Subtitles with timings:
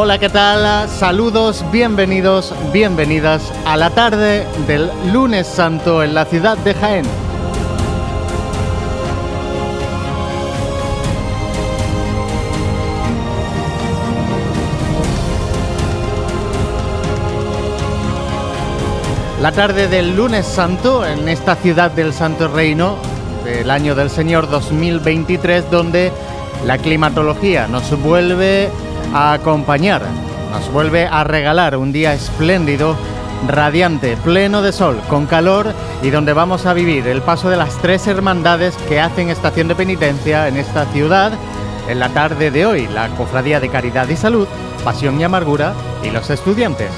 [0.00, 0.88] Hola, ¿qué tal?
[0.88, 7.04] Saludos, bienvenidos, bienvenidas a la tarde del lunes santo en la ciudad de Jaén.
[19.42, 22.98] La tarde del lunes santo en esta ciudad del Santo Reino
[23.44, 26.12] del año del Señor 2023 donde
[26.64, 28.70] la climatología nos vuelve
[29.12, 30.02] a acompañar,
[30.50, 32.96] nos vuelve a regalar un día espléndido,
[33.46, 37.76] radiante, pleno de sol, con calor y donde vamos a vivir el paso de las
[37.78, 41.32] tres hermandades que hacen estación de penitencia en esta ciudad
[41.88, 44.46] en la tarde de hoy, la Cofradía de Caridad y Salud,
[44.84, 46.90] Pasión y Amargura y los estudiantes.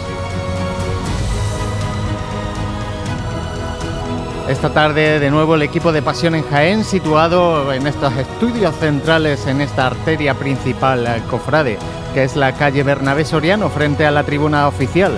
[4.50, 9.46] Esta tarde de nuevo el equipo de Pasión en Jaén, situado en estos estudios centrales
[9.46, 11.78] en esta arteria principal eh, cofrade,
[12.14, 15.16] que es la calle Bernabé Soriano, frente a la tribuna oficial,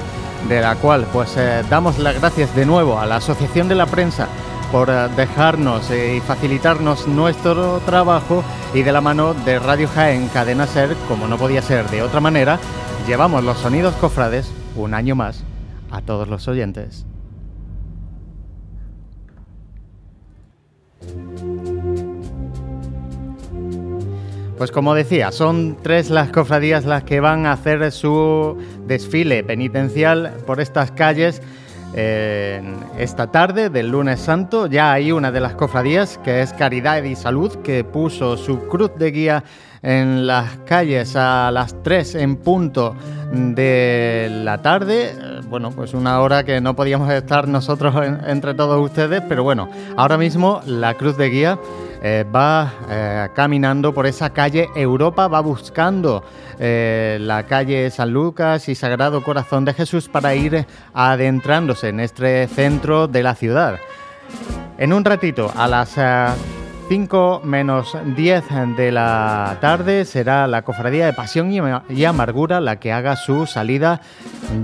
[0.51, 3.87] de la cual pues eh, damos las gracias de nuevo a la Asociación de la
[3.87, 4.29] Prensa
[4.71, 8.45] por eh, dejarnos y facilitarnos nuestro trabajo
[8.75, 12.21] y de la mano de Radio Jaén Cadena Ser, como no podía ser de otra
[12.21, 12.59] manera,
[13.07, 15.43] llevamos los sonidos cofrades un año más
[15.91, 17.07] a todos los oyentes.
[24.63, 28.57] Pues como decía, son tres las cofradías las que van a hacer su
[28.87, 31.43] desfile penitencial por estas calles
[31.97, 34.69] esta tarde del lunes santo.
[34.69, 38.93] Ya hay una de las cofradías que es Caridad y Salud que puso su cruz
[38.97, 39.43] de guía
[39.83, 42.95] en las calles a las 3 en punto
[43.33, 45.13] de la tarde.
[45.49, 47.97] Bueno, pues una hora que no podíamos estar nosotros
[48.29, 51.59] entre todos ustedes, pero bueno, ahora mismo la cruz de guía
[52.05, 56.25] eh, va eh, caminando por esa calle Europa, va buscando
[56.59, 62.49] eh, la calle San Lucas y Sagrado Corazón de Jesús para ir adentrándose en este
[62.49, 63.79] centro de la ciudad.
[64.79, 65.97] En un ratito, a las
[66.89, 68.45] 5 menos 10
[68.77, 71.53] de la tarde será la Cofradía de Pasión
[71.89, 74.01] y Amargura la que haga su salida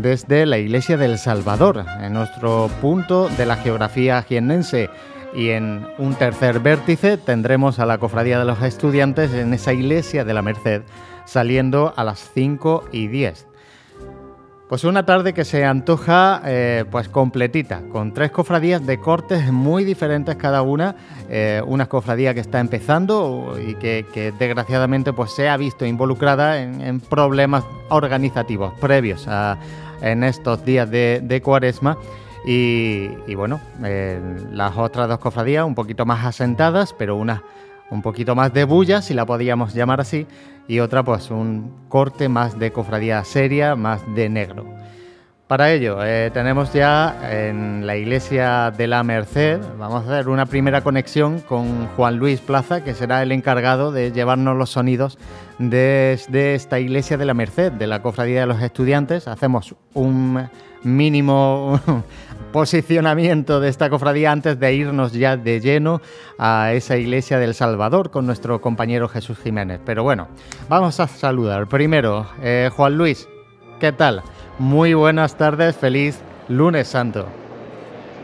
[0.02, 4.90] desde la Iglesia del Salvador, en nuestro punto de la geografía jiennense.
[5.34, 10.24] Y en un tercer vértice tendremos a la Cofradía de los Estudiantes en esa iglesia
[10.24, 10.82] de la Merced,
[11.26, 13.46] saliendo a las 5 y 10.
[14.68, 19.82] Pues una tarde que se antoja eh, pues completita, con tres cofradías de cortes muy
[19.82, 20.94] diferentes cada una.
[21.30, 27.00] Eh, una cofradía que está empezando y que, desgraciadamente pues se ha visto involucrada en,
[27.00, 29.58] problemas organizativos previos a,
[30.02, 31.96] en estos días de cuaresma
[32.50, 34.18] y, bueno, eh,
[34.52, 37.42] las otras dos cofradías un poquito más asentadas, pero una
[37.90, 40.26] un poquito más de bulla, si la podíamos llamar así,
[40.66, 44.64] y otra pues un corte más de cofradía seria, más de negro.
[45.46, 50.46] Para ello, eh, tenemos ya en la iglesia de la Merced, vamos a hacer una
[50.46, 55.18] primera conexión con Juan Luis Plaza, que será el encargado de llevarnos los sonidos
[55.58, 59.28] desde esta iglesia de la Merced, de la cofradía de los estudiantes.
[59.28, 60.48] Hacemos un
[60.82, 61.80] mínimo
[62.52, 66.00] posicionamiento de esta cofradía antes de irnos ya de lleno
[66.38, 69.80] a esa iglesia del Salvador con nuestro compañero Jesús Jiménez.
[69.84, 70.28] Pero bueno,
[70.68, 71.68] vamos a saludar.
[71.68, 73.28] Primero, eh, Juan Luis,
[73.80, 74.22] ¿qué tal?
[74.58, 77.26] Muy buenas tardes, feliz lunes santo.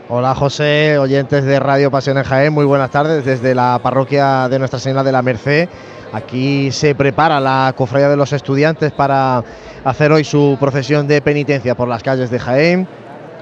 [0.07, 4.59] Hola José, oyentes de Radio Pasión en Jaén, muy buenas tardes desde la parroquia de
[4.59, 5.67] Nuestra Señora de la Merced.
[6.15, 9.43] Aquí se prepara la cofradía de los estudiantes para
[9.83, 12.87] hacer hoy su procesión de penitencia por las calles de Jaén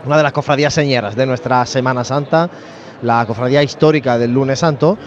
[0.06, 2.50] una de las cofradías señeras de nuestra Semana Santa,
[3.04, 4.98] la cofradía histórica del lunes santo,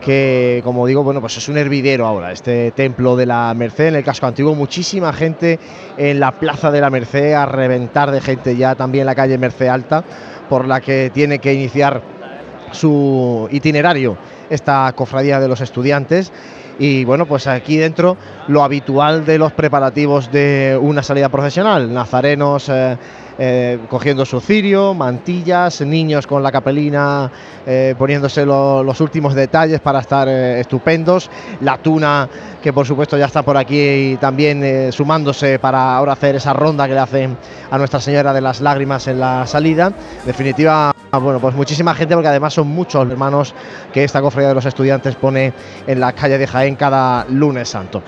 [0.00, 3.96] que como digo, bueno, pues es un hervidero ahora, este templo de la Merced en
[3.96, 5.58] el casco antiguo, muchísima gente
[5.96, 9.68] en la plaza de la Merced, a reventar de gente ya también la calle Merced
[9.68, 10.04] Alta,
[10.48, 12.02] por la que tiene que iniciar
[12.72, 14.16] su itinerario
[14.50, 16.32] esta cofradía de los estudiantes
[16.78, 18.16] y bueno, pues aquí dentro
[18.48, 22.96] lo habitual de los preparativos de una salida profesional, nazarenos eh,
[23.38, 27.30] eh, cogiendo su cirio, mantillas, niños con la capelina
[27.66, 31.30] eh, poniéndose los últimos detalles para estar estupendos,
[31.60, 32.28] la tuna
[32.62, 36.94] que por supuesto ya está por aquí también sumándose para ahora hacer esa ronda que
[36.94, 37.36] le hacen
[37.70, 39.92] a Nuestra Señora de las Lágrimas en la salida.
[40.24, 43.54] definitiva, bueno, pues muchísima gente porque además son muchos hermanos
[43.92, 45.52] que esta cofradía de los estudiantes pone
[45.86, 48.02] en la calle de Jaén cada lunes santo.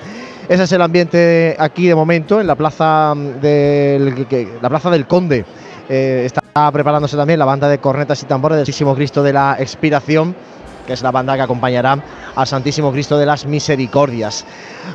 [0.49, 4.27] Ese es el ambiente aquí de momento en la plaza del,
[4.63, 5.45] la plaza del Conde.
[5.91, 9.57] Eh, está preparándose también la banda de cornetas y tambores del Santísimo Cristo de la
[9.59, 10.35] Expiración
[10.89, 12.03] que es la banda que acompañará
[12.35, 14.47] al Santísimo Cristo de las Misericordias.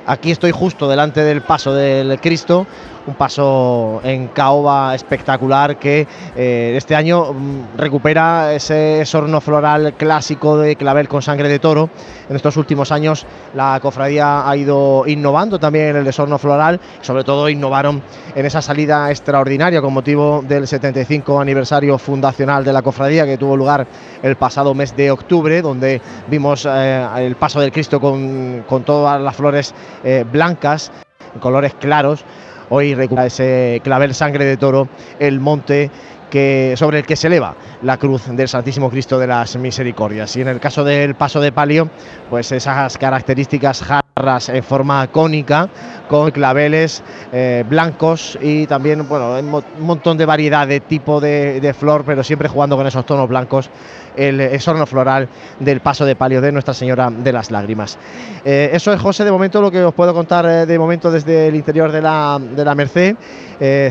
[0.08, 2.66] Aquí estoy justo delante del paso del Cristo,
[3.06, 10.58] un paso en caoba espectacular que eh, este año mm, recupera ese sorno floral clásico
[10.58, 11.90] de clavel con sangre de toro.
[12.30, 17.24] En estos últimos años la cofradía ha ido innovando también en el desorno floral, sobre
[17.24, 18.02] todo innovaron
[18.36, 23.58] en esa salida extraordinaria con motivo del 75 aniversario fundacional de la cofradía que tuvo
[23.58, 23.86] lugar
[24.22, 29.36] el pasado mes de octubre, donde vimos eh, el paso del Cristo con, todas las
[29.36, 29.74] flores
[30.04, 30.92] eh, blancas,
[31.40, 32.26] colores claros
[32.70, 34.88] Hoy recupera ese clavel sangre de toro,
[35.20, 35.92] el monte
[36.34, 40.36] que, sobre el que se eleva la cruz del Santísimo Cristo de las Misericordias.
[40.36, 41.90] Y en el caso del paso de palio,
[42.30, 45.70] pues esas características jarras en forma cónica,
[46.10, 52.04] con claveles eh, blancos y también, bueno, un montón de variedad de tipo de, flor,
[52.04, 53.70] pero siempre jugando con esos tonos blancos,
[54.16, 55.28] el esorno floral
[55.60, 57.98] del paso de palio de Nuestra Señora de las Lágrimas.
[58.46, 61.48] Eh, eso es, José, de momento lo que os puedo contar eh, de momento desde
[61.48, 63.16] el interior de la, de la Merced.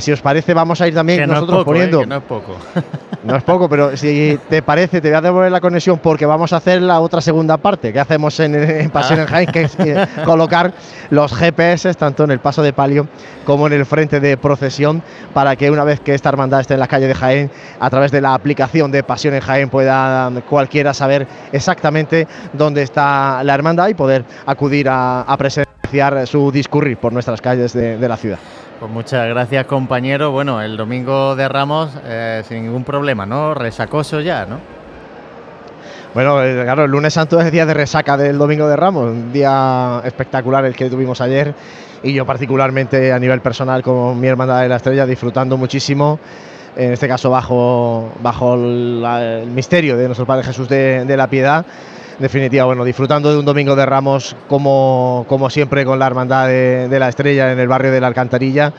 [0.01, 2.05] si os parece, vamos a ir también nosotros poniendo.
[2.05, 2.57] no es poco.
[3.25, 6.53] no es poco, pero si te parece, te voy a devolver la conexión porque vamos
[6.53, 9.77] a hacer la otra segunda parte que hacemos en, Pasión en Jaén, que es
[10.25, 10.73] colocar
[11.11, 13.07] los GPS tanto en el paso de palio
[13.45, 15.03] como en el frente de procesión
[15.33, 18.11] para que una vez que esta hermandad esté en la calle de Jaén, a través
[18.13, 20.12] de la aplicación de Pasión en Jaén pueda
[20.49, 27.13] cualquiera saber exactamente dónde está la hermandad y poder acudir a, presenciar su discurrir por
[27.13, 28.39] nuestras calles de, la ciudad.
[28.81, 30.33] Pues muchas gracias compañero.
[30.33, 33.55] Bueno, el domingo de Ramos eh, sin ningún problema, ¿no?
[33.55, 34.59] Resacoso ya, ¿no?
[36.15, 39.33] Bueno, eh, claro, el lunes santo es día de resaca del domingo de Ramos, un
[39.33, 41.55] día espectacular el que tuvimos ayer
[42.03, 46.19] y yo particularmente a nivel personal con mi hermandad de la estrella disfrutando muchísimo,
[46.77, 51.67] en este caso bajo, bajo el misterio de nuestro Padre Jesús de, la Piedad.
[52.17, 56.47] En definitiva, bueno, disfrutando de un domingo de Ramos como, como siempre con la hermandad
[56.47, 58.73] de, la estrella en el barrio de la Alcantarilla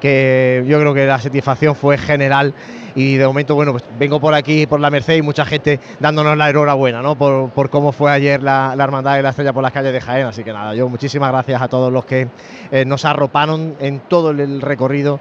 [0.00, 2.52] que yo creo que la satisfacción fue general
[2.94, 6.36] y de momento, bueno, pues vengo por aquí, por la Merced y mucha gente dándonos
[6.36, 7.16] la enhorabuena, ¿no?
[7.16, 10.44] Por, cómo fue ayer la, Hermandad de la Estrella por las calles de Jaén, así
[10.44, 12.28] que nada, yo muchísimas gracias a todos los que
[12.70, 15.18] eh, nos arroparon en todo el recorrido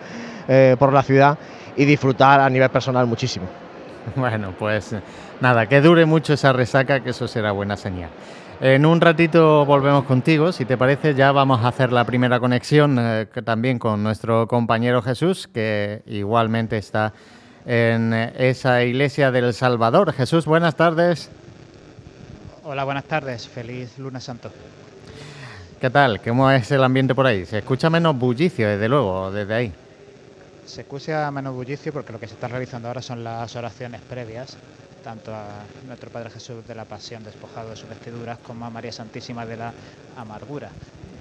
[0.49, 1.37] eh, por la ciudad
[1.75, 3.45] y disfrutar a nivel personal muchísimo.
[4.15, 4.95] Bueno, pues
[5.41, 8.11] nada, que dure mucho esa resaca, que eso será buena señal.
[8.61, 12.97] En un ratito volvemos contigo, si te parece, ya vamos a hacer la primera conexión
[12.99, 17.13] eh, también con nuestro compañero Jesús, que igualmente está
[17.65, 20.13] en esa iglesia del Salvador.
[20.13, 21.29] Jesús, buenas tardes.
[22.63, 24.49] Hola, buenas tardes, feliz lunes santo.
[25.81, 26.21] ¿Qué tal?
[26.21, 27.45] ¿Cómo es el ambiente por ahí?
[27.45, 29.73] Se escucha menos bullicio, desde luego, desde ahí.
[30.65, 34.57] Se escucha menos bullicio porque lo que se está realizando ahora son las oraciones previas
[35.05, 38.91] tanto a nuestro Padre Jesús de la Pasión despojado de sus vestiduras como a María
[38.91, 39.71] Santísima de la
[40.17, 40.71] Amargura.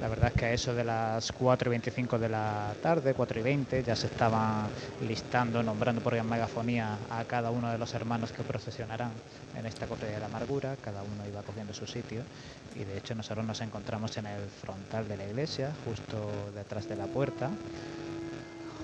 [0.00, 3.40] La verdad es que a eso de las 4 y 25 de la tarde, 4
[3.40, 4.68] y 20, ya se estaban
[5.06, 9.10] listando, nombrando por megafonía a cada uno de los hermanos que procesionarán
[9.58, 12.22] en esta corte de la amargura, cada uno iba cogiendo su sitio
[12.74, 16.96] y de hecho nosotros nos encontramos en el frontal de la iglesia, justo detrás de
[16.96, 17.50] la puerta,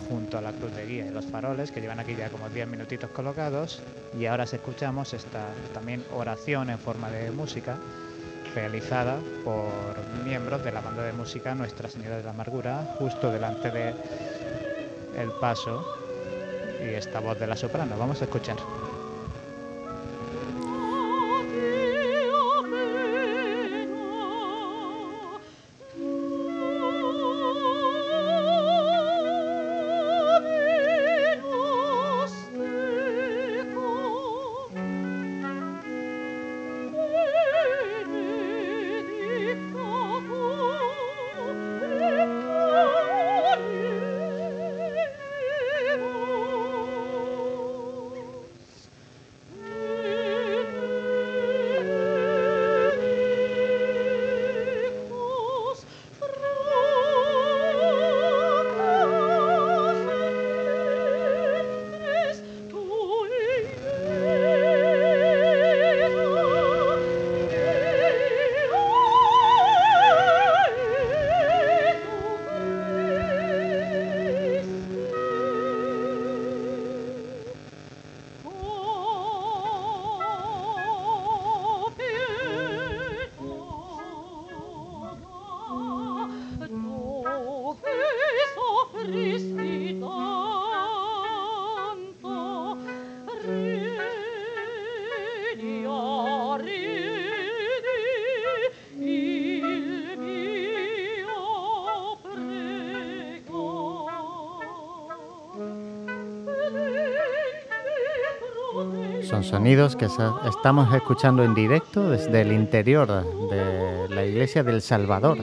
[0.08, 2.68] junto a la cruz de guía y los faroles que llevan aquí ya como 10
[2.68, 3.82] minutitos colocados
[4.18, 7.76] y ahora escuchamos esta también oración en forma de música
[8.54, 9.68] realizada por
[10.24, 13.94] miembros de la banda de música Nuestra Señora de la Amargura justo delante de
[15.16, 15.84] el paso
[16.84, 17.96] y esta voz de la soprano.
[17.98, 18.56] Vamos a escuchar.
[109.40, 115.38] Son sonidos que estamos escuchando en directo desde el interior de la iglesia del Salvador.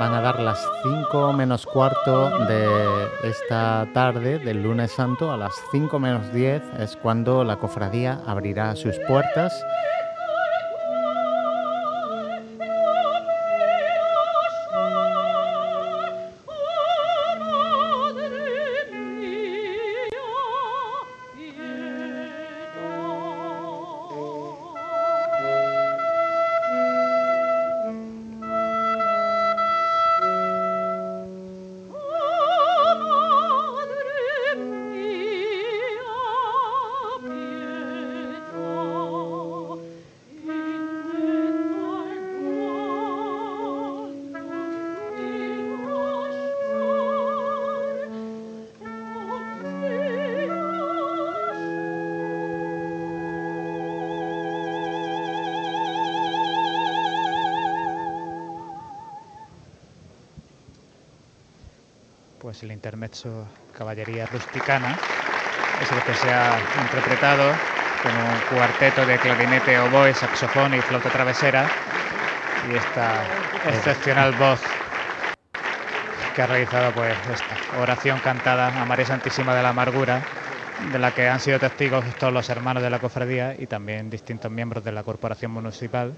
[0.00, 5.30] Van a dar las 5 menos cuarto de esta tarde del lunes santo.
[5.30, 9.52] A las 5 menos 10 es cuando la cofradía abrirá sus puertas
[62.78, 64.96] intermezzo Caballería Rusticana.
[65.82, 67.52] Es el que se ha interpretado
[68.02, 71.68] con un cuarteto de clarinete, oboe, saxofón y flauta travesera.
[72.70, 73.24] Y esta
[73.66, 74.60] excepcional voz
[76.36, 80.22] que ha realizado pues esta oración cantada a María Santísima de la Amargura
[80.92, 84.52] de la que han sido testigos todos los hermanos de la cofradía y también distintos
[84.52, 86.14] miembros de la corporación municipal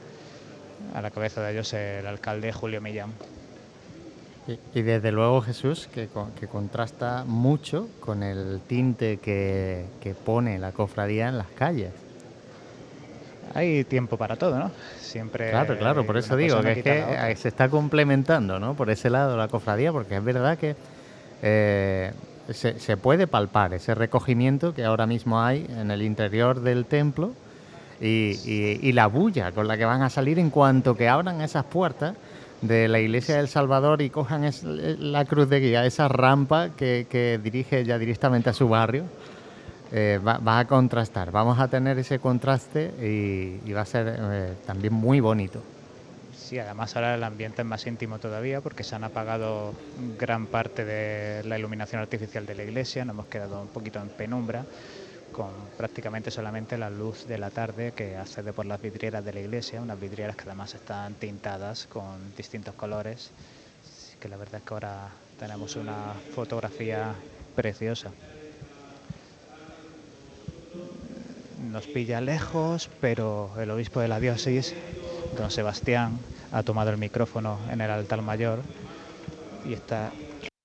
[0.94, 3.14] a la cabeza de ellos el alcalde Julio Millán.
[4.74, 6.08] Y, desde luego Jesús, que,
[6.48, 9.86] contrasta mucho con el tinte que,
[10.24, 11.92] pone la cofradía en las calles.
[13.54, 14.70] Hay tiempo para todo, ¿no?
[15.00, 15.50] Siempre.
[15.50, 18.74] Claro, claro, por eso digo que, es que se está complementando, ¿no?
[18.74, 20.76] Por ese lado la cofradía, porque es verdad que
[21.42, 22.12] eh,
[22.52, 27.32] se, puede palpar ese recogimiento que ahora mismo hay en el interior del templo
[28.00, 31.64] y, y la bulla con la que van a salir en cuanto que abran esas
[31.64, 32.14] puertas
[32.62, 37.84] de la iglesia del Salvador y cojan la cruz de guía, esa rampa que, dirige
[37.84, 39.04] ya directamente a su barrio,
[39.92, 41.30] eh, va, a contrastar.
[41.30, 42.92] Vamos a tener ese contraste
[43.64, 45.62] y, va a ser eh, también muy bonito.
[46.36, 49.72] Sí, además ahora el ambiente es más íntimo todavía porque se han apagado
[50.18, 54.08] gran parte de la iluminación artificial de la iglesia, nos hemos quedado un poquito en
[54.08, 54.64] penumbra
[55.32, 59.40] con prácticamente solamente la luz de la tarde que accede por las vidrieras de la
[59.40, 63.30] iglesia, unas vidrieras que además están tintadas con distintos colores,
[64.20, 65.08] que la verdad es que ahora
[65.38, 67.14] tenemos una fotografía
[67.56, 68.10] preciosa.
[71.70, 74.74] Nos pilla lejos, pero el obispo de la diócesis,
[75.36, 76.18] don Sebastián,
[76.52, 78.60] ha tomado el micrófono en el altar mayor
[79.64, 80.10] y está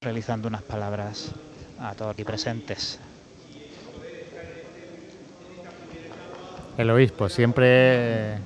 [0.01, 1.31] realizando unas palabras
[1.79, 2.99] a todos aquí presentes.
[6.77, 8.37] El obispo, siempre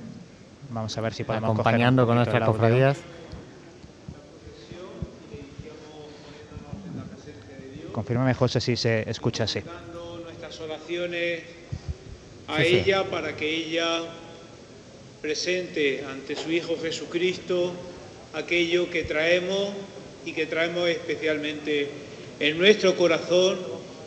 [0.70, 2.96] vamos a ver si podemos acompañando con nuestras cofradías.
[7.90, 9.60] Confírmame, José, si se escucha así.
[10.22, 11.42] Nuestras oraciones
[12.46, 14.02] a ella para que ella
[15.20, 17.72] presente ante su Hijo Jesucristo
[18.32, 19.70] aquello que traemos
[20.24, 21.90] y que traemos especialmente
[22.38, 23.58] en nuestro corazón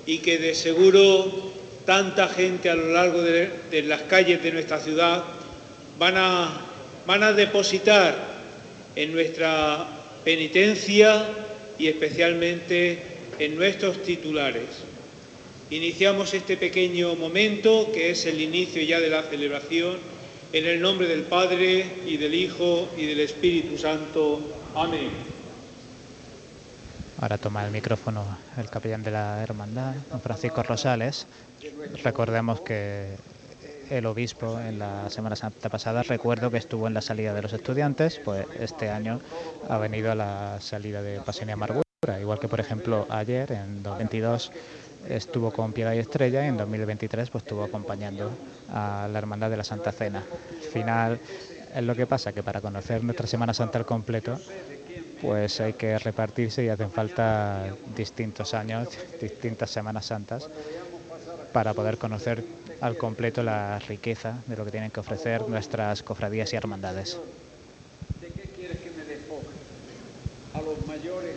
[0.05, 1.52] y que de seguro
[1.85, 5.23] tanta gente a lo largo de, las calles de nuestra ciudad
[5.97, 6.49] van a,
[7.05, 8.15] van a depositar
[8.95, 9.85] en nuestra
[10.23, 11.25] penitencia
[11.77, 12.99] y especialmente
[13.39, 14.67] en nuestros titulares.
[15.69, 19.97] Iniciamos este pequeño momento que es el inicio ya de la celebración
[20.51, 24.39] en el nombre del Padre y del Hijo y del Espíritu Santo.
[24.75, 25.09] Amén.
[27.19, 28.25] Ahora toma el micrófono
[28.57, 31.25] el capellán de la hermandad, Francisco Rosales,
[32.03, 33.15] Recordemos que
[33.89, 37.53] el obispo en la Semana Santa pasada, recuerdo que estuvo en la salida de los
[37.53, 39.19] estudiantes, pues este año
[39.69, 41.83] ha venido a la salida de Pasión y Amargura,
[42.19, 44.51] igual que por ejemplo ayer en 2022
[45.09, 48.31] estuvo con Piedad y Estrella y en 2023 pues estuvo acompañando
[48.73, 50.23] a la Hermandad de la Santa Cena.
[50.63, 51.19] Al final
[51.75, 54.39] es lo que pasa, que para conocer nuestra Semana Santa al completo
[55.21, 58.89] pues hay que repartirse y hacen falta distintos años,
[59.21, 60.49] distintas Semanas Santas
[61.53, 62.43] para poder conocer
[62.81, 67.17] al completo la riqueza de lo que tienen que ofrecer nuestras cofradías y hermandades.
[68.19, 69.47] ¿De qué quieres que me despoje?
[70.53, 71.35] A los mayores,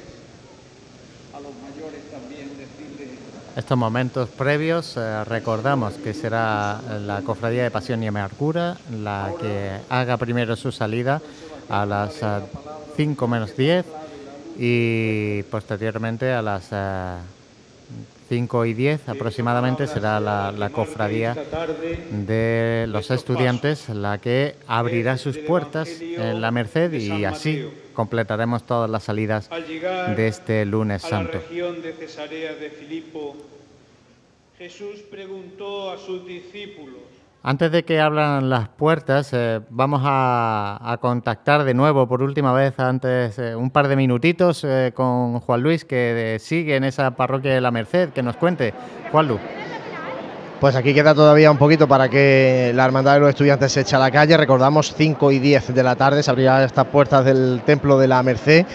[1.35, 3.19] a los mayores también decirles...
[3.55, 9.71] Estos momentos previos eh, recordamos que será la cofradía de Pasión y Amargura la que
[9.89, 11.23] haga primero su salida
[11.69, 12.21] a las
[12.97, 13.87] 5 eh, menos 10
[14.59, 16.73] y posteriormente a las
[18.29, 21.37] 5 y 10 aproximadamente será la, cofradía
[22.11, 28.91] de los estudiantes la que abrirá sus puertas en la Merced y así completaremos todas
[28.91, 31.41] las salidas de este lunes santo.
[34.59, 37.16] Jesús preguntó a sus discípulos
[37.49, 42.77] antes de que abran las puertas, eh, vamos a, contactar de nuevo por última vez,
[42.81, 47.55] antes eh, un par de minutitos, eh, con Juan Luis, que sigue en esa parroquia
[47.55, 48.75] de la Merced, que nos cuente.
[49.13, 49.41] Juan Luis.
[50.61, 53.95] Pues aquí queda todavía un poquito para que la Hermandad de los Estudiantes se eche
[53.95, 54.37] a la calle.
[54.37, 58.25] Recordamos 5 y 10 de la tarde, se abrirán estas puertas del Templo de la
[58.25, 58.67] Merced.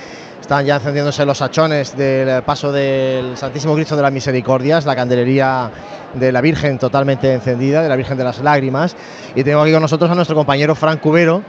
[0.42, 5.72] Están ya encendiéndose los hachones del paso del Santísimo Cristo de las Misericordias, la candelería
[6.14, 8.98] de la Virgen totalmente encendida, de la Virgen de las Lágrimas.
[9.36, 11.44] Y tengo aquí con nosotros a nuestro compañero Fran Cubero,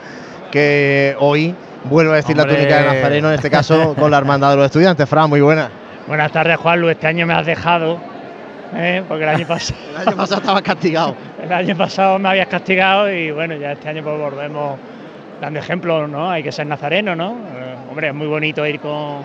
[0.53, 4.51] que hoy vuelve a decir la túnica de Nazareno, en este caso con la Hermandad
[4.51, 5.09] de los Estudiantes.
[5.09, 5.71] Fran, muy buena.
[6.07, 6.93] Buenas tardes, Juan Luis.
[6.93, 7.99] Este año me has dejado,
[8.75, 9.03] ¿eh?
[9.09, 9.81] porque el año pasado.
[9.91, 11.17] el año pasado estabas castigado.
[11.43, 14.79] el año pasado me habías castigado y bueno, ya este año pues volvemos
[15.43, 16.31] dando ejemplo, ¿no?
[16.31, 17.33] Hay que ser nazareno, ¿no?
[17.33, 19.23] Eh, hombre, es muy bonito ir con,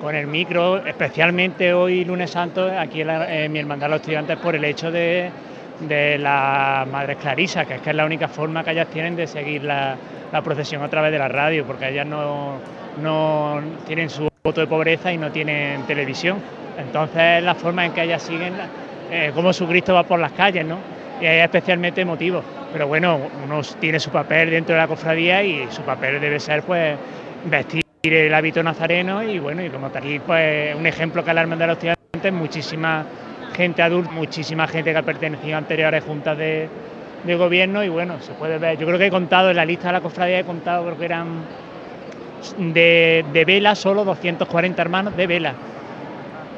[0.00, 4.56] con el micro, especialmente hoy lunes santo, aquí en, mi hermandad de los estudiantes, por
[4.56, 5.30] el hecho de,
[5.80, 9.26] de las madres clarisas, que es que es la única forma que ellas tienen de
[9.26, 9.98] seguir la,
[10.42, 12.54] procesión a través de la radio, porque ellas no,
[13.02, 16.38] no tienen su voto de pobreza y no tienen televisión.
[16.78, 18.54] Entonces es la forma en que ellas siguen
[19.10, 20.78] eh, cómo su Cristo va por las calles, ¿no?
[21.20, 22.42] Y es especialmente emotivo
[22.72, 26.62] pero bueno, uno tiene su papel dentro de la cofradía y su papel debe ser
[26.62, 26.96] pues
[27.44, 31.66] vestir el hábito nazareno y bueno, y como tal, pues un ejemplo que Hermandad de
[31.66, 33.04] los Estudiantes, muchísima
[33.54, 36.68] gente adulta, muchísima gente que ha pertenecido a anteriores juntas de,
[37.36, 39.92] gobierno y bueno, se puede ver, yo creo que he contado en la lista de
[39.92, 41.44] la cofradía, he contado, creo que eran
[42.56, 45.54] de, de vela solo 240 hermanos de vela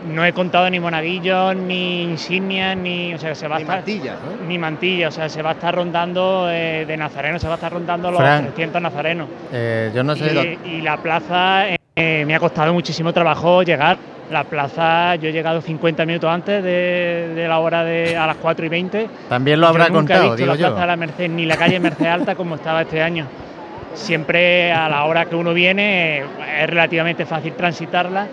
[0.07, 3.15] no he contado ni monaguillos, ni insignias, ni.
[3.15, 4.47] O sea, se va ni mantillas, ¿no?
[4.47, 7.57] Ni mantillas, o sea, se va a estar rondando eh, de nazareno, se va a
[7.57, 9.29] estar rondando los 300 nazarenos.
[9.53, 10.59] Eh, yo no sé.
[10.65, 13.97] Y, la plaza eh, me ha costado muchísimo trabajo llegar.
[14.31, 18.65] La plaza, yo he llegado 50 minutos antes de, la hora de a las 4
[18.65, 19.09] y 20.
[19.29, 21.79] También lo habrá nunca contado, he visto la plaza de la Merced, ni la calle
[21.79, 23.27] Merced Alta como estaba este año.
[23.93, 28.27] Siempre a la hora que uno viene es relativamente fácil transitarla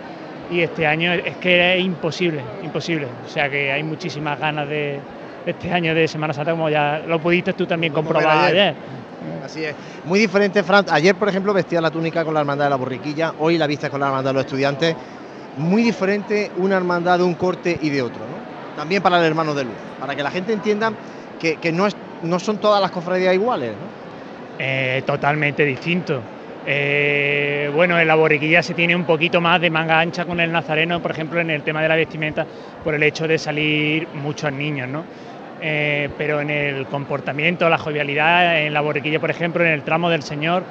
[0.50, 3.06] y este año es que es imposible, imposible.
[3.24, 5.00] O sea que hay muchísimas ganas de
[5.46, 8.74] este año de Semana Santa, como ya lo pudiste tú también comprobar ayer.
[9.44, 9.74] Así es.
[10.04, 10.86] Muy diferente, Fran.
[10.90, 13.88] Ayer, por ejemplo, vestía la túnica con la hermandad de la borriquilla, hoy la viste
[13.90, 14.96] con la hermandad de los estudiantes.
[15.56, 18.76] Muy diferente una hermandad de un corte y de otro, ¿no?
[18.76, 20.92] También para el hermano de luz, para que la gente entienda
[21.38, 24.00] que, no, es, no son todas las cofradías iguales, ¿no?
[24.58, 26.22] Eh, totalmente distinto.
[26.72, 30.52] Eh, bueno, en la borriquilla se tiene un poquito más de manga ancha con el
[30.52, 32.46] nazareno, por ejemplo, en el tema de la vestimenta,
[32.84, 35.02] por el hecho de salir muchos niños, ¿no?
[35.60, 40.10] Eh, pero en el comportamiento, la jovialidad, en la borriquilla, por ejemplo, en el tramo
[40.10, 40.62] del Señor,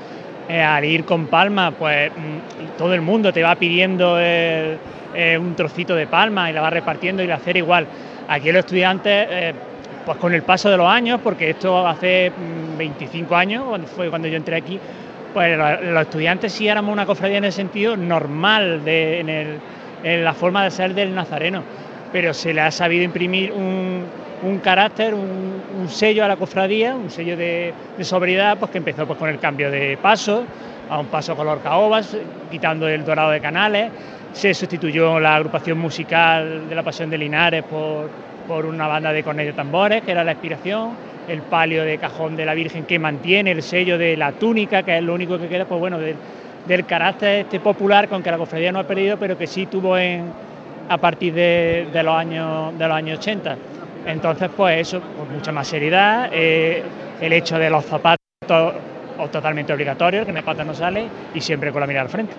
[0.47, 5.95] eh, al ir con palma, pues mm, todo el mundo te va pidiendo un trocito
[5.95, 7.85] de palma y la va repartiendo y la hacer igual.
[8.29, 9.53] Aquí los estudiantes,
[10.05, 12.31] pues con el paso de los años, porque esto hace
[12.77, 14.79] 25 mm, años, fue cuando yo entré aquí,
[15.33, 19.59] pues los estudiantes sí éramos una cofradía en el sentido normal, de,
[20.03, 21.63] en, la forma de ser del nazareno,
[22.11, 27.35] pero se le ha sabido imprimir un, carácter, un, sello a la cofradía, un sello
[27.35, 30.43] de, sobriedad, pues que empezó pues, con el cambio de paso,
[30.89, 32.15] a un paso color caobas,
[32.49, 33.91] quitando el dorado de canales,
[34.31, 38.09] se sustituyó la agrupación musical de la Pasión de Linares por,
[38.49, 40.89] por una banda de cornetas tambores, que era la inspiración,
[41.27, 44.97] el palio de cajón de la Virgen que mantiene el sello de la túnica, que
[44.97, 46.17] es lo único que queda, pues bueno, del,
[46.87, 50.23] carácter este popular con que la cofradía no ha perdido, pero que sí tuvo en,
[50.89, 53.55] a partir de, los años, de los años 80.
[54.07, 56.81] Entonces, pues eso, con mucha más seriedad, eh,
[57.21, 58.17] el hecho de los zapatos
[59.31, 62.33] totalmente obligatorios, que en el pato no sale, y siempre con la mirada al frente.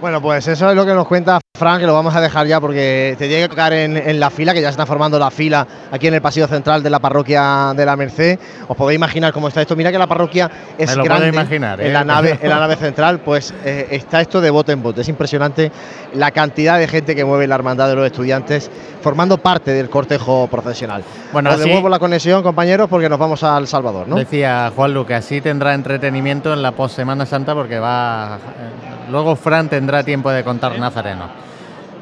[0.00, 2.58] Bueno, pues eso es lo que nos cuenta Fran, que lo vamos a dejar ya
[2.58, 5.66] porque te tiene que tocar en, la fila, que ya se está formando la fila
[5.90, 8.38] aquí en el pasillo central de la parroquia de la Merced.
[8.66, 9.76] Os podéis imaginar cómo está esto.
[9.76, 11.28] Mira que la parroquia es grande.
[11.28, 12.04] Imaginar, en, la ¿eh?
[12.06, 15.02] nave, en la nave central, pues eh, está esto de bote en bote.
[15.02, 15.70] Es impresionante
[16.14, 18.70] la cantidad de gente que mueve la hermandad de los estudiantes
[19.02, 21.04] formando parte del cortejo profesional.
[21.30, 24.16] Bueno, os devuelvo la conexión, compañeros, porque nos vamos al Salvador, ¿no?
[24.16, 28.36] Decía Juan Luque, así tendrá entretenimiento en la post Semana Santa porque va.
[28.36, 31.49] Eh, luego Fran tendrá tiempo de contar Nazareno.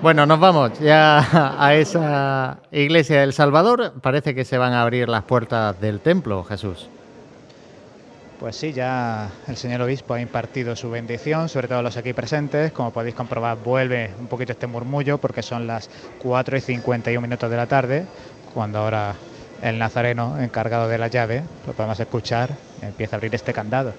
[0.01, 3.95] Bueno, nos vamos ya a esa iglesia del Salvador.
[4.01, 6.89] Parece que se van a abrir las puertas del templo, Jesús.
[8.39, 12.13] Pues sí, ya el señor obispo ha impartido su bendición, sobre todo a los aquí
[12.13, 12.71] presentes.
[12.71, 15.91] Como podéis comprobar, vuelve un poquito este murmullo porque son las
[16.23, 18.07] 4 y 51 minutos de la tarde,
[18.55, 19.17] cuando ahora
[19.63, 22.51] el nazareno encargado de la llave, lo podemos escuchar,
[22.83, 23.93] empieza a abrir este candado.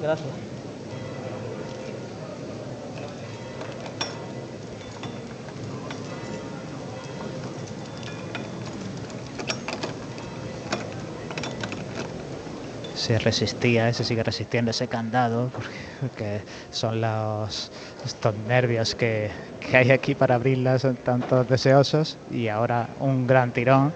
[0.00, 0.43] Gracias.
[13.04, 15.50] Se resistía, se sigue resistiendo ese candado,
[16.00, 16.40] porque,
[16.70, 17.70] son los,
[18.02, 23.50] estos nervios que, que hay aquí para abrirla, son tantos deseosos, y ahora un gran
[23.50, 23.92] tirón.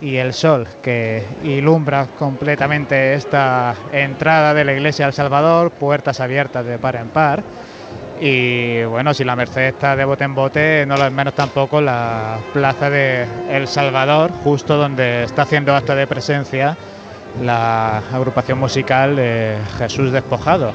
[0.00, 6.64] Y el sol que ilumbra completamente esta entrada de la iglesia del Salvador, puertas abiertas
[6.64, 7.42] de par en par.
[8.20, 12.38] Y bueno, si la Merced está de bote en bote, no lo menos tampoco la
[12.52, 16.76] plaza de El Salvador, justo donde está haciendo acto de presencia
[17.42, 20.72] la agrupación musical de Jesús Despojado.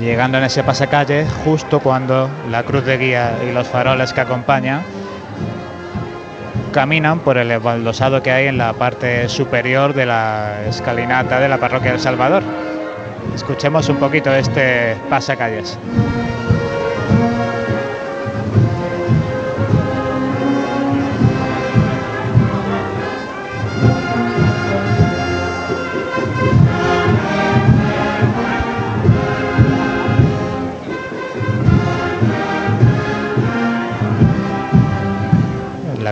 [0.00, 4.82] Llegando en ese pasacalle justo cuando la cruz de guía y los faroles que acompañan
[6.72, 11.58] caminan por el baldosado que hay en la parte superior de la escalinata de la
[11.58, 12.42] parroquia del Salvador.
[13.34, 15.78] Escuchemos un poquito este pasacalles.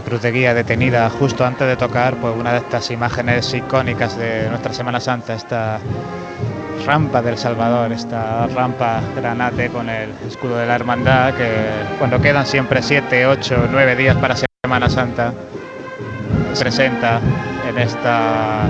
[0.04, 4.48] Cruz de guía detenida justo antes de tocar pues una de estas imágenes icónicas de
[4.48, 5.78] nuestra Semana Santa, esta
[6.86, 11.48] rampa del Salvador, esta rampa granate con el escudo de la hermandad, que
[11.98, 15.32] cuando quedan siempre 7, 8, 9 días para Semana Santa,
[16.58, 17.20] presenta
[17.68, 18.66] en esta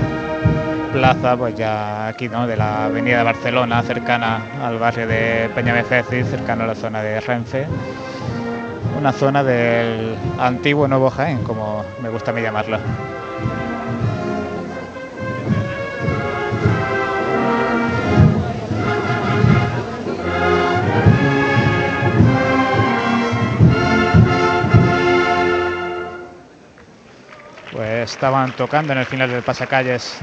[0.93, 2.47] plaza, pues ya aquí, ¿no?
[2.47, 7.19] De la avenida de Barcelona, cercana al barrio de Peñamefeci, cercano a la zona de
[7.19, 7.67] Renfe
[8.97, 12.79] una zona del antiguo Nuevo Jaén, como me gusta a mí llamarlo.
[27.71, 30.19] Pues estaban tocando en el final del pasacalles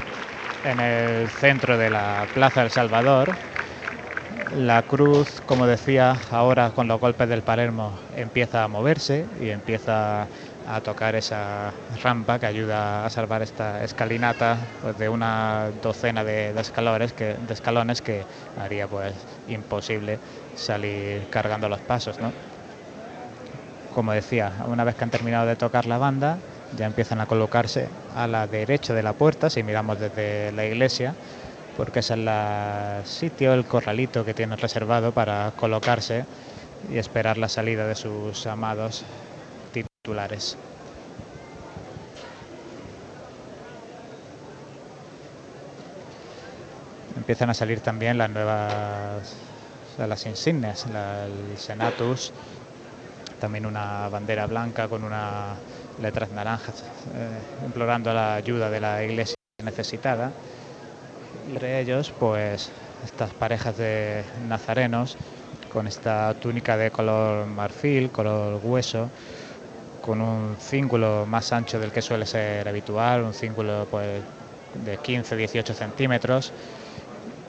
[0.65, 3.35] en el centro de la Plaza del Salvador
[4.57, 10.27] la cruz, como decía, ahora con los golpes del Palermo empieza a moverse y empieza
[10.67, 16.51] a tocar esa rampa que ayuda a salvar esta escalinata pues, de una docena de,
[16.59, 18.23] escalones, que, escalones que
[18.61, 19.13] haría pues
[19.47, 20.19] imposible
[20.55, 22.19] salir cargando los pasos.
[22.19, 22.31] ¿no?
[23.93, 26.37] Como decía, una vez que han terminado de tocar la banda,
[26.77, 31.13] ya empiezan a colocarse a la derecha de la puerta, si miramos desde la iglesia,
[31.77, 32.29] porque es el
[33.05, 36.25] sitio, el corralito que tienen reservado para colocarse
[36.91, 39.03] y esperar la salida de sus amados
[39.71, 40.57] titulares.
[47.15, 49.35] Empiezan a salir también las nuevas,
[49.97, 52.33] las insignias, el Senatus,
[53.39, 55.57] también una bandera blanca con unas
[56.01, 56.83] letras naranjas,
[57.13, 60.31] eh, implorando la ayuda de la iglesia necesitada
[61.47, 62.71] entre ellos, pues
[63.05, 65.17] estas parejas de nazarenos
[65.69, 69.09] con esta túnica de color marfil, color hueso,
[70.01, 74.21] con un cíngulo más ancho del que suele ser habitual, un cíngulo pues,
[74.85, 76.51] de 15-18 centímetros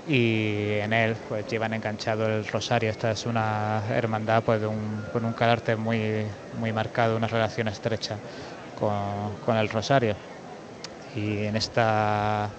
[0.06, 2.90] y en él pues llevan enganchado el rosario.
[2.90, 4.62] Esta es una hermandad pues
[5.12, 6.26] con un carácter muy,
[6.58, 8.16] muy marcado, una relación estrecha
[8.78, 10.14] con, con el rosario.
[11.16, 12.50] Y en esta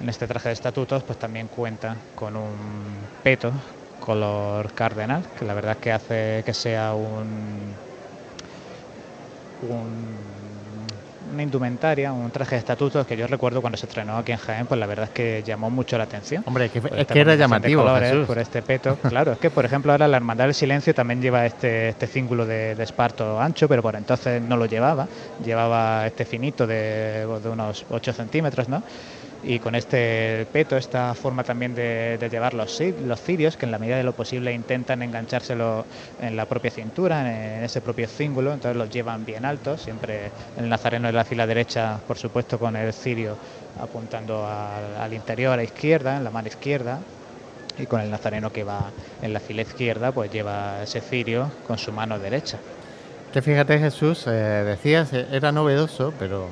[0.00, 2.54] en este traje de estatutos pues también cuenta con un
[3.22, 3.52] peto
[4.00, 7.74] color cardenal, que la verdad es que hace que sea un,
[11.32, 14.66] una indumentaria, un traje de estatutos que yo recuerdo cuando se estrenó aquí en Jaén,
[14.66, 16.44] pues la verdad es que llamó mucho la atención.
[16.46, 17.84] Hombre, es que era llamativo.
[18.26, 18.96] por este peto.
[19.08, 22.46] claro, es que por ejemplo ahora la Hermandad del Silencio también lleva este, este cíngulo
[22.46, 25.08] de, esparto ancho, pero por entonces no lo llevaba.
[25.44, 28.82] Llevaba este finito de, de unos 8 centímetros, ¿no?
[29.46, 32.76] Y con este peto, esta forma también de, llevar los,
[33.24, 35.86] cirios, que en la medida de lo posible intentan enganchárselo
[36.20, 40.68] en la propia cintura, en, ese propio cíngulo, entonces los llevan bien altos, siempre el
[40.68, 43.36] nazareno de la fila derecha, por supuesto, con el cirio
[43.80, 46.98] apuntando al, interior a la izquierda, en la mano izquierda,
[47.78, 48.90] y con el nazareno que va
[49.22, 52.58] en la fila izquierda, pues lleva ese cirio con su mano derecha.
[53.32, 56.48] que fíjate Jesús, eh, decías, eh, era novedoso, pero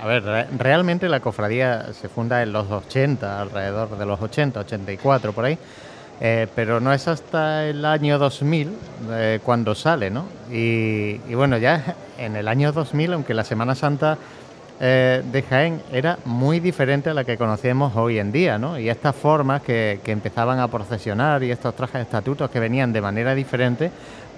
[0.00, 0.24] a ver,
[0.56, 5.58] realmente la cofradía se funda en los 80, alrededor de los 80, 84 por ahí,
[6.20, 8.70] eh, pero no es hasta el año 2000
[9.42, 10.26] cuando sale, ¿no?
[10.50, 14.18] Y, bueno, ya en el año 2000, aunque la Semana Santa
[14.80, 18.78] de Jaén era muy diferente a la que conocemos hoy en día, ¿no?
[18.78, 23.34] Y estas formas que, empezaban a procesionar y estos trajes estatutos que venían de manera
[23.34, 23.90] diferente,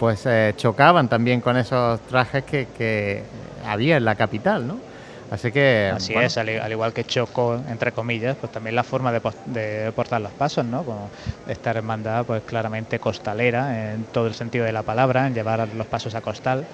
[0.03, 3.22] pues eh, chocaban también con esos trajes que,
[3.64, 4.91] había en la capital, ¿no?
[5.33, 5.90] Así que.
[5.95, 10.33] Así es, al, igual que chocó, entre comillas, pues también la forma de, portar los
[10.33, 10.85] pasos, ¿no?
[10.85, 11.09] Como
[11.49, 15.87] esta hermandad, pues claramente costalera, en todo el sentido de la palabra, en llevar los
[15.87, 16.66] pasos a costal.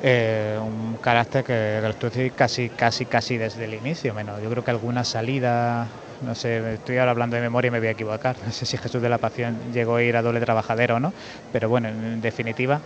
[0.00, 4.40] Eh, un carácter que, lo estoy casi, casi, casi desde el inicio, menos.
[4.40, 5.88] Yo creo que alguna salida
[6.20, 8.36] no sé, estoy ahora hablando de memoria y me voy a equivocar.
[8.46, 11.12] No sé si Jesús de la Pasión llegó a ir a doble trabajadero o no,
[11.52, 12.80] pero bueno, en definitiva.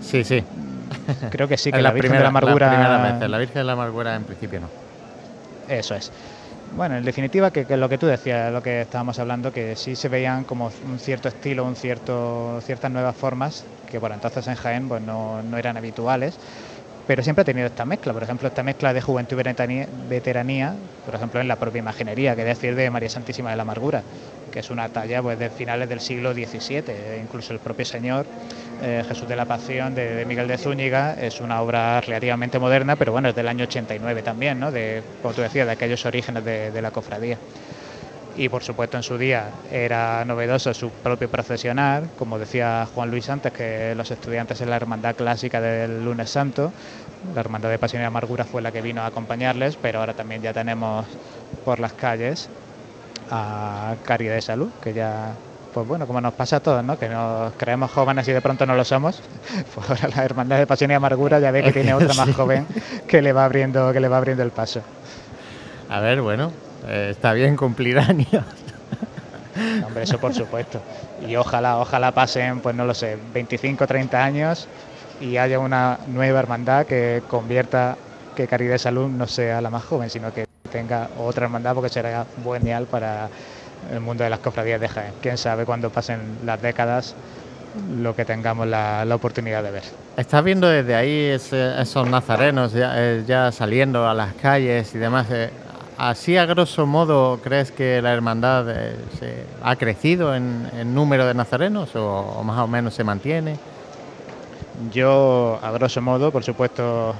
[0.00, 0.42] Sí, sí.
[1.30, 3.18] Creo que sí, que la, Virgen de la Amargura.
[3.18, 4.68] La, la Virgen de la Amargura en principio no.
[5.68, 6.10] Eso es.
[6.76, 10.08] Bueno, en definitiva, que, lo que tú decías, lo que estábamos hablando, que sí se
[10.08, 14.88] veían como un cierto estilo, un cierto, ciertas nuevas formas, que por entonces en Jaén
[14.88, 16.36] pues no, no eran habituales
[17.06, 18.12] pero siempre ha tenido esta mezcla.
[18.12, 22.44] Por ejemplo, esta mezcla de juventud y veteranía, por ejemplo, en la propia imaginería, que
[22.44, 24.02] decir de María Santísima de la Amargura,
[24.50, 27.20] que es una talla pues, de finales del siglo XVII.
[27.22, 28.26] Incluso el propio Señor,
[28.82, 33.12] eh, Jesús de la Pasión, de, Miguel de Zúñiga, es una obra relativamente moderna, pero
[33.12, 34.70] bueno, es del año 89 también, ¿no?
[34.70, 37.38] de, como tú decías, de aquellos orígenes de la cofradía
[38.36, 43.28] y por supuesto en su día era novedoso su propio procesionar, como decía Juan Luis
[43.28, 46.72] antes, que los estudiantes en la hermandad clásica del lunes santo,
[47.34, 50.42] la hermandad de Pasión y Amargura fue la que vino a acompañarles, pero ahora también
[50.42, 51.06] ya tenemos
[51.64, 52.48] por las calles
[53.30, 55.32] a Caridad de Salud, que ya
[55.72, 56.96] pues bueno, como nos pasa a todos, ¿no?
[56.96, 59.20] Que nos creemos jóvenes y de pronto no lo somos.
[59.74, 62.66] Pues ahora la hermandad de Pasión y Amargura ya ve que tiene otra más joven
[63.08, 64.82] que le va abriendo, que le va abriendo el paso.
[65.90, 66.52] A ver, bueno,
[66.86, 68.44] eh, está bien cumplir años.
[69.86, 70.80] Hombre, eso por supuesto.
[71.26, 74.68] Y ojalá, ojalá pasen, pues no lo sé, 25, 30 años
[75.20, 77.96] y haya una nueva hermandad que convierta
[78.34, 82.26] que Caridad Salud no sea la más joven, sino que tenga otra hermandad porque será
[82.42, 83.28] bueníal para
[83.92, 85.12] el mundo de las cofradías de Jaén.
[85.22, 87.14] Quién sabe cuando pasen las décadas
[88.00, 89.82] lo que tengamos la, oportunidad de ver.
[90.16, 95.26] ¿Estás viendo desde ahí esos nazarenos ya, eh, ya, saliendo a las calles y demás?
[95.30, 95.50] Eh,
[95.96, 101.34] Así a grosso modo, ¿crees que la hermandad eh, se ha crecido en, número de
[101.34, 103.56] nazarenos o, más o menos se mantiene?
[104.92, 107.14] Yo, a grosso modo, por supuesto,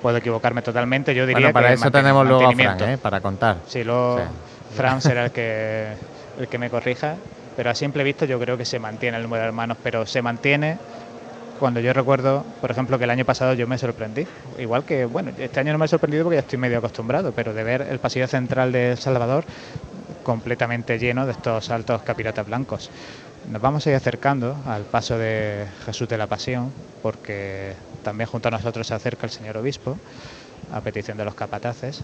[0.00, 1.14] puedo equivocarme totalmente.
[1.14, 2.98] Yo diría bueno, para eso tenemos luego a Fran, ¿eh?
[2.98, 3.56] para contar.
[3.66, 4.20] Sí, luego
[4.76, 5.88] Fran será el que,
[6.38, 7.16] el que me corrija,
[7.56, 10.22] pero a simple vista yo creo que se mantiene el número de hermanos, pero se
[10.22, 10.78] mantiene
[11.60, 14.26] cuando yo recuerdo, por ejemplo, que el año pasado yo me sorprendí.
[14.58, 17.54] Igual que, bueno, este año no me he sorprendido porque ya estoy medio acostumbrado, pero
[17.54, 19.44] de ver el pasillo central de El Salvador
[20.24, 22.90] completamente lleno de estos altos capirotes blancos.
[23.50, 28.48] Nos vamos a ir acercando al paso de Jesús de la Pasión, porque también junto
[28.48, 29.96] a nosotros se acerca el señor obispo,
[30.72, 32.02] a petición de los capataces,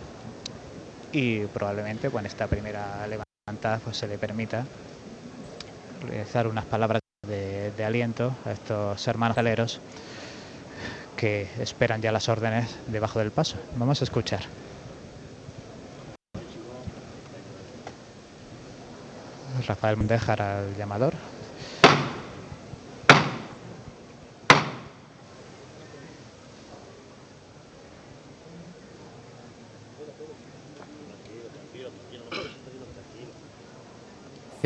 [1.12, 4.64] y probablemente con esta primera levantada pues, se le permita
[6.06, 9.80] realizar unas palabras de, aliento a estos hermanos galeros
[11.16, 13.56] que esperan ya las órdenes debajo del paso.
[13.76, 14.42] Vamos a escuchar.
[19.66, 21.14] Rafael Mundejar al llamador.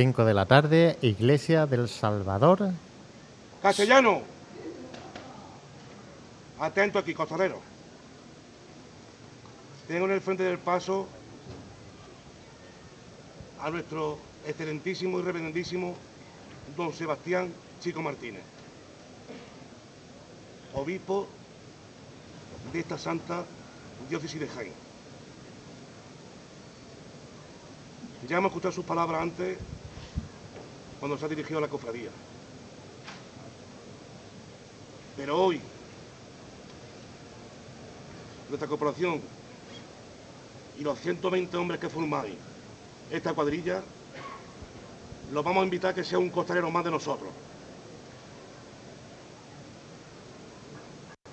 [0.01, 2.71] 5 de la tarde, Iglesia del Salvador.
[3.61, 4.23] Castellano.
[6.59, 7.61] Atento aquí, costalero.
[9.87, 11.07] Tengo en el frente del paso
[13.61, 15.95] a nuestro excelentísimo y reverendísimo
[16.79, 18.43] don Sebastián Chico Martínez,
[20.73, 21.29] obispo
[22.73, 23.45] de esta santa
[24.09, 24.73] diócesis de Jaén.
[28.27, 29.59] Ya hemos escuchado sus palabras antes
[31.01, 32.11] cuando se ha dirigido a la cofradía.
[35.17, 35.61] Pero hoy,
[38.49, 39.21] nuestra corporación
[40.79, 42.35] y los 120 hombres que formáis
[43.11, 43.83] esta cuadrilla,
[45.33, 47.31] los vamos a invitar a que sea un costalero más de nosotros.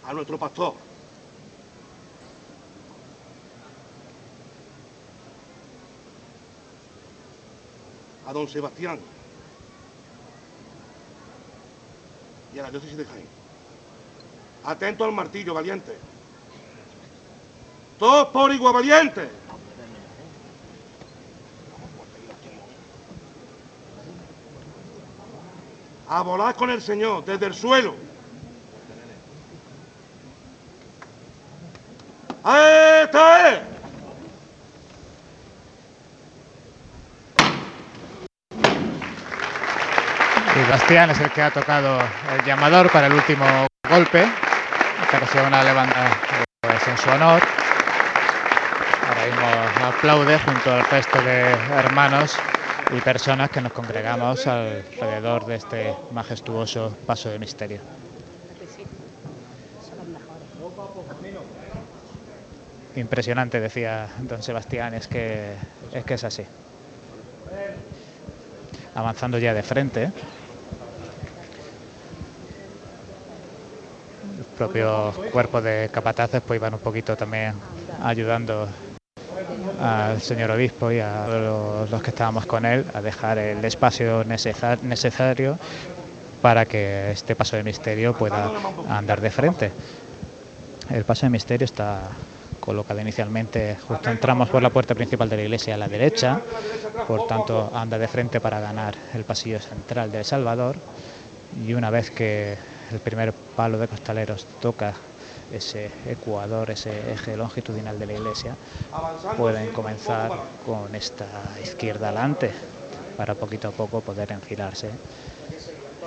[0.05, 0.73] A nuestro pastor,
[8.25, 8.99] a don Sebastián,
[14.63, 15.97] Atento al martillo, valiente.
[17.99, 19.29] Todos por igual, valiente.
[26.09, 27.95] A volar con el Señor desde el suelo.
[32.39, 33.66] ¡Esta es!
[40.67, 43.45] Sebastián es el que ha tocado el llamador para el último
[43.89, 44.25] golpe.
[45.01, 46.09] Esta ocasión una levanta
[46.59, 47.41] pues, en su honor.
[49.07, 52.35] Ahora mismo aplaude junto al resto de hermanos
[52.91, 57.79] y personas que nos congregamos alrededor de este majestuoso paso de misterio.
[62.97, 65.53] Impresionante, decía don Sebastián, es que
[65.93, 66.43] es, que es así.
[68.95, 70.11] Avanzando ya de frente.
[74.57, 77.53] Propios cuerpos de capataces pues iban un poquito también
[78.03, 78.67] ayudando
[79.81, 85.57] al señor obispo y a los, que estábamos con él a dejar el espacio necesario
[86.41, 88.51] para que este paso de misterio pueda
[88.89, 89.71] andar de frente.
[90.89, 92.01] El paso de misterio está
[92.59, 96.41] colocado inicialmente justo entramos por la puerta principal de la iglesia a la derecha,
[97.07, 100.75] por tanto anda de frente para ganar el pasillo central del Salvador
[101.65, 102.57] y una vez que
[102.91, 104.93] el primer palo de costaleros toca
[105.51, 108.55] ese ecuador, ese eje longitudinal de la iglesia,
[109.37, 110.31] pueden comenzar
[110.65, 111.27] con esta
[111.61, 112.51] izquierda adelante
[113.15, 114.89] para poquito a poco poder enfilarse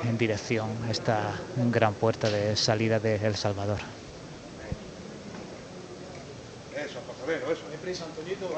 [0.05, 3.79] en dirección a esta gran puerta de salida de El Salvador.
[6.77, 7.01] eso.
[7.83, 8.49] prisa, Antoñito,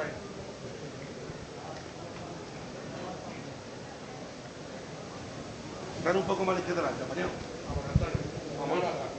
[6.17, 6.57] un poco más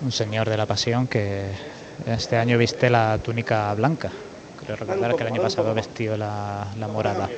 [0.02, 1.52] Un señor de la pasión que
[2.06, 4.12] este año viste la túnica blanca.
[4.64, 7.30] Creo recordar que el año pasado vestió la, la morada.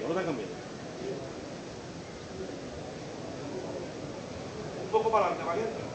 [4.84, 5.86] Un poco para adelante, valiente.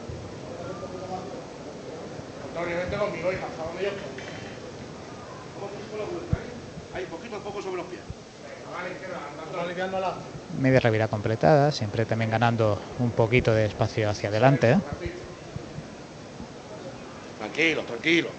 [2.97, 3.89] Conmigo, hija, donde yo
[7.11, 8.10] poquito a poco sobre los pies.
[10.63, 14.81] Media revira completada, siempre también ganando un poquito de espacio hacia adelante.
[17.37, 18.31] Tranquilo, tranquilo.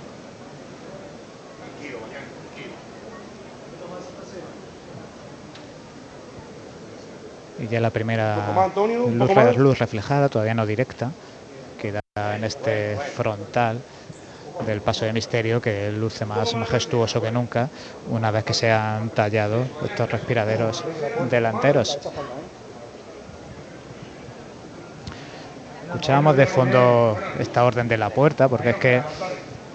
[7.57, 8.73] Y ya la primera
[9.03, 11.17] luz, luz reflejada, todavía no directa,
[11.77, 13.85] queda en este frontal
[14.67, 17.69] del paso de misterio que luce más majestuoso que nunca
[18.11, 20.85] una vez que se han tallado estos respiraderos
[21.31, 21.99] delanteros.
[25.87, 29.03] Escuchábamos de fondo esta orden de la puerta porque es que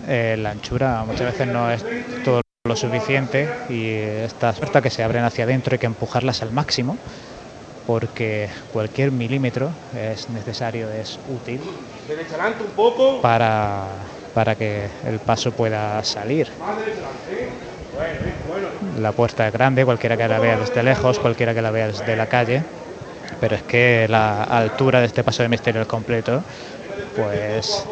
[0.08, 1.84] eh, la anchura muchas veces no es
[2.24, 3.92] todo lo suficiente y
[4.26, 6.98] estas puertas que se abren hacia adentro hay que empujarlas al máximo
[7.86, 11.62] porque cualquier milímetro es necesario, es útil
[13.22, 16.48] para para que el paso pueda salir.
[19.00, 22.16] La puerta es grande, cualquiera que la vea desde lejos, cualquiera que la vea desde
[22.16, 22.62] la calle,
[23.42, 26.44] pero es que la altura de este paso de misterio completo,
[27.16, 27.84] pues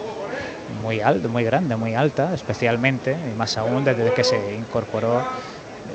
[0.84, 5.26] muy alto, muy grande, muy alta, especialmente, y más aún desde que se incorporó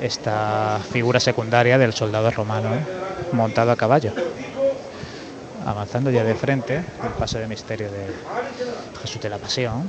[0.01, 2.71] esta figura secundaria del soldado romano
[3.31, 4.11] montado a caballo.
[5.65, 8.07] Avanzando ya de frente, el paso de misterio de
[9.01, 9.87] Jesús de la Pasión,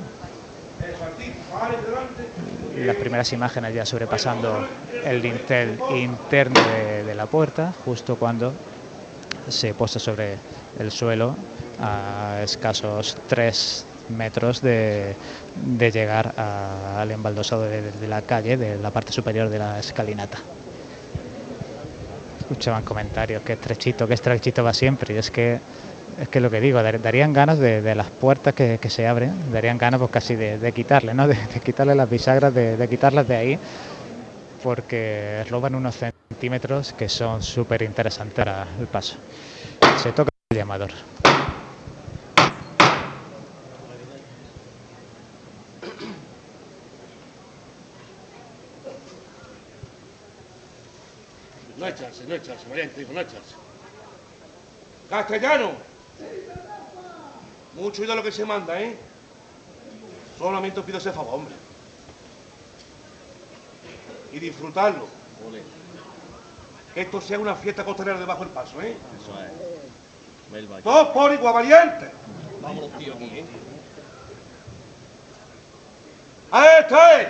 [2.77, 4.65] las primeras imágenes ya sobrepasando
[5.05, 8.55] el dintel interno de, la puerta, justo cuando
[9.49, 10.39] se posa sobre
[10.79, 11.37] el suelo
[11.79, 15.17] a escasos tres metros de,
[15.93, 20.39] llegar al embaldosado de, la calle, de la parte superior de la escalinata.
[22.39, 25.61] Escuchaban comentarios, que estrechito, que estrechito va siempre, y es que
[26.21, 29.99] es que lo que digo, darían ganas de, las puertas que, se abren, darían ganas
[29.99, 31.27] pues casi de, quitarle, ¿no?
[31.29, 33.59] De, quitarle las bisagras, de, quitarlas de ahí,
[34.63, 39.17] porque roban unos centímetros que son súper interesantes para el paso.
[40.03, 40.91] Se toca el llamador.
[51.79, 53.55] No echarse, no echarse, no echarse.
[55.11, 55.92] Castellano.
[57.75, 58.97] Mucho de lo que se manda, ¿eh?
[60.39, 61.55] Solamente os pido ese favor, hombre.
[64.33, 65.07] Y disfrutarlo.
[66.95, 68.97] Que esto sea una fiesta costanera debajo del paso, ¿eh?
[69.21, 70.83] Eso es.
[70.83, 72.11] Todos por igual valientes.
[72.61, 73.45] Vámonos, tío, aquí, ¿eh?
[76.51, 77.29] ¡A esta es!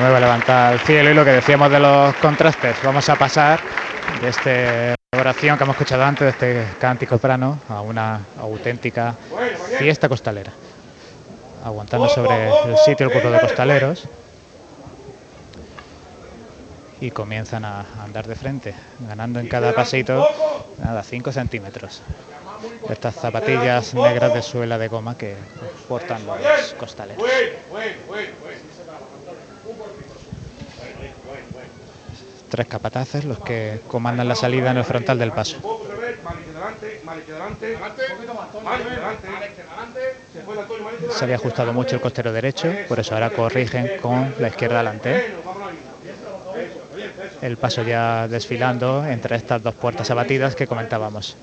[0.00, 2.74] Nueva levantada al cielo y lo que decíamos de los contrastes.
[2.82, 3.60] Vamos a pasar
[4.22, 9.14] de esta oración que hemos escuchado antes, de este cántico prano, a una auténtica
[9.78, 10.52] fiesta costalera.
[11.62, 14.08] Aguantando sobre el sitio el grupo de costaleros
[17.02, 18.74] y comienzan a andar de frente,
[19.06, 20.26] ganando en cada pasito
[20.82, 22.00] nada, 5 centímetros.
[22.88, 25.36] Estas zapatillas negras de suela de goma que
[25.88, 26.38] portan los
[26.78, 27.22] costaleros.
[32.50, 35.56] Tres capataces los que comandan la salida en el frontal del paso.
[41.10, 45.32] Se había ajustado mucho el costero derecho, por eso ahora corrigen con la izquierda delante
[47.42, 51.36] el paso ya desfilando entre estas dos puertas abatidas que comentábamos.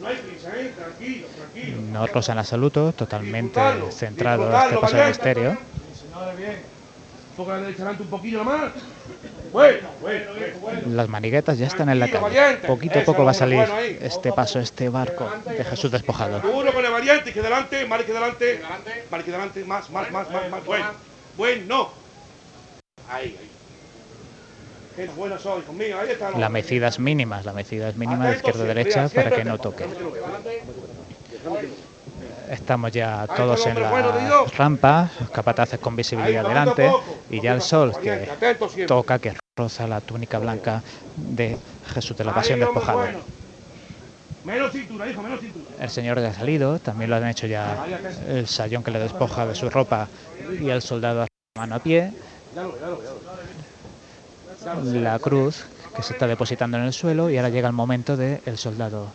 [1.91, 3.59] No rozan absoluto, totalmente
[3.91, 4.97] centrado este paso
[7.37, 7.97] de misterio.
[10.87, 12.57] Las maniguetas ya están en la calle.
[12.67, 13.65] Poquito a poco va a salir
[14.01, 16.41] este paso, este barco de Jesús despojado.
[16.51, 18.61] Uno con el variante, que delante, mal que delante,
[19.09, 20.85] mal que delante, más, más, más, más, más, bueno,
[21.37, 21.91] bueno.
[23.09, 23.51] Ahí, ahí.
[26.37, 29.85] Las mecidas mínimas, la mecida es mínima de izquierda a derecha para que no toque.
[32.49, 36.91] Estamos ya todos en la rampa, los capataces con visibilidad delante
[37.29, 38.29] y ya el sol que
[38.87, 40.81] toca, que roza la túnica blanca
[41.15, 41.57] de
[41.93, 43.05] Jesús de la Pasión despojado.
[45.79, 47.85] El señor de ha salido, también lo han hecho ya
[48.27, 50.07] el sayón que le despoja de su ropa
[50.61, 51.27] y el soldado a
[51.57, 52.13] mano a pie.
[54.83, 58.57] La cruz que se está depositando en el suelo y ahora llega el momento del
[58.57, 59.07] soldado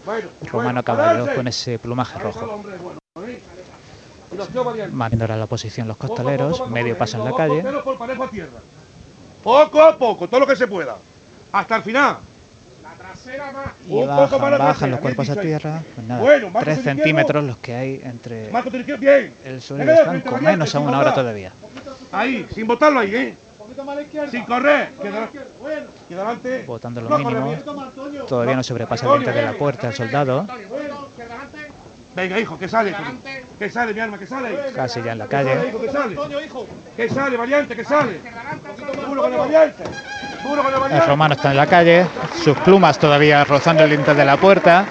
[0.51, 2.63] romano caballero con ese plumaje rojo.
[4.93, 7.63] Manteniendo ahora la posición los costaleros, medio paso en la calle.
[9.43, 10.97] Poco a poco, todo lo que se pueda.
[11.53, 12.17] Hasta el final.
[13.87, 15.83] Y bajan, bajan los cuerpos a tierra.
[15.95, 18.51] Pues nada, tres centímetros los que hay entre
[19.45, 21.53] el suelo y el flanco, menos aún ahora todavía.
[22.11, 23.37] Ahí, sin botarlo ahí, ¿eh?
[24.31, 24.91] Sin correr.
[26.67, 27.55] Botando lo mínimo.
[28.29, 30.47] Todavía no sobrepasa el de la puerta el soldado.
[32.15, 32.95] Venga, hijo, que sale.
[33.59, 34.73] Que sale, mi arma, que sale.
[34.75, 35.73] Casi ya en la calle.
[36.97, 38.21] Que sale, variante, que sale.
[39.07, 39.85] Puro con el variante.
[40.91, 42.07] El romano está en la calle,
[42.43, 44.85] sus plumas todavía rozando el lintel de la puerta.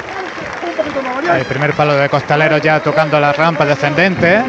[1.36, 4.42] El primer palo de costalero ya tocando la rampa descendente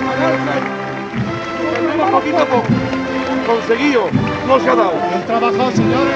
[3.46, 4.08] conseguido,
[4.46, 4.92] no se ha dado.
[4.92, 6.14] Buen trabajo, señores.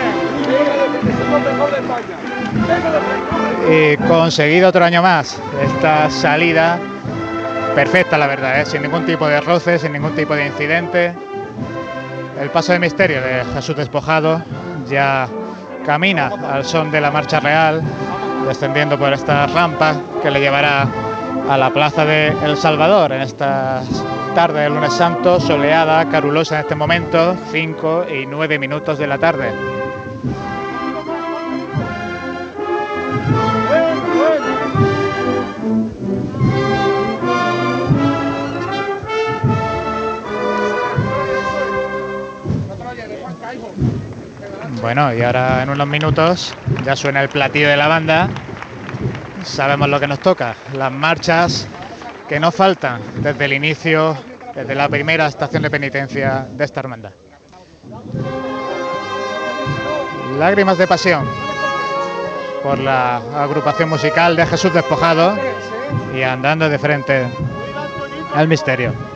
[3.70, 6.78] Y conseguido otro año más esta salida
[7.74, 8.66] perfecta, la verdad, ¿eh?
[8.66, 11.12] sin ningún tipo de roce, sin ningún tipo de incidente.
[12.40, 14.42] El paso de misterio de Jesús despojado
[14.88, 15.28] ya
[15.84, 17.82] camina al son de la marcha real,
[18.47, 20.86] descendiendo por esta rampa que le llevará
[21.49, 23.86] a la plaza de El Salvador en estas
[24.36, 29.16] tarde del lunes santo, soleada, carulosa en este momento, 5 y 9 minutos de la
[29.16, 29.76] tarde.
[44.81, 46.55] Bueno, y ahora en unos minutos
[46.85, 48.29] ya suena el platillo de la banda.
[49.43, 51.66] Sabemos lo que nos toca, las marchas
[52.29, 54.16] que no faltan desde el inicio,
[54.55, 57.12] desde la primera estación de penitencia de esta hermandad.
[60.39, 61.27] Lágrimas de pasión
[62.62, 65.37] por la agrupación musical de Jesús Despojado
[66.14, 67.27] y andando de frente
[68.35, 69.16] al misterio.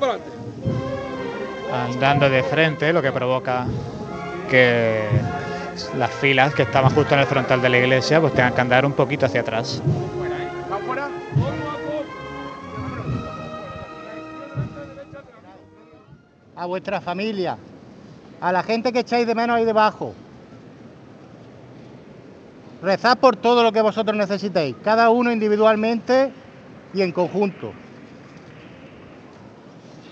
[0.00, 0.38] Para adelante.
[1.72, 3.66] Andando de frente, lo que provoca
[4.50, 5.02] que
[5.96, 8.86] las filas que estaban justo en el frontal de la iglesia pues tengan que andar
[8.86, 9.82] un poquito hacia atrás.
[16.56, 17.56] A vuestra familia,
[18.40, 20.14] a la gente que echáis de menos ahí debajo.
[22.82, 26.32] Rezad por todo lo que vosotros necesitéis, cada uno individualmente
[26.94, 27.72] y en conjunto.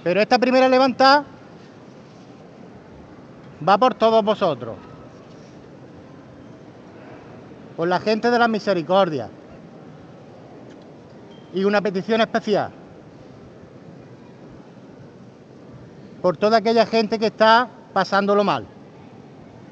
[0.06, 1.24] Pero esta primera levantada
[3.68, 4.76] va por todos vosotros.
[7.76, 9.28] Por la gente de la misericordia.
[11.52, 12.70] Y una petición especial.
[16.22, 18.64] por toda aquella gente que está pasándolo mal.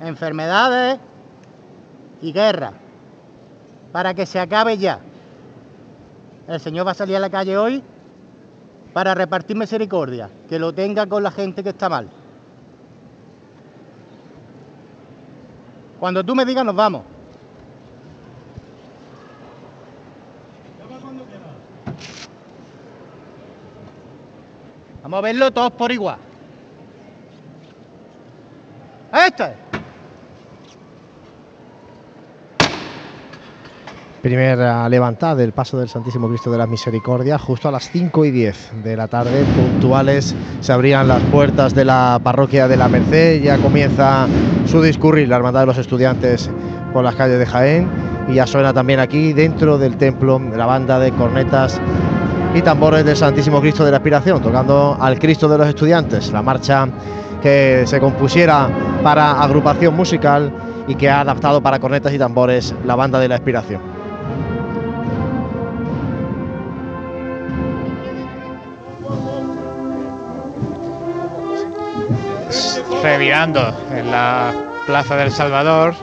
[0.01, 0.99] Enfermedades
[2.21, 2.73] y guerra.
[3.93, 4.99] Para que se acabe ya.
[6.49, 7.85] El Señor va a salir a la calle hoy
[8.95, 12.09] para repartir misericordia, que lo tenga con la gente que está mal.
[15.99, 17.03] Cuando tú me digas nos vamos.
[25.03, 26.19] Vamos a verlo todos por igual.
[29.13, 29.64] Este.
[34.25, 38.31] Primera levantada del paso del Santísimo Cristo de la Misericordia, justo a las 5 y
[38.31, 43.43] 10 de la tarde, puntuales, se abrían las puertas de la parroquia de la Merced,
[43.43, 44.27] ya comienza
[44.65, 46.51] su discurrir la Hermandad de los Estudiantes
[46.95, 47.87] por las calles de Jaén
[48.27, 51.79] y ya suena también aquí dentro del templo la banda de cornetas
[52.55, 56.41] y tambores del Santísimo Cristo de la Aspiración, tocando al Cristo de los Estudiantes, la
[56.41, 56.89] marcha
[57.43, 58.71] que se compusiera
[59.03, 60.51] para agrupación musical
[60.89, 63.94] y que ha adaptado para cornetas y tambores la banda de la Aspiración.
[73.03, 74.53] Revirando en la
[74.87, 75.95] Plaza del Salvador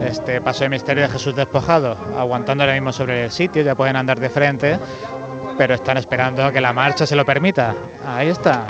[0.00, 3.96] este paso de misterio de Jesús despojado, aguantando ahora mismo sobre el sitio, ya pueden
[3.96, 4.78] andar de frente,
[5.58, 7.74] pero están esperando a que la marcha se lo permita.
[8.06, 8.64] Ahí está,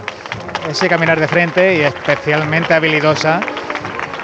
[0.68, 3.40] ese caminar de frente y especialmente habilidosa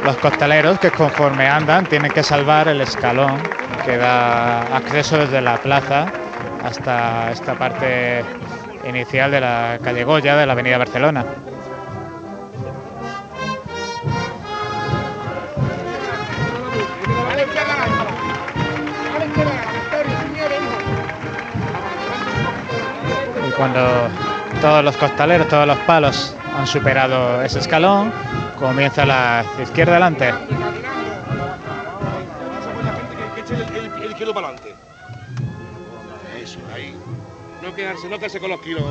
[0.04, 3.40] los costaleros que conforme andan tienen que salvar el escalón
[3.84, 6.06] que da acceso desde la plaza
[6.64, 8.22] hasta esta parte
[8.88, 11.24] inicial de la calle Goya de la avenida Barcelona.
[23.56, 23.80] Cuando
[24.60, 28.12] todos los costaleros, todos los palos han superado ese escalón,
[28.58, 30.32] comienza la izquierda adelante.
[34.02, 34.74] El, izquierdo para adelante.
[36.40, 36.94] Eso, ahí.
[37.62, 38.84] No quedarse, no quedarse con los kilos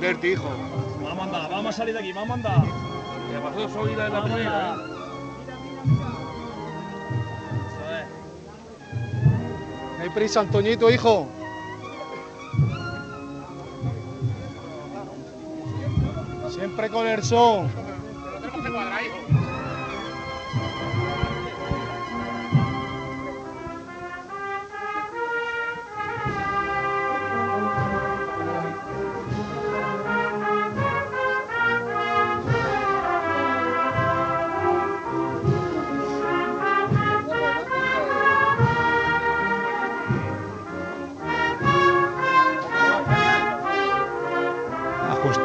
[0.00, 0.48] del hijo.
[1.02, 2.62] Vamos a andar, vamos a salir de aquí, vamos a andar.
[3.42, 4.76] Pasó su vida en la primera.
[7.90, 8.04] ¿eh?
[9.98, 11.28] No hay prisa, Antoñito, hijo.
[16.56, 17.68] Siempre con el son.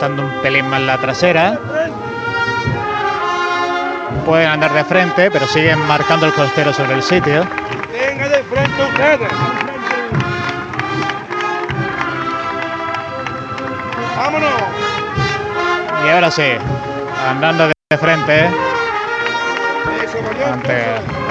[0.02, 1.60] Ajustando un pelín más la trasera.
[4.26, 7.46] Pueden andar de frente, pero siguen marcando el costero sobre el sitio.
[7.92, 9.32] Venga de frente ustedes.
[14.18, 14.50] Vámonos.
[16.06, 16.52] Y ahora sí,
[17.30, 18.50] andando de frente
[20.52, 20.84] ante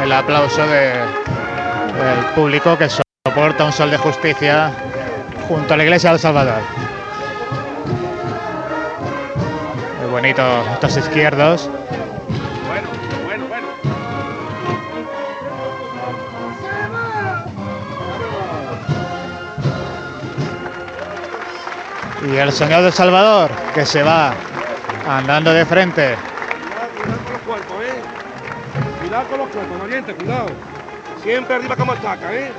[0.05, 4.73] el aplauso de, del público que soporta un sol de justicia
[5.49, 7.00] junto a la iglesia del Salvador.
[10.11, 10.43] Bonito
[10.73, 11.71] estos izquierdos.
[12.67, 12.89] Bueno,
[13.25, 13.67] bueno, bueno.
[22.33, 24.35] Y el señor del Salvador que se va
[25.09, 26.17] andando de frente.
[26.17, 28.01] Cuidado con los cuerpos, ¿eh?
[29.01, 30.47] Cuidado con los cuerpos, oriente, cuidado.
[31.23, 32.53] Siempre arriba como estaca, ¿eh?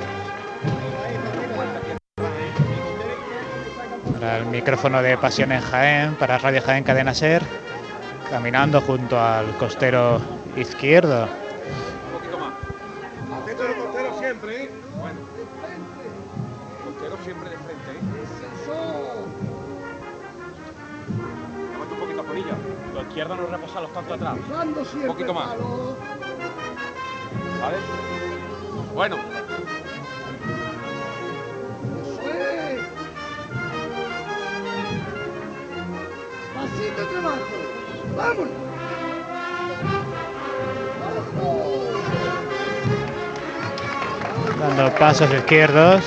[4.22, 7.42] Para el micrófono de Pasión en Jaén, para Radio Jaén Cadena Ser,
[8.30, 10.20] caminando junto al costero
[10.56, 11.24] izquierdo.
[11.24, 12.52] Un poquito más.
[13.42, 14.70] Atento al costero siempre, ¿eh?
[14.94, 15.18] Bueno.
[16.84, 18.00] Costero siempre de frente, ¿eh?
[21.72, 22.54] Levanta un poquito, Polilla.
[22.94, 24.36] Los izquierdos no reposan los tantos atrás.
[24.94, 25.48] Un poquito más.
[27.60, 27.76] ¿Vale?
[28.94, 29.16] Bueno.
[38.16, 38.52] Vámonos.
[44.58, 46.02] Dando pasos izquierdos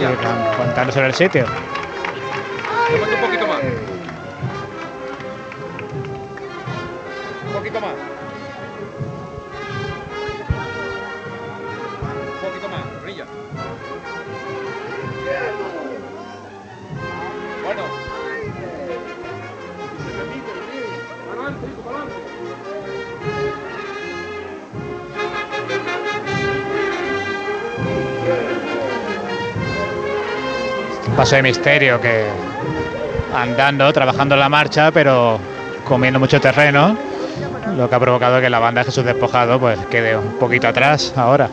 [0.00, 1.46] y aguantando sobre el sitio.
[31.16, 32.26] Paso de misterio que
[33.34, 35.38] andando, trabajando en la marcha, pero
[35.86, 36.96] comiendo mucho terreno,
[37.76, 41.12] lo que ha provocado que la banda de Jesús Despojado pues quede un poquito atrás
[41.16, 41.48] ahora.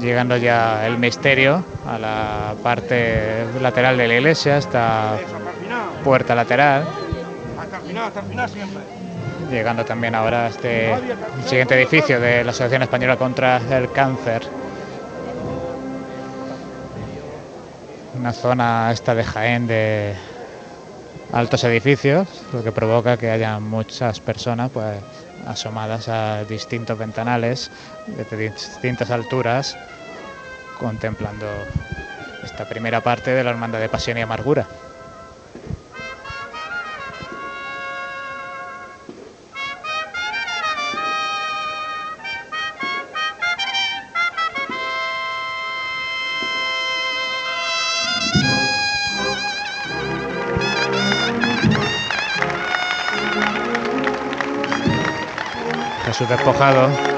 [0.00, 5.18] llegando ya el misterio a la parte lateral de la iglesia, esta
[6.02, 6.84] puerta lateral.
[9.50, 10.94] Llegando también ahora a este
[11.44, 14.42] siguiente edificio de la Asociación Española contra el Cáncer.
[18.16, 20.14] Una zona esta de Jaén de
[21.32, 24.98] altos edificios, lo que provoca que haya muchas personas pues
[25.46, 27.72] asomadas a distintos ventanales
[28.06, 29.76] de distintas alturas
[30.78, 31.46] contemplando
[32.44, 34.66] esta primera parte de la Hermandad de Pasión y Amargura.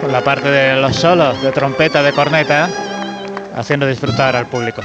[0.00, 2.68] Con la parte de los solos de trompeta, de corneta,
[3.56, 4.82] haciendo disfrutar al público.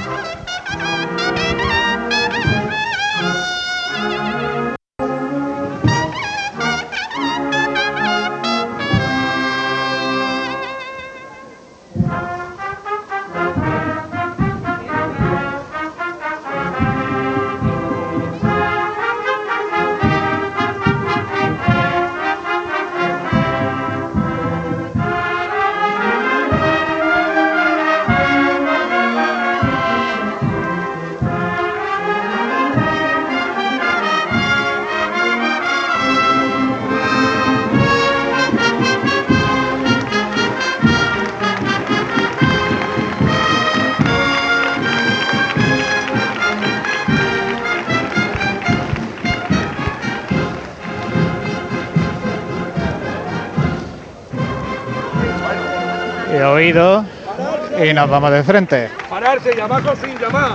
[57.98, 58.90] Nos vamos de frente.
[59.10, 60.52] Pararse y abajo sin llamar.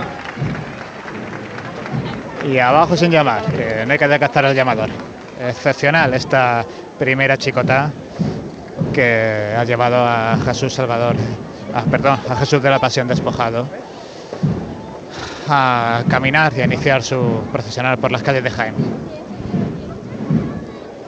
[2.48, 4.88] Y abajo sin llamar, que no hay que desgastar el llamador.
[5.38, 6.64] Excepcional esta
[6.98, 7.90] primera chicota
[8.94, 11.16] que ha llevado a Jesús Salvador,
[11.74, 13.66] a, perdón, a Jesús de la Pasión despojado
[15.46, 18.74] a caminar y a iniciar su procesional por las calles de Jaén.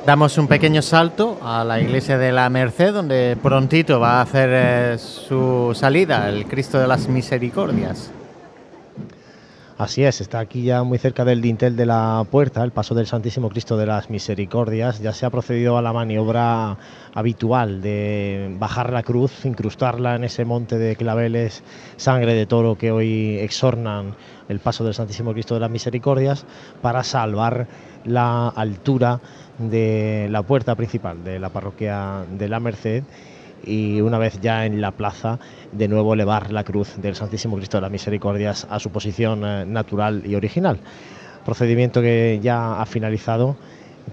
[0.06, 4.50] Damos un pequeño salto a la iglesia de la Merced, donde prontito va a hacer
[4.52, 8.12] eh, su salida el Cristo de las Misericordias.
[9.78, 13.06] Así es, está aquí ya muy cerca del dintel de la puerta, el paso del
[13.06, 15.00] Santísimo Cristo de las Misericordias.
[15.00, 16.78] Ya se ha procedido a la maniobra
[17.12, 21.62] habitual de bajar la cruz, incrustarla en ese monte de claveles,
[21.98, 24.14] sangre de toro que hoy exornan
[24.48, 26.46] el paso del Santísimo Cristo de las Misericordias,
[26.80, 27.66] para salvar
[28.06, 29.20] la altura
[29.58, 33.04] de la puerta principal de la parroquia de la Merced
[33.66, 35.38] y una vez ya en la plaza,
[35.72, 39.64] de nuevo elevar la cruz del Santísimo Cristo de las Misericordias a su posición eh,
[39.66, 40.78] natural y original.
[41.44, 43.56] Procedimiento que ya ha finalizado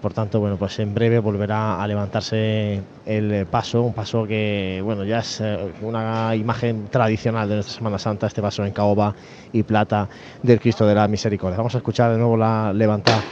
[0.02, 5.04] por tanto, bueno, pues en breve volverá a levantarse el paso, un paso que, bueno,
[5.04, 9.14] ya es eh, una imagen tradicional de nuestra Semana Santa, este paso en caoba
[9.52, 10.10] y plata
[10.42, 11.58] del Cristo de la Misericordia.
[11.58, 13.24] Vamos a escuchar de nuevo la levantada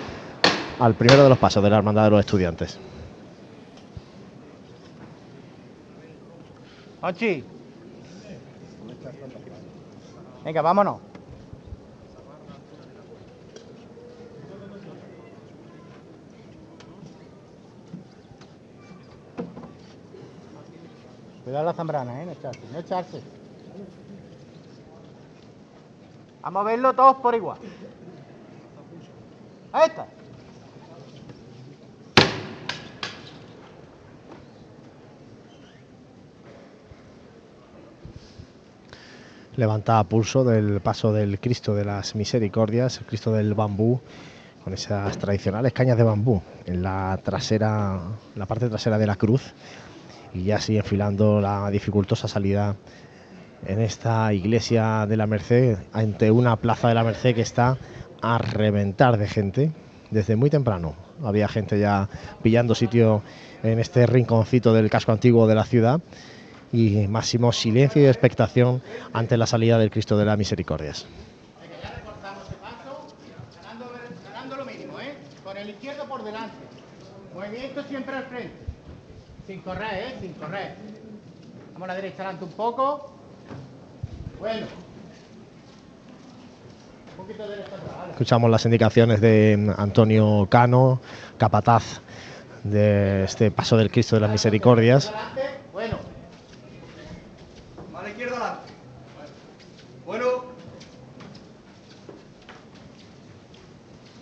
[0.77, 2.90] al primero de los pasos de la Hermandad de los Estudiantes.
[7.01, 7.43] Ochi.
[10.43, 10.99] Venga, vámonos.
[21.43, 22.25] Cuidado la zambrana, ¿eh?
[22.25, 23.21] No echarse, no echarse.
[26.41, 27.57] Vamos a verlo todos por igual.
[29.73, 30.07] Ahí está.
[39.55, 43.99] Levanta a pulso del paso del Cristo de las Misericordias, el Cristo del bambú,
[44.63, 47.99] con esas tradicionales cañas de bambú en la trasera,
[48.35, 49.53] la parte trasera de la cruz,
[50.33, 52.75] y ya sigue enfilando la dificultosa salida
[53.65, 57.77] en esta iglesia de la Merced, ante una plaza de la Merced que está
[58.21, 59.71] a reventar de gente
[60.09, 60.95] desde muy temprano.
[61.23, 62.09] Había gente ya
[62.41, 63.21] pillando sitio
[63.63, 66.01] en este rinconcito del casco antiguo de la ciudad
[66.71, 68.81] y máximo silencio y expectación
[69.13, 71.05] ante la salida del Cristo de las Misericordias.
[77.33, 78.53] Movimiento siempre al frente.
[79.47, 80.15] Sin correr, ¿eh?
[80.19, 80.75] Sin correr.
[84.39, 84.67] Bueno.
[88.11, 90.99] Escuchamos las indicaciones de Antonio Cano,
[91.37, 92.01] capataz
[92.63, 95.11] de este paso del Cristo de las Misericordias.
[95.73, 95.97] Bueno.
[97.95, 98.73] A la izquierda adelante.
[100.05, 100.45] Bueno,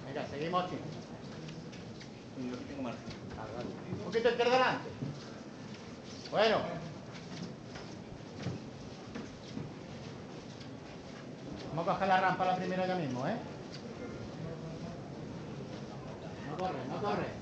[0.08, 0.76] Venga, seguimos aquí.
[4.06, 4.90] Un poquito izquierda adelante.
[6.32, 6.58] Bueno.
[11.70, 13.36] Vamos a coger la rampa la primera ya mismo, ¿eh?
[16.50, 17.40] No corre, no corre.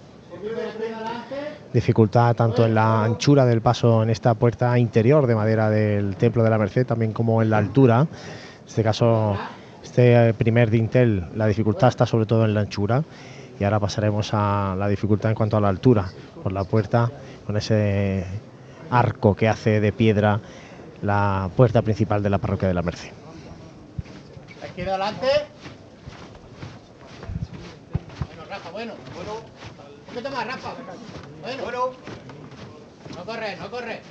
[1.74, 6.44] Dificultad tanto en la anchura del paso en esta puerta interior de madera del Templo
[6.44, 8.02] de la Merced, también como en la altura.
[8.02, 9.38] En este caso,
[9.82, 13.04] este primer dintel, la dificultad está sobre todo en la anchura.
[13.60, 16.10] Y ahora pasaremos a la dificultad en cuanto a la altura,
[16.44, 17.12] por la puerta,
[17.46, 18.26] con ese
[18.90, 20.40] arco que hace de piedra
[21.02, 23.12] la puerta principal de la parroquia de la Merced.
[24.62, 25.28] La izquierda adelante.
[28.28, 28.94] Bueno, Rafa, bueno.
[29.16, 29.34] Bueno.
[30.08, 30.74] Un poquito más, Rafa.
[31.42, 31.64] Bueno.
[31.64, 31.92] Bueno.
[33.16, 34.02] No corre, no corre.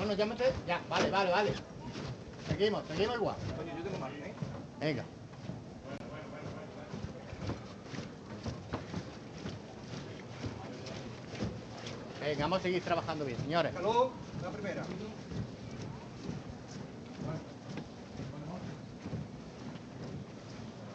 [0.00, 0.44] No, no, llámate.
[0.66, 1.52] Ya, vale, vale, vale.
[2.48, 3.36] Seguimos, seguimos igual.
[4.80, 5.04] Venga.
[12.24, 13.70] Venga, vamos a seguir trabajando bien, señores.
[13.74, 14.10] caló,
[14.42, 14.82] la primera.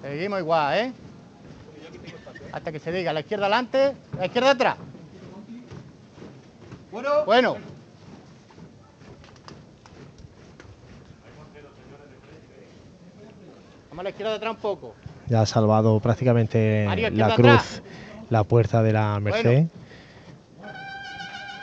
[0.02, 0.94] Seguimos igual, ¿eh?
[2.52, 4.78] Hasta que se diga la izquierda adelante, la izquierda atrás.
[6.92, 7.58] Bueno, Bueno.
[13.90, 14.96] Vamos a la izquierda atrás un poco.
[15.28, 17.82] Ya ha salvado prácticamente Mario, la cruz, atrás.
[18.32, 19.44] la puerta de la Merced.
[19.44, 19.79] Bueno.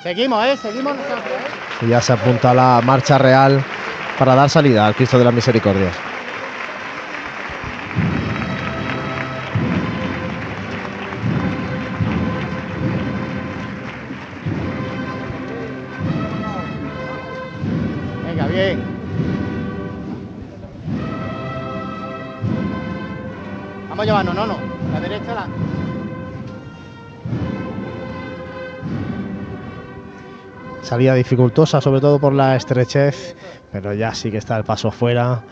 [0.06, 0.56] Seguimos, ¿eh?
[0.56, 1.84] Seguimos nosotros, ¿eh?
[1.84, 3.60] Y ya se apunta la marcha real
[4.16, 5.96] para dar salida al Cristo de las Misericordias.
[30.96, 33.36] Salida dificultosa, sobre todo por la estrechez,
[33.70, 35.42] pero ya sí que está el paso fuera.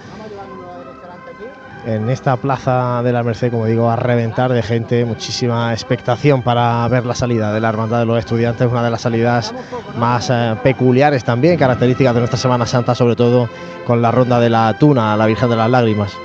[1.84, 6.88] En esta plaza de la Merced, como digo, a reventar de gente, muchísima expectación para
[6.88, 9.54] ver la salida de la Hermandad de los Estudiantes, una de las salidas
[9.98, 13.50] más eh, peculiares también, características de nuestra Semana Santa, sobre todo
[13.86, 16.16] con la ronda de la Tuna, la Virgen de las Lágrimas.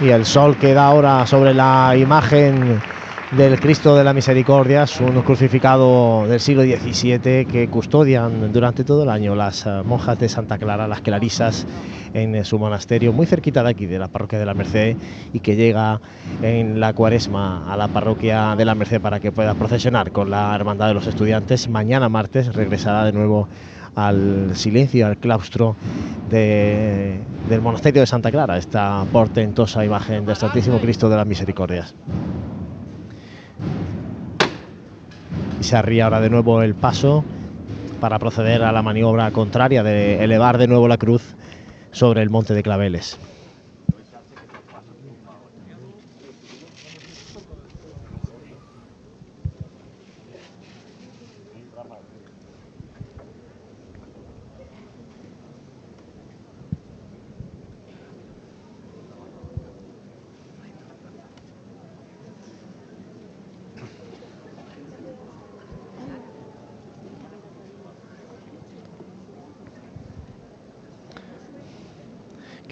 [0.00, 2.80] Y el sol que da ahora sobre la imagen
[3.32, 9.02] del Cristo de la Misericordia, es un crucificado del siglo XVII que custodian durante todo
[9.02, 11.66] el año las eh, monjas de Santa Clara, las clarisas,
[12.14, 14.96] en eh, su monasterio, muy cerquita de aquí, de la parroquia de la Merced,
[15.32, 16.00] y que llega
[16.42, 20.54] en la cuaresma a la parroquia de la Merced para que pueda procesionar con la
[20.54, 21.68] Hermandad de los Estudiantes.
[21.68, 23.48] Mañana martes regresará de nuevo
[23.94, 25.76] al silencio, al claustro
[26.28, 31.94] de- del monasterio de Santa Clara, esta portentosa imagen del Santísimo Cristo de las Misericordias.
[35.60, 37.24] Y se arría ahora de nuevo el paso
[38.00, 41.34] para proceder a la maniobra contraria de elevar de nuevo la cruz
[41.90, 43.18] sobre el monte de Claveles.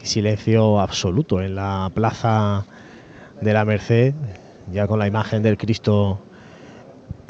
[0.09, 2.65] Silencio absoluto en la plaza
[3.41, 4.15] de la Merced,
[4.73, 6.19] ya con la imagen del Cristo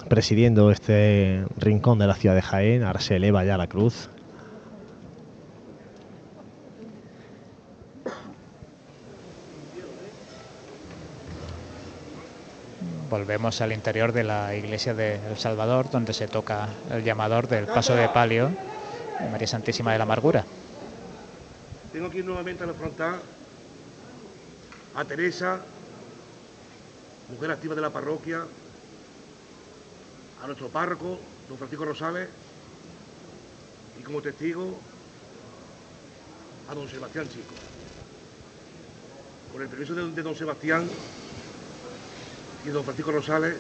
[0.09, 2.85] presidiendo este rincón de la ciudad de Jaén.
[2.85, 4.09] Ahora se eleva ya la cruz.
[13.11, 17.65] Volvemos al interior de la iglesia de El Salvador, donde se toca el llamador del
[17.67, 18.51] paso de palio
[19.19, 20.45] de María Santísima de la Amargura.
[21.93, 23.21] Tengo aquí nuevamente a la frontal.
[24.95, 25.61] A Teresa
[27.29, 28.45] mujer activa de la parroquia,
[30.43, 31.19] a nuestro párroco,
[31.49, 32.29] don Francisco Rosales,
[33.99, 34.79] y como testigo
[36.71, 37.55] a don Sebastián Chico.
[39.53, 40.89] Con el permiso de, don Sebastián
[42.65, 43.57] y don Francisco Rosales,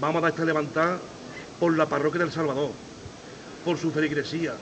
[0.00, 0.98] vamos a dar esta levantada
[1.60, 2.70] por la parroquia del Salvador,
[3.64, 4.54] por su feligresía,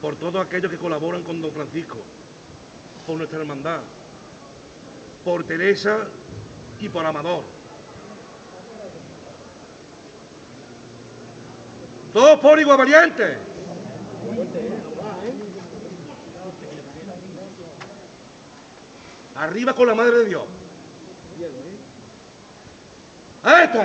[0.00, 1.98] por todos aquellos que colaboran con don Francisco,
[3.06, 3.80] por nuestra hermandad,
[5.24, 6.08] por Teresa
[6.80, 7.44] y por Amador.
[12.12, 13.38] Todos por igual valiente.
[19.34, 20.44] Arriba con la Madre de Dios.
[23.42, 23.78] ¡A este!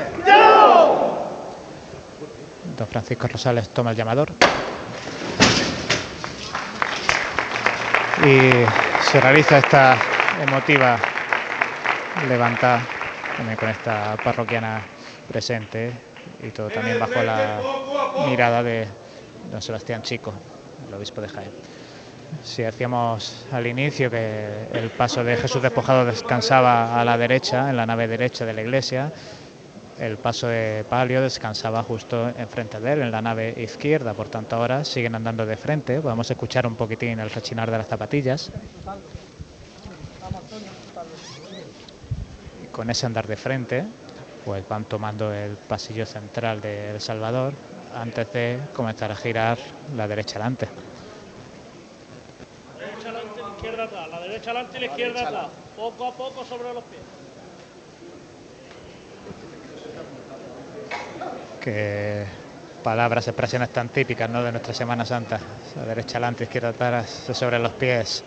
[2.78, 4.32] Don Francisco Rosales toma el llamador.
[8.24, 8.52] Y
[9.12, 9.98] se realiza esta
[10.40, 10.96] emotiva
[12.30, 12.80] levanta
[13.36, 14.82] también con esta parroquiana
[15.28, 15.92] presente
[16.44, 17.60] y todo también bajo la
[18.28, 18.88] mirada de
[19.52, 20.34] don Sebastián Chico,
[20.88, 21.50] el obispo de Jaén.
[22.44, 27.78] Si hacíamos al inicio que el paso de Jesús despojado descansaba a la derecha, en
[27.78, 29.12] la nave derecha de la iglesia,
[30.02, 34.56] el paso de palio descansaba justo enfrente de él, en la nave izquierda, por tanto
[34.56, 36.02] ahora siguen andando de frente.
[36.02, 38.50] Podemos escuchar un poquitín el rechinar de las zapatillas.
[42.72, 43.86] Con ese andar de frente,
[44.44, 47.54] pues van tomando el pasillo central de El Salvador
[47.94, 49.60] antes de comenzar a girar
[49.96, 50.68] la derecha adelante.
[54.10, 55.46] La derecha adelante, la izquierda atrás.
[55.76, 57.21] Poco a poco sobre los pies.
[61.60, 62.26] Que
[62.84, 64.44] palabras, expresiones tan típicas ¿no?
[64.44, 65.40] de nuestra Semana Santa.
[65.82, 68.24] A derecha adelante, izquierda atrás, sobre los pies.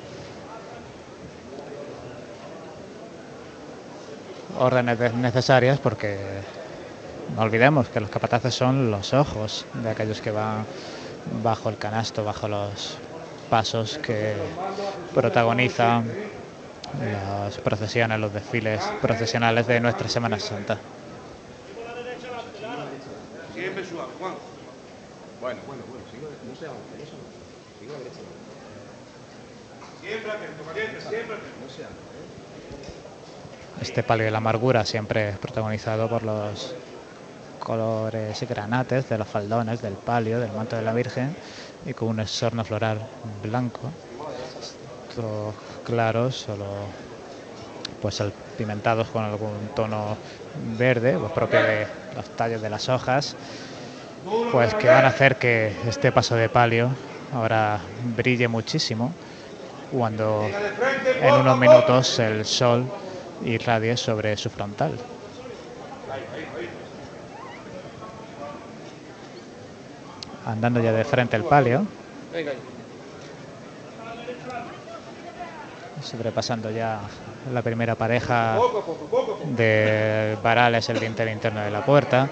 [4.59, 6.17] Órdenes necesarias porque
[7.35, 10.65] no olvidemos que los capataces son los ojos de aquellos que van
[11.43, 12.97] bajo el canasto, bajo los
[13.51, 14.35] pasos que
[15.12, 16.05] protagonizan
[17.03, 20.79] las procesiones, los desfiles procesionales de nuestra Semana Santa.
[23.55, 24.35] Siempre suave, Juan.
[25.41, 27.25] Bueno, bueno, bueno, sigo, no se avance, eso no.
[27.81, 28.21] Sigo a derecha.
[33.81, 36.75] Este palio de la amargura siempre es protagonizado por los
[37.59, 41.35] colores granates de los faldones del palio, del manto de la Virgen
[41.85, 42.99] y con un exorno floral
[43.43, 43.91] blanco.
[45.15, 45.55] Todos
[45.85, 46.67] claros, solo
[48.01, 48.23] pues
[48.57, 50.17] pimentados con algún tono
[50.79, 53.35] verde, pues propio de los tallos de las hojas,
[54.53, 56.91] pues que van a hacer que este paso de palio
[57.33, 57.81] ahora
[58.17, 59.12] brille muchísimo
[59.91, 60.49] cuando
[61.20, 62.87] en unos minutos el sol
[63.45, 64.99] irradie sobre su frontal.
[70.45, 71.87] Andando ya de frente el palio.
[76.03, 77.01] Sobrepasando ya
[77.53, 78.59] la primera pareja
[79.45, 82.28] de varales, el dintel interno de la puerta.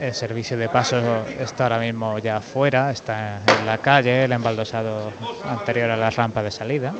[0.00, 5.12] El servicio de paso está ahora mismo ya fuera, está en la calle, el embaldosado
[5.44, 6.94] anterior a la rampa de salida.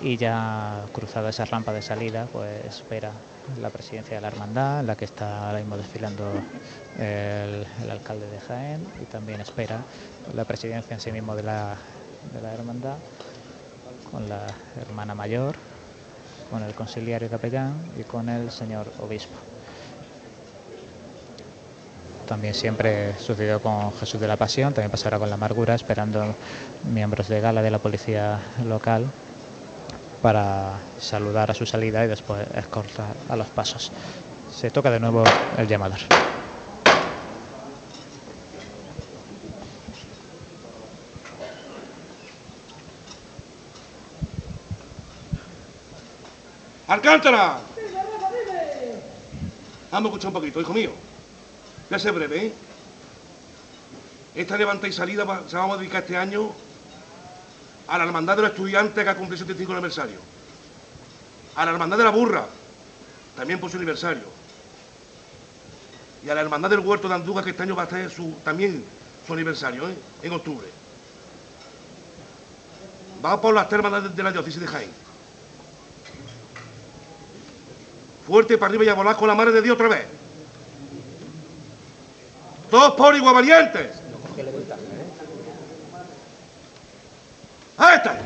[0.00, 3.12] Y ya cruzada esa rampa de salida, pues espera
[3.60, 6.32] la presidencia de la hermandad, en la que está ahora mismo desfilando
[6.98, 9.78] el, el alcalde de Jaén, y también espera
[10.34, 11.76] la presidencia en sí mismo de la,
[12.34, 12.96] de la hermandad,
[14.10, 14.46] con la
[14.80, 15.54] hermana mayor,
[16.50, 19.36] con el conciliario capellán y con el señor obispo.
[22.30, 26.36] También siempre sucedió con Jesús de la Pasión, también pasará con la amargura, esperando
[26.84, 29.10] miembros de gala de la policía local
[30.22, 33.90] para saludar a su salida y después escortar a los pasos.
[34.46, 35.24] Se toca de nuevo
[35.56, 35.98] el llamador.
[46.86, 47.58] ¡Alcántara!
[49.90, 51.09] Vamos a escuchar un poquito, hijo mío.
[51.90, 52.52] Voy a ser breve, ¿eh?
[54.36, 56.52] Esta levanta y salida va- se vamos a dedicar este año
[57.88, 60.18] a la Hermandad de los Estudiantes que ha cumplido 75 aniversario.
[61.56, 62.46] A la Hermandad de la Burra,
[63.36, 64.22] también por su aniversario.
[66.24, 68.34] Y a la Hermandad del Huerto de Andújar, que este año va a tener su,
[68.44, 68.84] también
[69.26, 69.94] su aniversario, ¿eh?
[70.22, 70.68] En octubre.
[73.20, 74.90] Vamos por las hermandades de la diócesis de Jaén.
[78.26, 80.06] Fuerte para arriba y a volar con la madre de Dios otra vez.
[82.70, 84.00] Todos pobres y valientes.
[87.78, 88.16] Ahí está.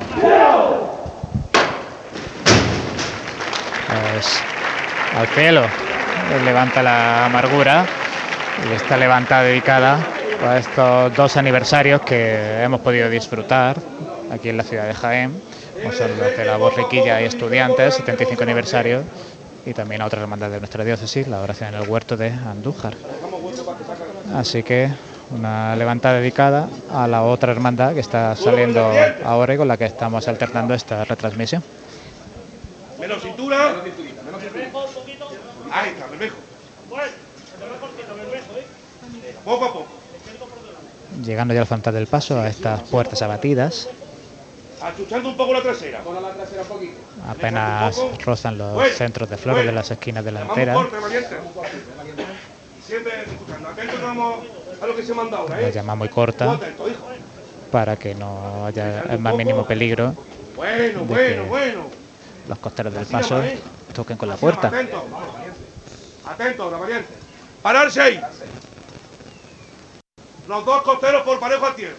[4.14, 4.40] Pues,
[5.16, 5.62] al pelo.
[6.44, 7.84] Levanta la amargura
[8.68, 9.98] y esta levanta dedicada
[10.46, 13.76] a estos dos aniversarios que hemos podido disfrutar
[14.32, 15.42] aquí en la ciudad de Jaén,
[15.74, 19.02] como son de la Borriquilla y Estudiantes, 75 aniversario,
[19.66, 22.94] y también a otra hermandad de nuestra diócesis, la oración en el huerto de Andújar.
[24.34, 24.90] Así que
[25.30, 28.92] una levantada dedicada a la otra hermandad que está saliendo
[29.24, 31.62] ahora y con la que estamos alternando esta retransmisión.
[32.98, 33.76] Menos cintura.
[35.70, 36.36] Ahí está, bermejo.
[39.44, 39.86] Poco a poco.
[41.24, 43.88] Llegando ya al fantasma del paso a estas puertas abatidas.
[44.82, 46.00] Achuchando un poco la trasera.
[47.28, 50.76] Apenas rozan los centros de flores de las esquinas delanteras.
[55.46, 55.72] Una ¿eh?
[55.72, 56.58] llama muy corta
[57.70, 60.14] para que no haya el más mínimo peligro
[60.54, 61.80] Bueno, de bueno, que bueno.
[62.48, 63.58] los costeros del paso ¿eh?
[63.92, 64.68] toquen con la puerta.
[64.68, 65.04] Atento.
[66.70, 67.08] Variante.
[67.62, 68.20] Pararse ahí.
[70.48, 71.94] Los dos costeros por parejo a tierra.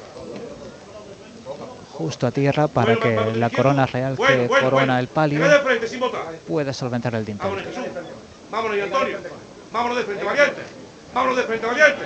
[1.92, 5.46] Justo a tierra para que la corona real que corona el palio
[6.48, 7.52] pueda solventar el dintel.
[8.52, 9.18] Vámonos, Antonio.
[9.72, 10.85] Vámonos de frente, valiente.
[11.16, 12.06] Vámonos de frente, valiente.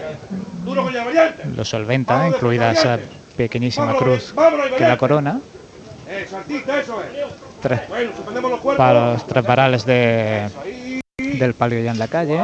[0.63, 1.43] Duro con ella, valiente.
[1.55, 2.99] Lo solventa, incluida esa
[3.35, 5.41] pequeñísima cruz vámonos, que la corona.
[6.07, 7.09] Eso, artista, eso es.
[7.59, 8.85] Tres Bueno, suspendemos los cuerpos.
[8.85, 10.49] palos, tres varales de,
[11.17, 12.39] del palio ya en la calle.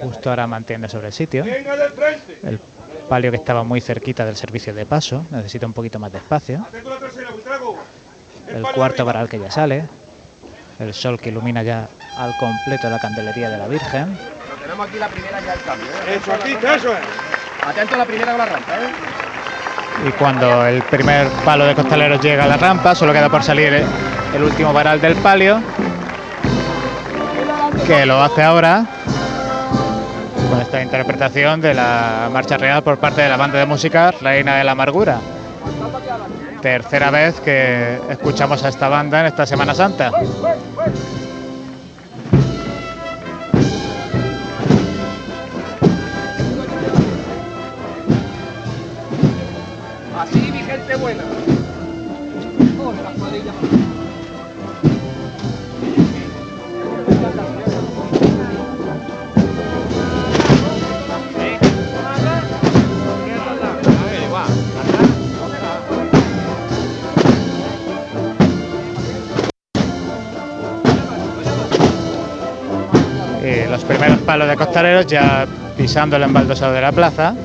[0.00, 1.44] Justo ahora mantiene sobre el sitio.
[1.44, 2.58] El
[3.10, 6.66] palio que estaba muy cerquita del servicio de paso necesita un poquito más de espacio.
[8.48, 9.84] El cuarto varal que ya sale.
[10.78, 11.86] El sol que ilumina ya
[12.16, 14.18] al completo la candelería de la Virgen.
[14.64, 15.86] Tenemos aquí la primera ya al cambio.
[15.88, 16.18] ¿eh?
[16.18, 17.00] Eso, artista, eso es.
[17.66, 20.08] Atento a la primera con la rampa, ¿eh?
[20.08, 23.84] Y cuando el primer palo de costaleros llega a la rampa, solo queda por salir
[24.34, 25.60] el último varal del palio,
[27.86, 28.86] que lo hace ahora
[30.48, 34.56] con esta interpretación de la marcha real por parte de la banda de música Reina
[34.56, 35.18] de la Amargura.
[36.62, 40.10] Tercera vez que escuchamos a esta banda en esta Semana Santa.
[74.34, 77.36] Palos de costaleros ya pisando el embaldosado de la plaza.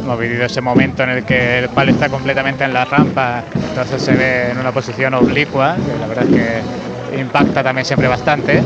[0.00, 4.00] Hemos vivido ese momento en el que el palo está completamente en la rampa, entonces
[4.00, 6.62] se ve en una posición oblicua, que la verdad es
[7.10, 8.62] que impacta también siempre bastante.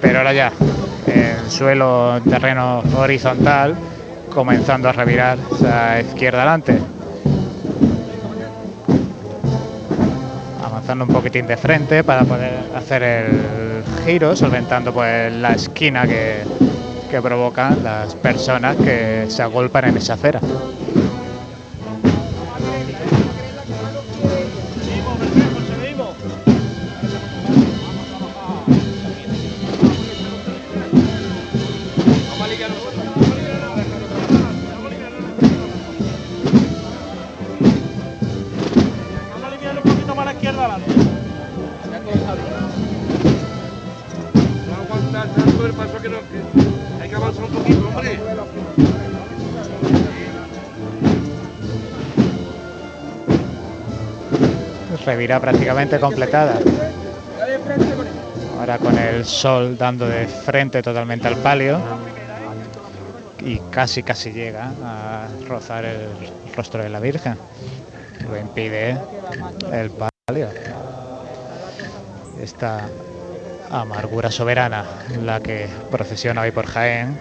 [0.00, 0.50] Pero ahora ya,
[1.08, 3.74] en suelo, terreno horizontal,
[4.34, 6.80] comenzando a revirar esa izquierda adelante.
[10.94, 16.44] Un poquitín de frente para poder hacer el giro, solventando pues la esquina que,
[17.10, 20.40] que provocan las personas que se agolpan en esa acera.
[55.26, 56.54] Prácticamente completada.
[58.58, 61.80] Ahora con el sol dando de frente totalmente al palio
[63.40, 66.08] y casi casi llega a rozar el
[66.56, 67.36] rostro de la Virgen.
[68.30, 68.96] Lo impide
[69.72, 70.48] el palio.
[72.40, 72.88] Esta
[73.68, 74.84] amargura soberana
[75.24, 77.18] la que procesiona hoy por Jaén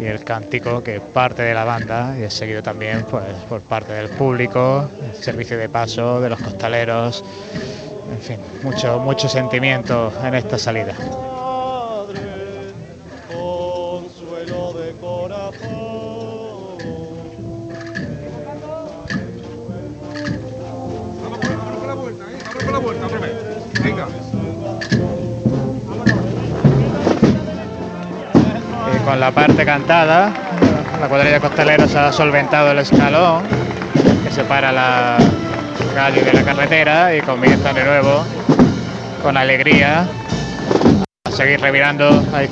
[0.00, 3.92] y el cántico que parte de la banda y es seguido también pues, por parte
[3.92, 7.24] del público, el servicio de paso, de los costaleros,
[8.10, 10.94] en fin, mucho, mucho sentimiento en esta salida.
[29.22, 30.32] La parte cantada,
[31.00, 33.44] la cuadrilla de costaleros ha solventado el escalón
[34.24, 35.16] que separa la
[35.94, 38.24] calle de la carretera y comienzan de nuevo
[39.22, 40.08] con alegría
[41.22, 42.42] a seguir revirando a la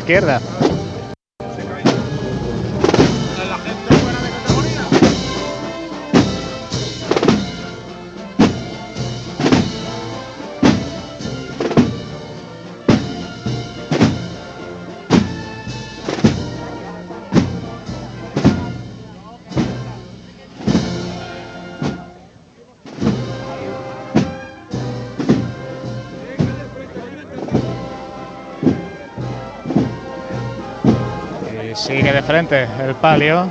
[31.75, 33.49] sigue de frente el palio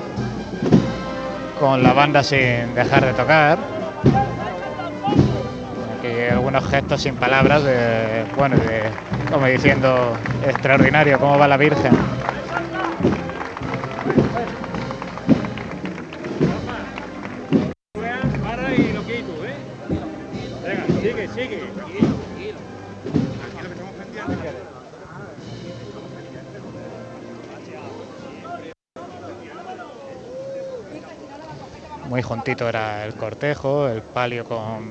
[1.59, 3.57] con la banda sin dejar de tocar.
[5.97, 8.84] Aquí algunos gestos sin palabras, de, bueno, de,
[9.32, 12.18] como diciendo extraordinario, cómo va la Virgen.
[32.30, 34.86] Juntito era el cortejo, el palio con,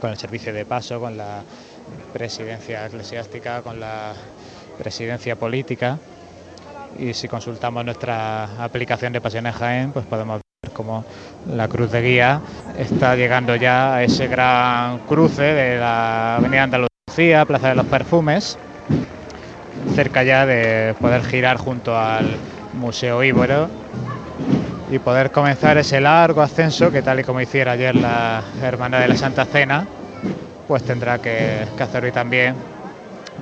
[0.00, 1.42] con el servicio de paso, con la
[2.14, 4.14] presidencia eclesiástica, con la
[4.78, 5.98] presidencia política.
[6.98, 11.04] Y si consultamos nuestra aplicación de Pasiones Jaén, pues podemos ver cómo
[11.54, 12.40] la cruz de guía
[12.78, 18.56] está llegando ya a ese gran cruce de la Avenida Andalucía, Plaza de los Perfumes,
[19.94, 22.34] cerca ya de poder girar junto al
[22.72, 23.68] Museo Íboro
[24.90, 29.08] y poder comenzar ese largo ascenso que tal y como hiciera ayer la Hermana de
[29.08, 29.86] la Santa Cena,
[30.68, 32.54] pues tendrá que, hacer hoy también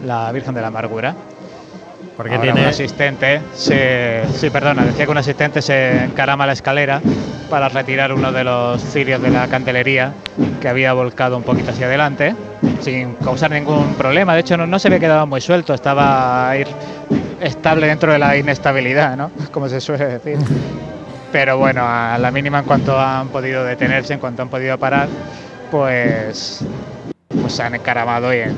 [0.05, 1.15] la Virgen de la Amargura.
[2.17, 7.01] Porque tiene un asistente, se, sí, perdona, decía que un asistente se encarama la escalera
[7.49, 10.13] para retirar uno de los cirios de la candelería
[10.61, 12.35] que había volcado un poquito hacia adelante,
[12.81, 14.35] sin causar ningún problema.
[14.35, 16.69] De hecho, no, no se había quedado muy suelto, estaba ir
[17.41, 19.31] estable dentro de la inestabilidad, ¿no?
[19.51, 20.39] Como se suele decir
[21.33, 25.09] pero bueno, a la mínima en cuanto han podido detenerse, en cuanto han podido parar,
[25.71, 26.65] pues,
[27.29, 28.57] pues se han encaramado y en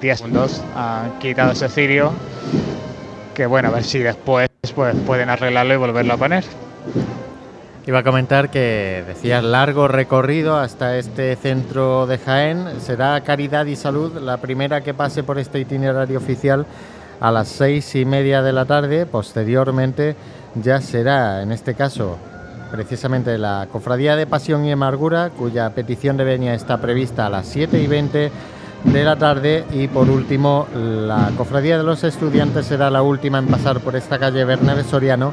[0.00, 2.12] 10 segundos han quitado ese cirio,
[3.34, 6.44] que bueno, a ver si después pues, pueden arreglarlo y volverlo a poner.
[7.86, 12.80] Iba a comentar que decías largo recorrido hasta este centro de Jaén.
[12.80, 16.64] Será Caridad y Salud la primera que pase por este itinerario oficial
[17.20, 19.04] a las seis y media de la tarde.
[19.04, 20.16] Posteriormente
[20.54, 22.16] ya será, en este caso,
[22.70, 27.46] precisamente la Cofradía de Pasión y Amargura, cuya petición de venia está prevista a las
[27.46, 28.32] 7 y 20
[28.84, 29.64] de la tarde.
[29.72, 34.18] Y por último, la Cofradía de los Estudiantes será la última en pasar por esta
[34.18, 35.32] calle Bernabé Soriano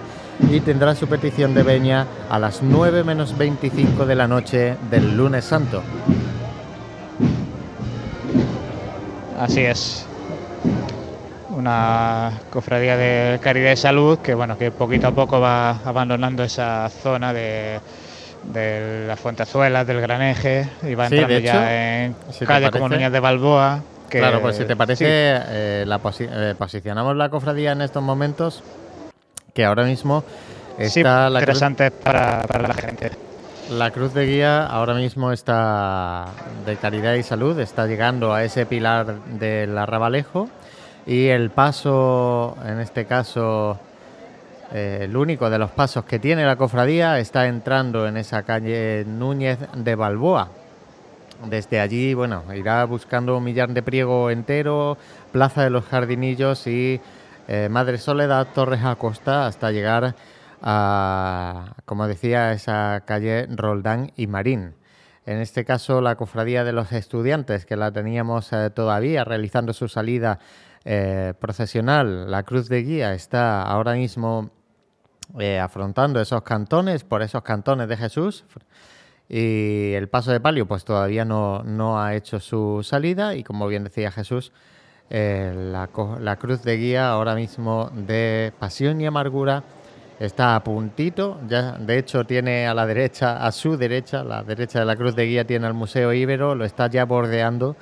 [0.50, 5.16] y tendrá su petición de venia a las 9 menos 25 de la noche del
[5.16, 5.82] lunes santo.
[9.40, 10.11] Así es
[11.62, 16.90] una cofradía de caridad y salud que bueno que poquito a poco va abandonando esa
[16.90, 17.80] zona de,
[18.44, 22.16] de las Fuentezuelas, del Graneje y va entrando ya en
[22.46, 23.82] calle como Niñas de Balboa.
[24.10, 28.64] claro, pues si te parece, eh, la eh, posicionamos la cofradía en estos momentos
[29.54, 30.24] que ahora mismo
[30.80, 33.12] está la interesante para, para la gente.
[33.70, 36.26] La cruz de guía ahora mismo está
[36.66, 40.50] de caridad y salud, está llegando a ese pilar del arrabalejo
[41.06, 43.80] y el paso, en este caso,
[44.74, 49.04] eh, el único de los pasos que tiene la cofradía está entrando en esa calle
[49.06, 50.50] Núñez de Balboa.
[51.46, 54.98] Desde allí, bueno, irá buscando un millar de priego entero,
[55.32, 57.02] Plaza de los Jardinillos y
[57.48, 60.16] eh, Madre Soledad, Torres Acosta, hasta llegar
[60.62, 64.76] a, como decía, esa calle Roldán y Marín.
[65.26, 69.88] En este caso, la cofradía de los estudiantes, que la teníamos eh, todavía realizando su
[69.88, 70.40] salida
[70.84, 74.50] eh, procesional, la cruz de guía, está ahora mismo
[75.40, 78.46] eh, afrontando esos cantones, por esos cantones de Jesús.
[79.30, 83.36] Y el paso de palio, pues todavía no, no ha hecho su salida.
[83.36, 84.52] Y como bien decía Jesús,
[85.10, 85.90] eh, la,
[86.20, 89.64] la, cruz de guía ahora mismo de pasión y amargura
[90.20, 91.40] está a puntito.
[91.48, 95.16] Ya, de hecho, tiene a la derecha, a su derecha, la derecha de la cruz
[95.16, 97.78] de guía tiene el Museo Ibero, lo está ya bordeando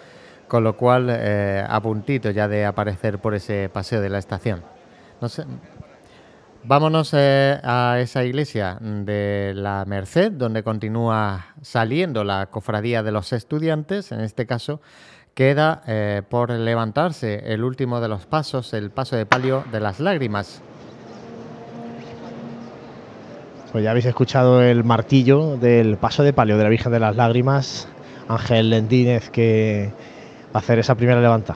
[0.50, 4.62] con lo cual eh, a puntito ya de aparecer por ese paseo de la estación.
[5.22, 5.30] No.
[6.64, 13.32] Vámonos eh, a esa iglesia de la Merced, donde continúa saliendo la cofradía de los
[13.32, 14.12] estudiantes.
[14.12, 14.82] En este caso,
[15.34, 20.02] queda eh, por levantarse el último de los pasos, el paso de palio de las
[20.02, 20.62] lágrimas.
[23.72, 27.16] Pues ya habéis escuchado el martillo del paso de palio de la Virgen de las
[27.16, 27.88] Lágrimas,
[28.28, 29.94] Ángel Lendínez, que
[30.54, 31.56] hacer esa primera levanta.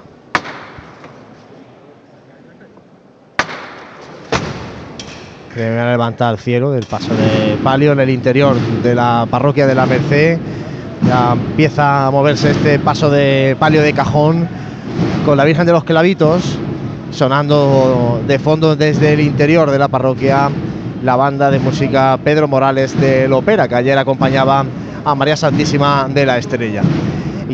[5.53, 9.75] Primera levanta al cielo del paso de palio en el interior de la parroquia de
[9.75, 10.39] la Merced.
[11.07, 14.47] Ya empieza a moverse este paso de palio de cajón
[15.25, 16.57] con la Virgen de los Clavitos
[17.13, 20.49] sonando de fondo desde el interior de la parroquia
[21.03, 24.65] la banda de música Pedro Morales de Lopera, que ayer acompañaba
[25.05, 26.81] a María Santísima de la Estrella.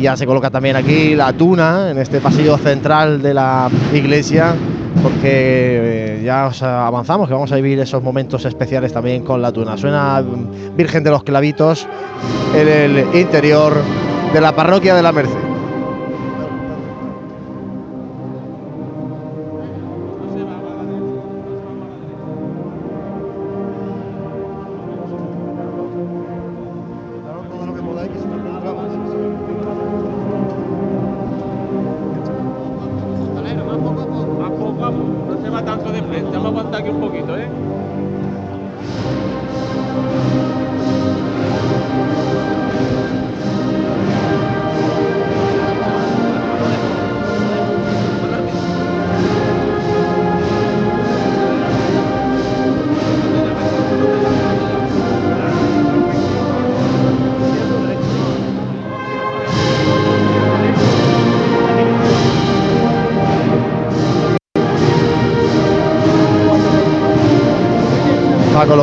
[0.00, 4.54] Y ya se coloca también aquí la tuna en este pasillo central de la iglesia,
[5.02, 6.46] porque eh, ya
[6.86, 9.76] avanzamos, que vamos a vivir esos momentos especiales también con la tuna.
[9.76, 10.24] Suena
[10.74, 11.86] Virgen de los Clavitos
[12.56, 13.74] en el interior
[14.32, 15.49] de la parroquia de la Merced.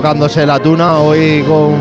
[0.07, 1.75] Colocándose la tuna hoy con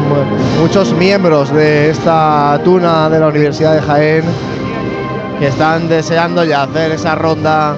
[0.61, 4.25] muchos miembros de esta tuna de la Universidad de Jaén
[5.39, 7.77] que están deseando ya hacer esa ronda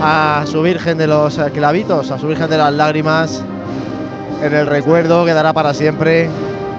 [0.00, 3.42] a su Virgen de los Clavitos, a su Virgen de las Lágrimas,
[4.40, 6.30] en el recuerdo quedará para siempre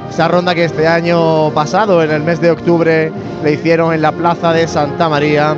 [0.09, 3.11] esa ronda que este año pasado, en el mes de octubre,
[3.43, 5.57] le hicieron en la Plaza de Santa María,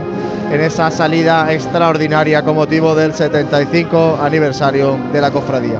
[0.51, 5.79] en esa salida extraordinaria con motivo del 75 aniversario de la cofradía.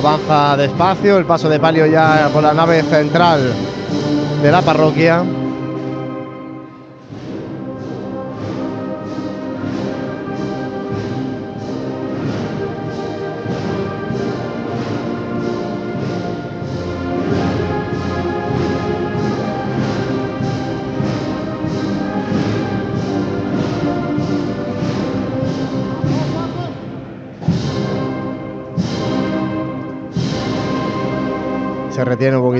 [0.00, 3.52] Avanza despacio, el paso de palio ya por la nave central
[4.42, 5.22] de la parroquia.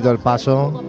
[0.08, 0.82] El paso.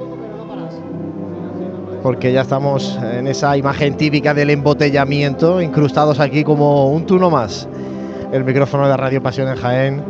[2.01, 7.67] Porque ya estamos en esa imagen típica del embotellamiento, incrustados aquí como un tuno más.
[8.31, 10.03] El micrófono de Radio Pasión en Jaén,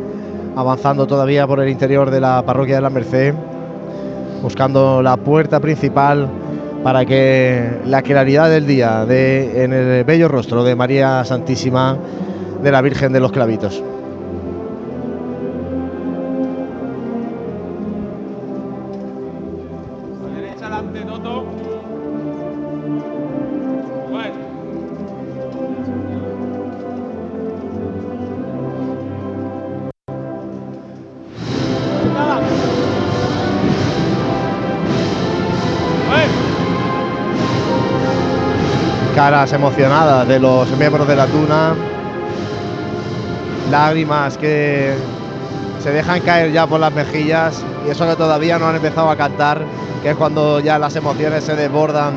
[0.55, 3.33] avanzando todavía por el interior de la parroquia de la Merced,
[4.43, 6.29] buscando la puerta principal
[6.83, 11.97] para que la claridad del día de, en el bello rostro de María Santísima
[12.61, 13.83] de la Virgen de los Clavitos.
[39.23, 41.75] Caras emocionadas de los miembros de la tuna,
[43.69, 44.95] lágrimas que
[45.79, 49.15] se dejan caer ya por las mejillas y eso que todavía no han empezado a
[49.15, 49.63] cantar,
[50.01, 52.15] que es cuando ya las emociones se desbordan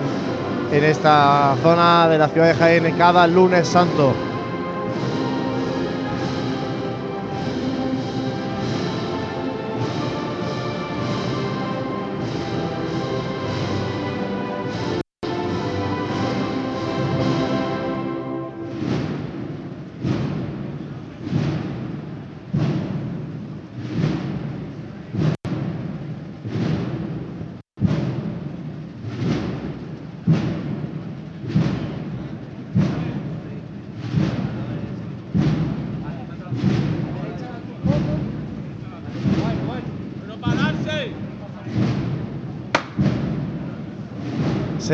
[0.72, 4.14] en esta zona de la ciudad de Jaén cada lunes santo.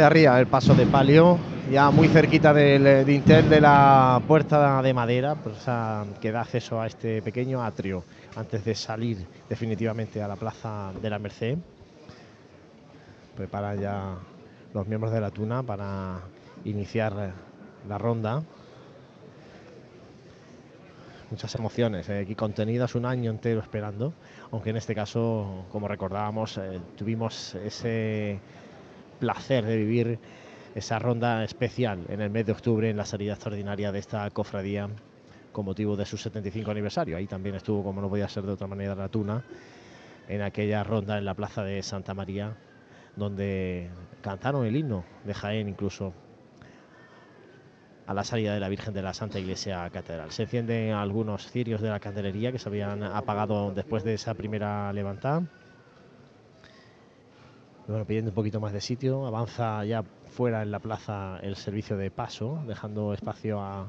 [0.00, 1.38] Se arría el paso de palio,
[1.70, 5.58] ya muy cerquita del dintel de la puerta de madera, pues,
[6.22, 8.02] que da acceso a este pequeño atrio
[8.34, 11.58] antes de salir definitivamente a la plaza de la Merced.
[13.36, 14.14] Preparan ya
[14.72, 16.20] los miembros de la Tuna para
[16.64, 17.34] iniciar
[17.86, 18.42] la ronda.
[21.30, 24.14] Muchas emociones eh, aquí contenidas, un año entero esperando,
[24.50, 28.40] aunque en este caso, como recordábamos, eh, tuvimos ese
[29.20, 30.18] placer de vivir
[30.74, 34.88] esa ronda especial en el mes de octubre en la salida extraordinaria de esta cofradía
[35.52, 37.16] con motivo de su 75 aniversario.
[37.16, 39.44] Ahí también estuvo, como no podía ser de otra manera, la Tuna,
[40.28, 42.56] en aquella ronda en la plaza de Santa María,
[43.16, 43.90] donde
[44.22, 46.14] cantaron el himno de Jaén incluso
[48.06, 50.30] a la salida de la Virgen de la Santa Iglesia Catedral.
[50.32, 54.92] Se encienden algunos cirios de la candelería que se habían apagado después de esa primera
[54.92, 55.44] levantada.
[57.90, 61.96] Bueno, pidiendo un poquito más de sitio, avanza ya fuera en la plaza el servicio
[61.96, 63.88] de paso, dejando espacio a,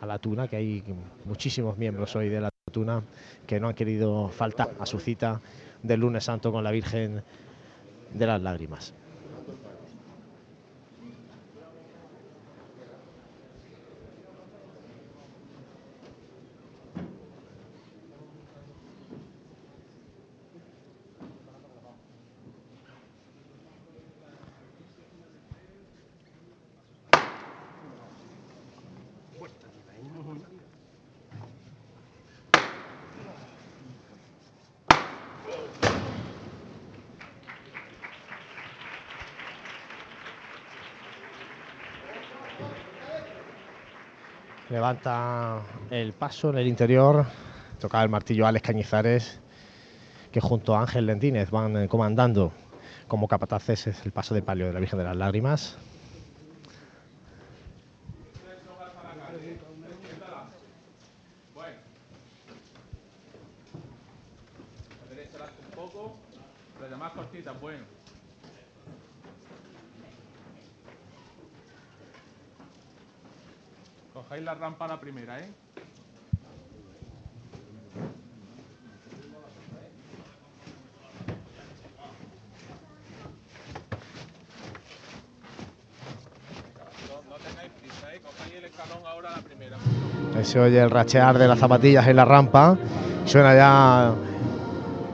[0.00, 0.82] a la Tuna, que hay
[1.24, 3.04] muchísimos miembros hoy de la Tuna
[3.46, 5.40] que no han querido faltar a su cita
[5.82, 7.22] del lunes santo con la Virgen
[8.12, 8.92] de las Lágrimas.
[44.96, 45.60] Levanta
[45.90, 47.26] el paso en el interior,
[47.78, 49.40] toca el martillo Alex Cañizares,
[50.32, 52.50] que junto a Ángel Lentínez van eh, comandando
[53.06, 55.76] como capataces el paso de palio de la Virgen de las Lágrimas.
[74.46, 75.52] la rampa la primera, ¿eh?
[90.56, 92.78] Se oye el rachear de las zapatillas en la rampa.
[93.26, 94.14] Suena ya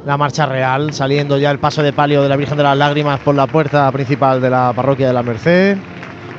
[0.07, 3.19] la marcha real, saliendo ya el paso de palio de la Virgen de las Lágrimas
[3.19, 5.79] por la puerta principal de la parroquia de la Merced.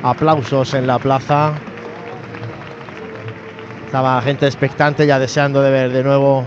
[0.02, 1.52] Aplausos en la plaza.
[3.84, 6.46] Estaba gente expectante ya deseando de ver de nuevo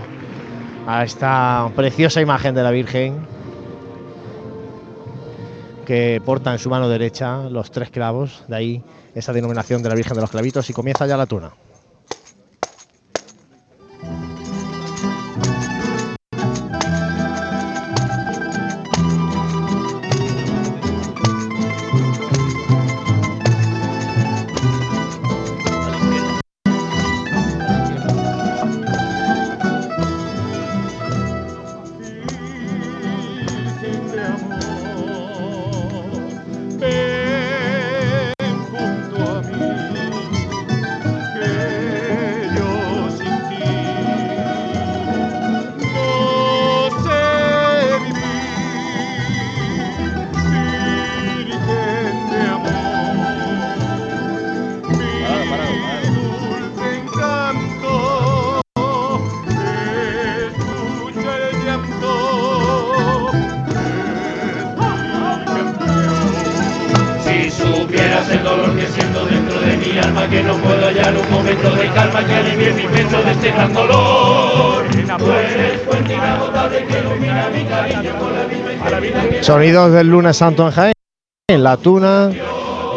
[0.88, 3.24] a esta preciosa imagen de la Virgen
[5.86, 8.82] que porta en su mano derecha los tres clavos, de ahí
[9.14, 11.52] esa denominación de la Virgen de los Clavitos y comienza ya la tuna.
[79.48, 80.92] Sonidos del lunes santo en Jaén,
[81.48, 82.30] en la tuna,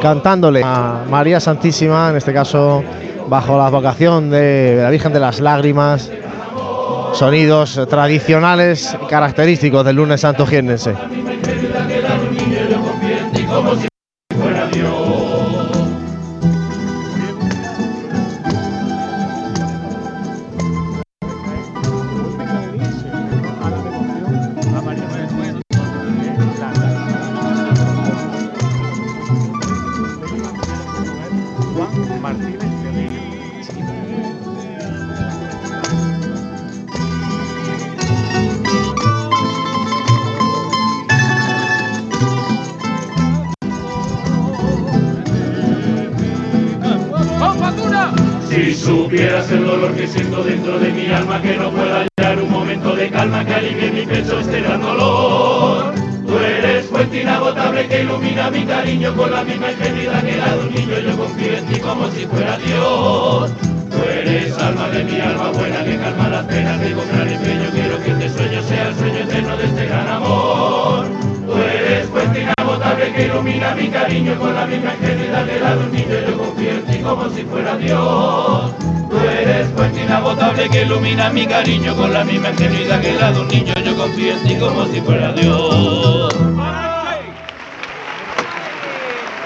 [0.01, 2.83] cantándole a María Santísima, en este caso
[3.29, 6.11] bajo la vocación de la Virgen de las Lágrimas,
[7.13, 10.93] sonidos tradicionales característicos del lunes santo jiennense.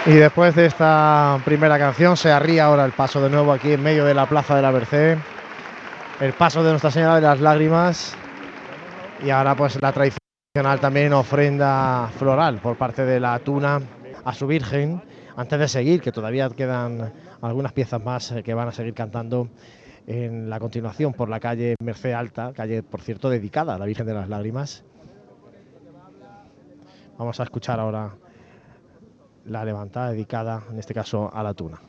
[0.08, 3.84] Y después de esta primera canción se arría ahora el paso de nuevo aquí en
[3.84, 5.18] medio de la Plaza de la Merced.
[6.20, 8.16] El paso de Nuestra Señora de las Lágrimas.
[9.24, 13.80] Y ahora pues la tradicional también ofrenda floral por parte de la Tuna
[14.24, 15.04] a su Virgen.
[15.38, 19.50] Antes de seguir, que todavía quedan algunas piezas más eh, que van a seguir cantando
[20.08, 24.06] en la continuación por la calle Merced Alta, calle por cierto dedicada a la Virgen
[24.06, 24.84] de las Lágrimas.
[27.18, 28.12] Vamos a escuchar ahora
[29.46, 31.80] la levantada dedicada, en este caso, a la tuna.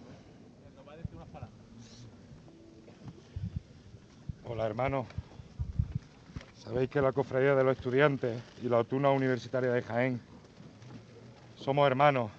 [4.48, 5.06] Hola hermanos.
[6.58, 10.20] Sabéis que la Cofradía de los Estudiantes y la Tuna Universitaria de Jaén
[11.56, 12.30] somos hermanos.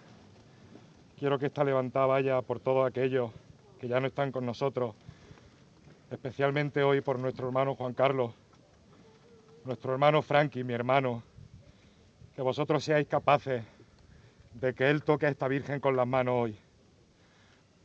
[1.19, 3.31] Quiero que esta levantada vaya por todos aquellos
[3.79, 4.95] que ya no están con nosotros,
[6.11, 8.33] especialmente hoy por nuestro hermano Juan Carlos,
[9.65, 11.23] nuestro hermano Frankie, mi hermano,
[12.35, 13.63] que vosotros seáis capaces
[14.53, 16.59] de que Él toque a esta Virgen con las manos hoy.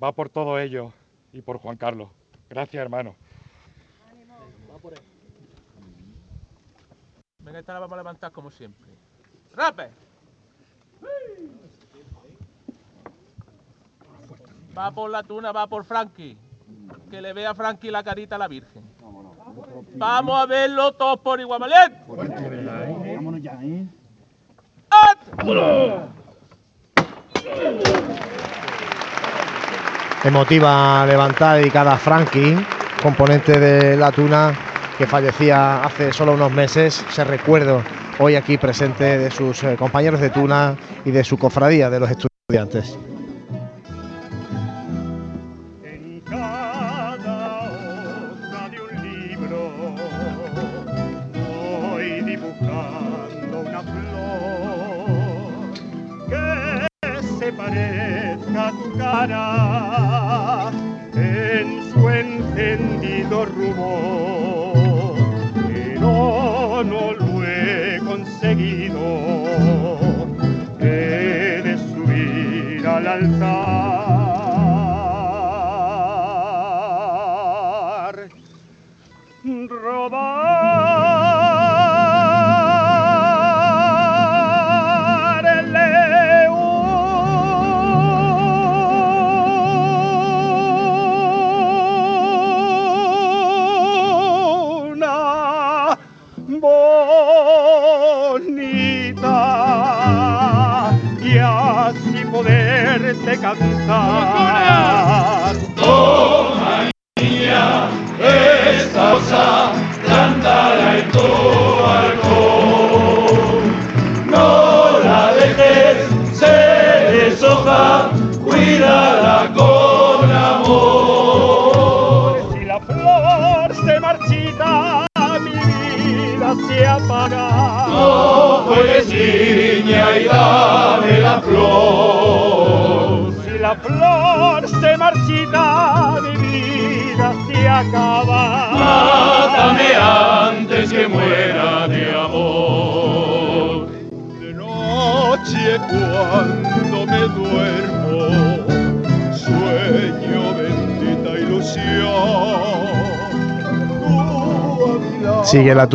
[0.03, 0.93] Va por todo ello
[1.33, 2.11] y por Juan Carlos.
[2.49, 3.17] Gracias, hermano.
[7.41, 8.91] Venga, esta la vamos a levantar como siempre.
[9.55, 9.91] ¡Rape!
[14.77, 16.39] Va por la tuna, va por Frankie.
[17.11, 18.83] Que le vea a Frankie la carita a la Virgen.
[19.97, 21.75] Vamos a verlo todos por igual, ¿vale?
[22.09, 23.87] Vámonos ya, ¿eh?
[30.25, 32.57] Emotiva levantada dedicada a Frankie,
[33.03, 34.53] componente de la tuna
[34.97, 37.05] que fallecía hace solo unos meses.
[37.11, 37.83] Se recuerdo
[38.19, 42.11] hoy aquí presente de sus eh, compañeros de tuna y de su cofradía de los
[42.11, 42.97] estudiantes.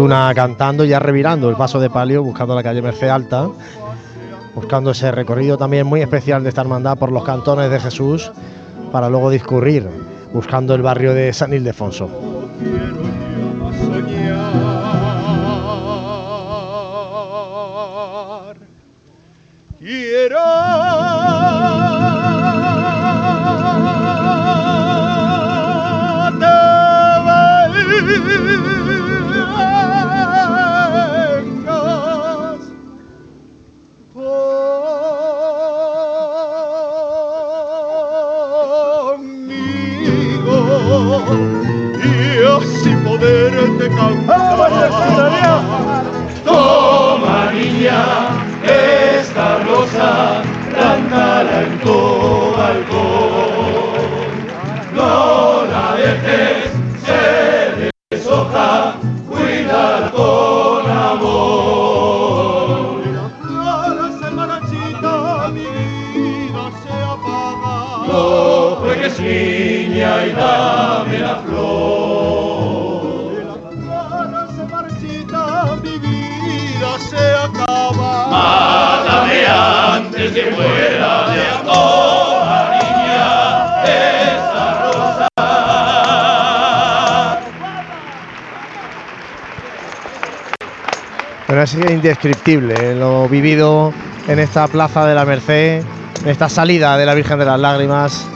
[0.06, 0.28] Lado.
[0.28, 3.48] Sigue la tuna cantando, ya revirando el paso de palio, buscando la calle Merced Alta,
[4.54, 8.32] buscando ese recorrido también muy especial de esta hermandad por los cantones de Jesús,
[8.92, 9.88] para luego discurrir,
[10.34, 12.10] buscando el barrio de San Ildefonso.
[19.80, 20.97] Quiero
[91.90, 93.94] indescriptible eh, lo vivido
[94.28, 95.84] en esta plaza de la Merced,
[96.24, 98.28] en esta salida de la Virgen de las Lágrimas.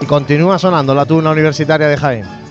[0.00, 2.43] Y continúa sonando la tuna universitaria de Jaén.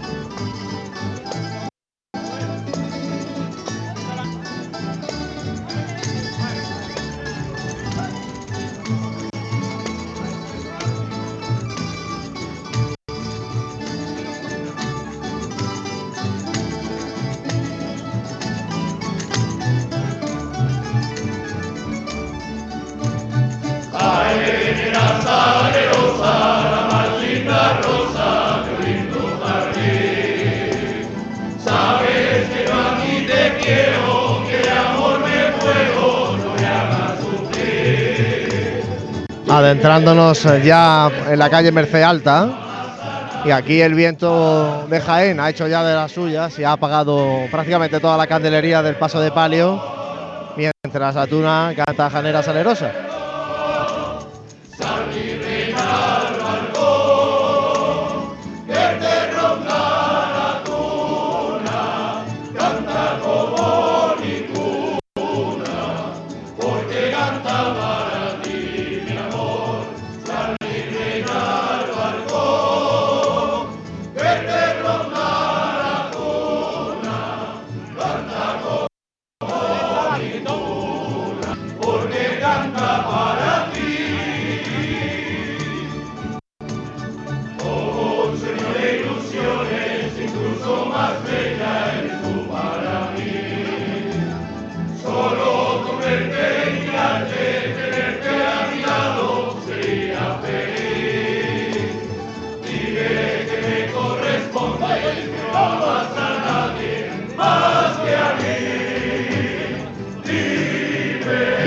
[39.63, 42.49] Adentrándonos eh, ya en la calle Merced Alta.
[43.45, 47.45] Y aquí el viento de Jaén ha hecho ya de las suyas y ha apagado
[47.49, 49.81] prácticamente toda la candelería del paso de palio.
[50.57, 52.91] Mientras la tuna canta Janera Salerosa.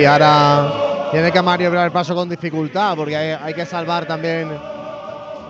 [0.06, 4.50] Ahora tiene que maniobrar el paso con dificultad porque hay, hay que salvar también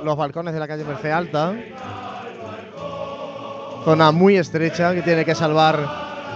[0.05, 1.55] los balcones de la calle Merced Alta.
[3.85, 5.78] Zona muy estrecha que tiene que salvar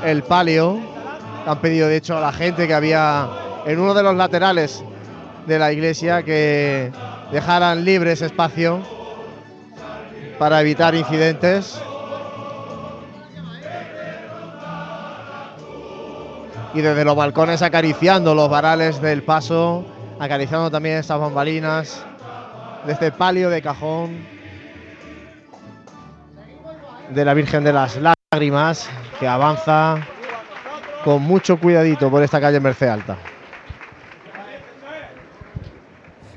[0.05, 0.79] el palio.
[1.47, 3.29] Han pedido de hecho a la gente que había
[3.67, 4.85] en uno de los laterales
[5.47, 6.93] de la iglesia que
[7.33, 8.81] dejaran libre ese espacio
[10.39, 11.81] para evitar incidentes.
[16.75, 19.85] Y desde los balcones acariciando los varales del paso,
[20.19, 22.05] acariciando también estas bambalinas,
[22.87, 24.25] desde el palio de cajón
[27.11, 27.99] de la Virgen de las
[28.33, 28.89] Lágrimas,
[29.19, 29.99] que avanza
[31.05, 33.17] con mucho cuidadito por esta calle Merced Alta.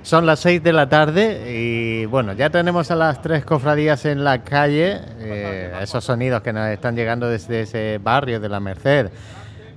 [0.01, 4.26] Son las 6 de la tarde y bueno, ya tenemos a las tres cofradías en
[4.26, 9.10] la calle, eh, esos sonidos que nos están llegando desde ese barrio de la Merced.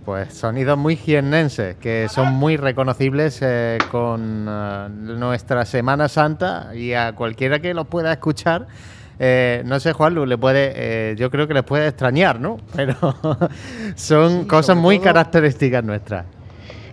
[0.06, 6.92] Pues sonidos muy jiennenses, que son muy reconocibles eh, con eh, nuestra Semana Santa y
[6.92, 8.68] a cualquiera que los pueda escuchar.
[9.18, 12.58] eh, no sé, Juanlu, le puede, eh, yo creo que les puede extrañar, ¿no?
[12.76, 12.94] Pero
[13.96, 16.35] son cosas muy características nuestras.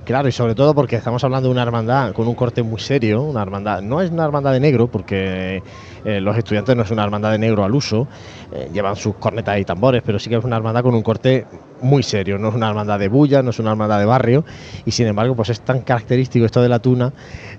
[0.05, 3.21] Claro, y sobre todo porque estamos hablando de una hermandad con un corte muy serio,
[3.21, 5.63] una hermandad, no es una hermandad de negro, porque
[6.03, 8.09] eh, los estudiantes no es una hermandad de negro al uso,
[8.51, 11.45] eh, llevan sus cornetas y tambores, pero sí que es una hermandad con un corte
[11.79, 14.43] muy serio, no es una hermandad de bulla, no es una hermandad de barrio,
[14.83, 17.13] y sin embargo, pues es tan característico esto de la tuna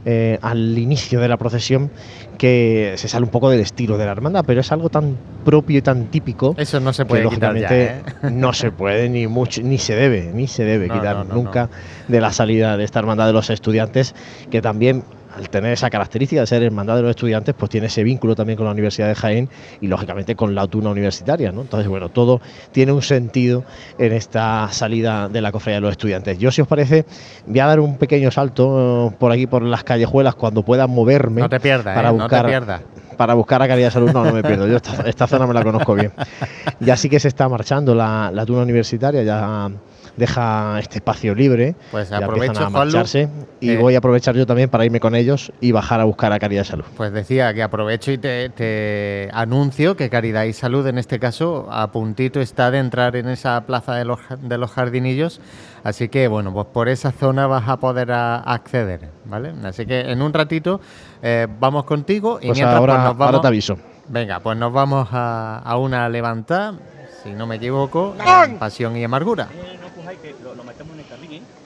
[0.04, 1.90] eh, al inicio de la procesión
[2.38, 5.78] que se sale un poco del estilo de la hermandad, pero es algo tan propio
[5.78, 6.54] y tan típico.
[6.58, 8.02] Eso no se que, puede ya, lógicamente, ¿eh?
[8.30, 11.34] no se puede ni mucho, ni se debe, ni se debe No, quitar no, no,
[11.34, 11.68] nunca
[12.08, 14.14] de la salida de esta hermandad de los estudiantes,
[14.50, 15.04] que también
[15.36, 18.56] al tener esa característica de ser hermandad de los estudiantes, pues tiene ese vínculo también
[18.56, 19.48] con la Universidad de Jaén
[19.80, 21.62] y lógicamente con la tuna universitaria, ¿no?
[21.62, 22.40] Entonces, bueno, todo
[22.72, 23.64] tiene un sentido
[23.98, 26.38] en esta salida de la cofradía de los estudiantes.
[26.38, 27.04] Yo, si os parece,
[27.46, 31.40] voy a dar un pequeño salto eh, por aquí, por las callejuelas, cuando pueda moverme.
[31.40, 32.14] No te pierdas, para ¿eh?
[32.14, 32.82] no te pierdas.
[33.16, 34.66] para buscar a calidad de salud, no, no me pierdo.
[34.68, 36.12] Yo esta, esta zona me la conozco bien.
[36.80, 39.70] Ya sí que se está marchando la, la tuna universitaria, ya
[40.16, 41.74] deja este espacio libre.
[41.90, 43.28] Pues ya aprovecho, a marcharse
[43.60, 46.32] y eh, voy a aprovechar yo también para irme con ellos y bajar a buscar
[46.32, 46.84] a Caridad y Salud.
[46.96, 51.68] Pues decía que aprovecho y te, te anuncio que Caridad y Salud en este caso
[51.70, 55.40] a puntito está de entrar en esa plaza de los, de los jardinillos,
[55.82, 59.52] así que bueno, pues por esa zona vas a poder a- acceder, ¿vale?
[59.64, 60.80] Así que en un ratito
[61.22, 63.26] eh, vamos contigo y Pues mientras ahora- pues, nos vamos...
[63.34, 63.78] ahora te aviso.
[64.08, 66.74] Venga, pues nos vamos a, a una levantada,
[67.22, 68.14] si no me equivoco,
[68.46, 69.48] en Pasión y Amargura.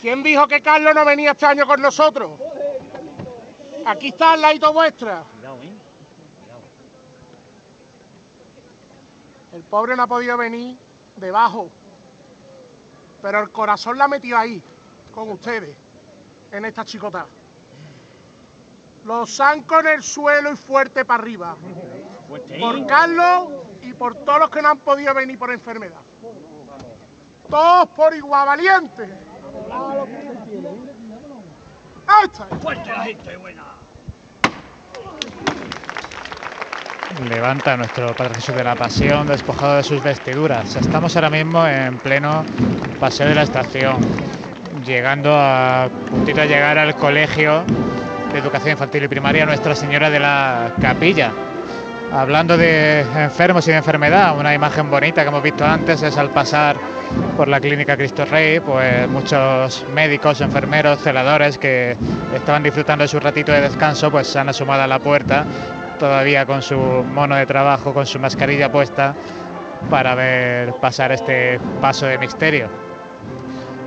[0.00, 2.38] ¿Quién dijo que Carlos no venía este año con nosotros?
[3.84, 5.24] Aquí está al ladito vuestra.
[9.52, 10.76] El pobre no ha podido venir
[11.16, 11.70] debajo,
[13.22, 14.62] pero el corazón la ha metido ahí,
[15.12, 15.76] con ustedes,
[16.52, 17.26] en esta chicota.
[19.04, 21.56] Los zancos en el suelo y fuerte para arriba.
[22.60, 26.00] Por Carlos y por todos los que no han podido venir por enfermedad.
[27.48, 29.08] Todos por igual valientes.
[32.62, 33.64] Fuerte la gente buena.
[37.28, 40.76] Levanta a nuestro Padre Jesús de la Pasión despojado de sus vestiduras.
[40.76, 42.44] Estamos ahora mismo en pleno
[43.00, 43.96] paseo de la estación,
[44.84, 47.64] llegando a puntito de llegar al colegio
[48.32, 51.32] de educación infantil y primaria Nuestra Señora de la Capilla.
[52.12, 56.30] Hablando de enfermos y de enfermedad, una imagen bonita que hemos visto antes es al
[56.30, 56.76] pasar
[57.36, 61.96] por la clínica Cristo Rey, pues muchos médicos, enfermeros, celadores que
[62.34, 65.44] estaban disfrutando de su ratito de descanso, pues se han asomado a la puerta,
[65.98, 69.14] todavía con su mono de trabajo, con su mascarilla puesta,
[69.90, 72.68] para ver pasar este paso de misterio.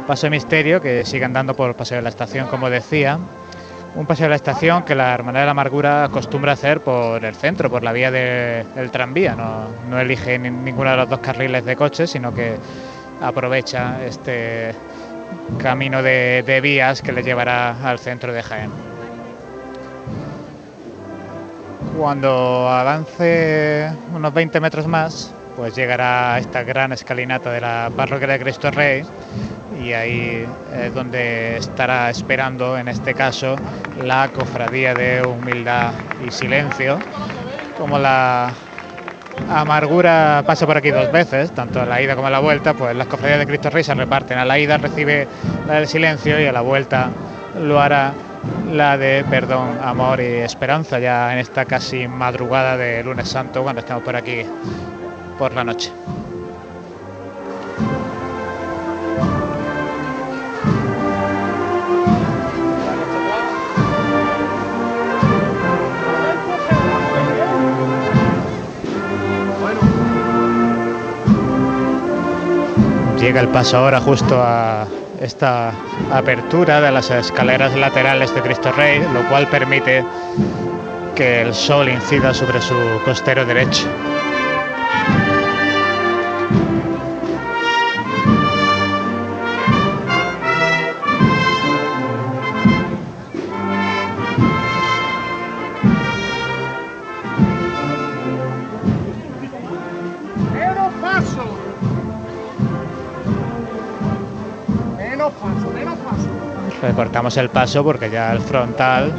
[0.06, 3.18] Paso de misterio que sigue andando por el paseo de la estación, como decía.
[3.94, 7.36] Un paseo de la estación que la Hermandad de la Amargura acostumbra hacer por el
[7.36, 9.36] centro, por la vía de- del tranvía.
[9.36, 12.56] No, no elige ni- ninguno de los dos carriles de coches, sino que
[13.22, 14.74] aprovecha este
[15.58, 18.72] camino de, de vías que le llevará al centro de Jaén.
[21.98, 28.28] Cuando avance unos 20 metros más, pues llegará a esta gran escalinata de la parroquia
[28.30, 29.04] de Cristo Rey
[29.84, 33.56] y ahí es donde estará esperando, en este caso,
[34.04, 35.92] la cofradía de humildad
[36.26, 37.00] y silencio.
[37.78, 38.52] Como la
[39.50, 42.96] amargura pasa por aquí dos veces, tanto a la ida como a la vuelta, pues
[42.96, 44.38] las cofradías de Cristo Rey se reparten.
[44.38, 45.28] A la ida recibe
[45.68, 47.10] la del silencio y a la vuelta
[47.60, 48.14] lo hará
[48.72, 53.82] la de perdón, amor y esperanza, ya en esta casi madrugada de lunes santo, cuando
[53.82, 54.46] estamos por aquí
[55.38, 55.92] por la noche.
[73.32, 74.86] Llega el paso ahora justo a
[75.22, 75.72] esta
[76.12, 80.04] apertura de las escaleras laterales de Cristo Rey, lo cual permite
[81.16, 82.76] que el sol incida sobre su
[83.06, 83.88] costero derecho.
[105.22, 106.00] Menos.
[106.82, 109.14] Recortamos el paso porque ya el frontal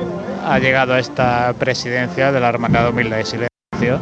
[0.44, 4.00] ha llegado a esta presidencia de la Hermandad Humilde de Silencio,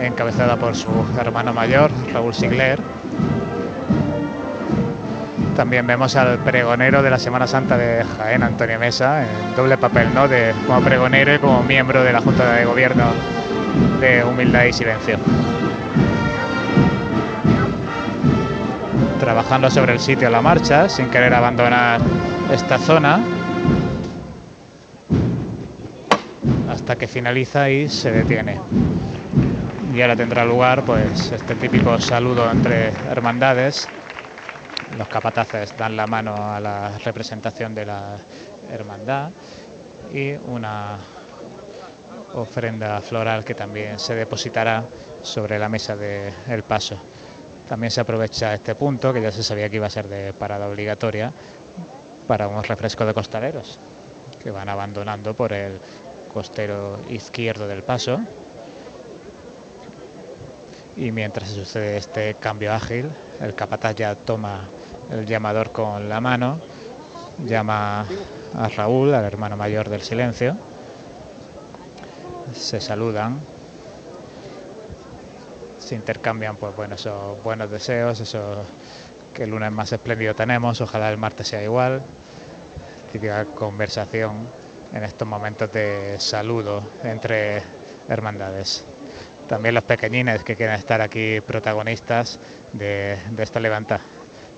[0.00, 0.88] encabezada por su
[1.18, 2.78] hermano mayor, Raúl Sigler.
[5.56, 10.14] También vemos al pregonero de la Semana Santa de Jaén, Antonio Mesa, en doble papel,
[10.14, 10.28] ¿no?
[10.28, 13.06] De, como pregonero y como miembro de la Junta de Gobierno
[14.00, 15.18] de Humildad y Silencio.
[19.20, 22.00] Trabajando sobre el sitio a la marcha, sin querer abandonar
[22.52, 23.20] esta zona,
[26.70, 28.58] hasta que finaliza y se detiene.
[29.94, 33.88] Y ahora tendrá lugar pues este típico saludo entre hermandades.
[34.96, 38.16] Los capataces dan la mano a la representación de la
[38.72, 39.30] hermandad
[40.12, 40.96] y una
[42.34, 44.84] ofrenda floral que también se depositará
[45.22, 46.96] sobre la mesa del paso.
[47.68, 50.68] También se aprovecha este punto, que ya se sabía que iba a ser de parada
[50.68, 51.34] obligatoria,
[52.26, 53.78] para unos refrescos de costaleros
[54.42, 55.80] que van abandonando por el
[56.28, 58.20] costero izquierdo del paso.
[60.96, 64.70] Y mientras sucede este cambio ágil, el capataz ya toma
[65.10, 66.60] el llamador con la mano,
[67.38, 68.06] llama
[68.54, 70.56] a Raúl, al hermano mayor del silencio,
[72.54, 73.46] se saludan,
[75.88, 78.66] se intercambian pues bueno, esos buenos deseos, esos
[79.32, 82.02] que el lunes más espléndido tenemos, ojalá el martes sea igual.
[83.10, 84.52] Típica conversación
[84.92, 87.62] en estos momentos de saludo entre
[88.06, 88.84] hermandades.
[89.46, 92.38] También los pequeñines que quieren estar aquí protagonistas
[92.72, 94.02] de, de esta levanta.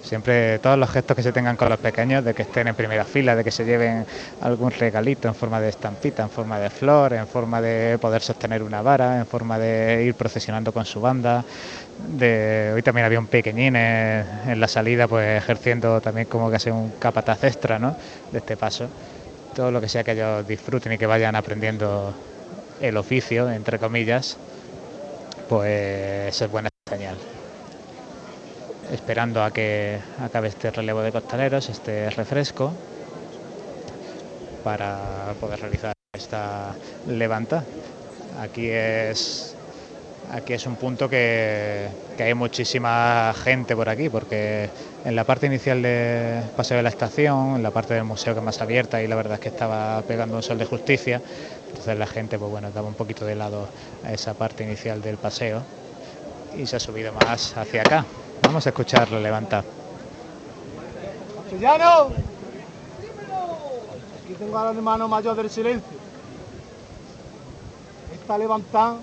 [0.02, 3.05] Siempre todos los gestos que se tengan con los pequeños, de que estén en primera
[3.05, 4.06] fila, de que se lleven
[4.40, 8.62] algún regalito en forma de estampita, en forma de flor, en forma de poder sostener
[8.62, 11.44] una vara, en forma de ir procesionando con su banda.
[12.16, 16.56] De, hoy también había un pequeñín en, en la salida, pues ejerciendo también como que
[16.56, 17.94] hace un capataz extra ¿no?
[18.32, 18.89] de este paso.
[19.55, 22.14] Todo lo que sea que ellos disfruten y que vayan aprendiendo
[22.81, 24.39] el oficio, entre comillas,
[25.48, 27.16] pues es buena señal
[28.93, 32.73] esperando a que acabe este relevo de costaleros, este refresco,
[34.65, 36.75] para poder realizar esta
[37.07, 37.65] levanta.
[38.41, 39.55] Aquí es
[40.33, 41.89] aquí es un punto que,
[42.19, 44.69] hay muchísima gente por aquí, porque
[45.05, 48.41] en la parte inicial del Paseo de la Estación, en la parte del museo que
[48.41, 51.23] es más abierta, y la verdad es que estaba pegando un sol de justicia,
[51.69, 53.69] entonces la gente pues bueno, daba un poquito de lado
[54.05, 55.62] a esa parte inicial del paseo
[56.57, 58.05] y se ha subido más hacia acá.
[58.51, 59.62] Vamos a escucharlo, levanta.
[61.36, 62.09] Castellano,
[64.24, 65.97] aquí tengo al hermano mayor del silencio.
[68.12, 68.97] Esta levantada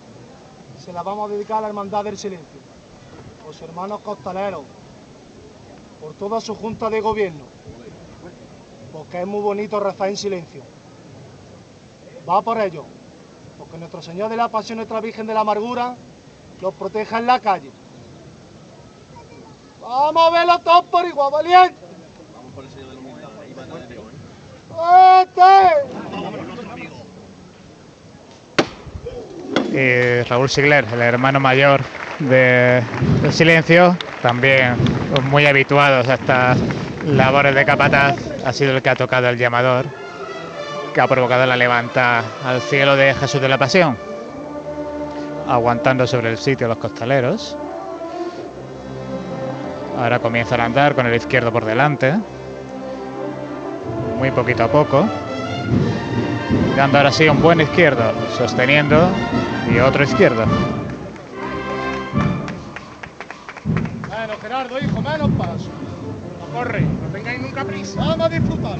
[0.83, 2.59] se la vamos a dedicar a la hermandad del silencio,
[3.45, 4.63] los hermanos costaleros,
[6.01, 7.45] por toda su junta de gobierno,
[8.91, 10.61] porque es muy bonito rezar en silencio.
[12.29, 12.83] Va por ello,
[13.57, 15.95] porque nuestro Señor de la Pasión, nuestra Virgen de la Amargura,
[16.59, 17.71] los proteja en la calle.
[19.87, 21.77] Vamos a verlo todos por igual, valiente.
[22.35, 22.87] Vamos por el sello
[24.77, 25.73] va
[29.71, 31.81] Y Raúl Sigler, el hermano mayor
[32.19, 32.83] de,
[33.21, 34.75] del Silencio, también
[35.29, 36.57] muy habituados a estas
[37.05, 39.85] labores de capataz, ha sido el que ha tocado el llamador,
[40.93, 43.97] que ha provocado la levanta al cielo de Jesús de la Pasión,
[45.47, 47.55] aguantando sobre el sitio los costaleros.
[49.97, 52.13] Ahora comienzan a andar con el izquierdo por delante.
[54.19, 55.07] Muy poquito a poco.
[56.75, 59.09] Dando ahora sí un buen izquierdo, sosteniendo
[59.73, 60.45] y otro izquierdo.
[64.07, 65.69] Menos Gerardo, hijo, menos paso.
[66.53, 67.99] Corre, no tengáis nunca prisa.
[67.99, 68.77] Vamos a disfrutar.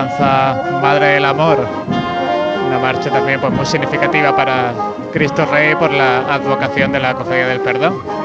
[0.00, 1.58] Esperanza, Madre del Amor.
[2.66, 4.72] Una marcha también pues, muy significativa para
[5.12, 8.19] Cristo Rey por la advocación de la Cofradía del Perdón.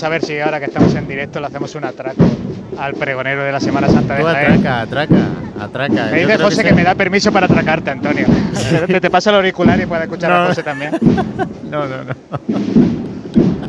[0.00, 2.24] Vamos a ver si ahora que estamos en directo le hacemos un atraco
[2.78, 4.52] al pregonero de la Semana Santa de Tú Jaén.
[4.52, 5.14] atraca, atraca,
[5.60, 6.06] atraca.
[6.10, 8.24] Me dice José que, se- me da permiso para atracarte, Antonio.
[8.86, 10.46] te, te pasa el auricular y puedes escuchar a No.
[10.48, 10.92] José también.
[11.70, 12.14] No, no, no.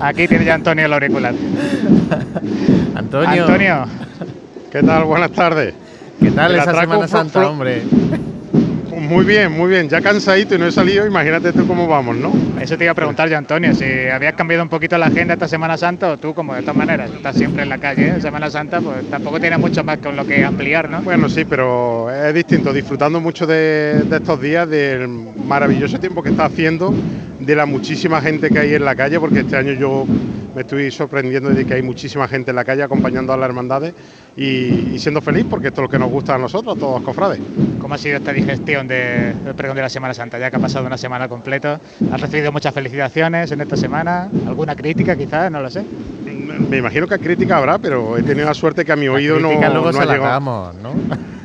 [0.04, 1.36] Aquí tiene ya Antonio el auricular.
[2.96, 3.44] Antonio.
[3.44, 3.86] Antonio.
[4.72, 5.04] ¿Qué tal?
[5.04, 5.76] Buenas tardes.
[6.20, 7.84] ¿Qué tal El esa Semana Santa, hombre?
[9.12, 9.90] Muy bien, muy bien.
[9.90, 12.32] Ya cansadito y no he salido, imagínate tú cómo vamos, ¿no?
[12.62, 15.50] Eso te iba a preguntar yo, Antonio, si habías cambiado un poquito la agenda esta
[15.50, 18.22] Semana Santa o tú, como de todas maneras, estás siempre en la calle, ¿eh?
[18.22, 21.02] Semana Santa, pues tampoco tienes mucho más con lo que ampliar, ¿no?
[21.02, 26.30] Bueno, sí, pero es distinto, disfrutando mucho de, de estos días, del maravilloso tiempo que
[26.30, 26.94] está haciendo,
[27.38, 30.06] de la muchísima gente que hay en la calle, porque este año yo
[30.56, 33.94] me estoy sorprendiendo de que hay muchísima gente en la calle acompañando a las hermandades
[34.38, 37.04] y, y siendo feliz, porque esto es lo que nos gusta a nosotros, todos los
[37.04, 37.42] cofrades.
[37.82, 40.38] ¿Cómo ha sido esta digestión de- del pregón de la Semana Santa?
[40.38, 41.80] Ya que ha pasado una semana completa,
[42.14, 44.30] ¿has recibido muchas felicitaciones en esta semana?
[44.48, 45.52] ¿Alguna crítica quizás?
[45.52, 45.84] No lo sé.
[46.70, 49.50] Me imagino que crítica habrá, pero he tenido la suerte que a mi oído no,
[49.54, 50.32] luego no se ha la llegado.
[50.32, 50.92] damos, ¿no?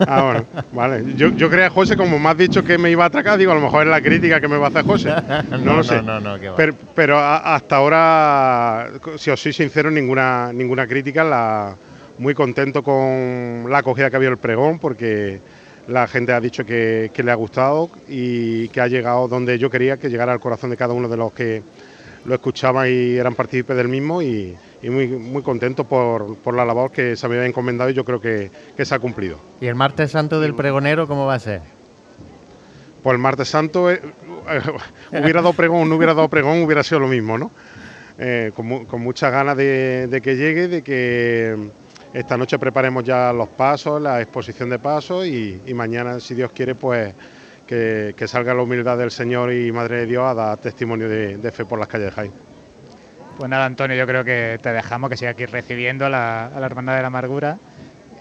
[0.07, 1.15] Ah, bueno, vale.
[1.17, 3.55] Yo, yo creía, José, como me has dicho que me iba a atracar, digo, a
[3.55, 5.09] lo mejor es la crítica que me va a hacer José.
[5.53, 6.03] No, No, lo sé.
[6.03, 6.57] no, no, que va.
[6.57, 11.25] Pero, pero a- hasta ahora, si os soy sincero, ninguna, ninguna crítica.
[11.25, 11.75] La,
[12.19, 15.41] muy contento con la acogida que ha habido el pregón, porque
[15.89, 19.71] la gente ha dicho que, que le ha gustado y que ha llegado donde yo
[19.71, 21.63] quería que llegara al corazón de cada uno de los que
[22.25, 26.65] lo escuchaban y eran partícipes del mismo y, y muy, muy contento por, por la
[26.65, 29.39] labor que se me había encomendado y yo creo que, que se ha cumplido.
[29.61, 31.61] ¿Y el martes santo del pregonero cómo va a ser?
[33.03, 34.01] Pues el martes santo, eh,
[35.13, 37.53] hubiera dado pregón, no hubiera dado pregón, hubiera sido lo mismo, ¿no?
[38.19, 41.55] Eh, con, con muchas ganas de, de que llegue, de que
[42.13, 46.51] esta noche preparemos ya los pasos, la exposición de pasos y, y mañana, si Dios
[46.53, 47.13] quiere, pues
[47.67, 51.37] que, que salga la humildad del Señor y Madre de Dios a dar testimonio de,
[51.37, 52.33] de fe por las calles de Jaén.
[53.37, 56.59] Pues nada, Antonio, yo creo que te dejamos que siga aquí recibiendo a la, a
[56.61, 57.59] la Hermandad de la Amargura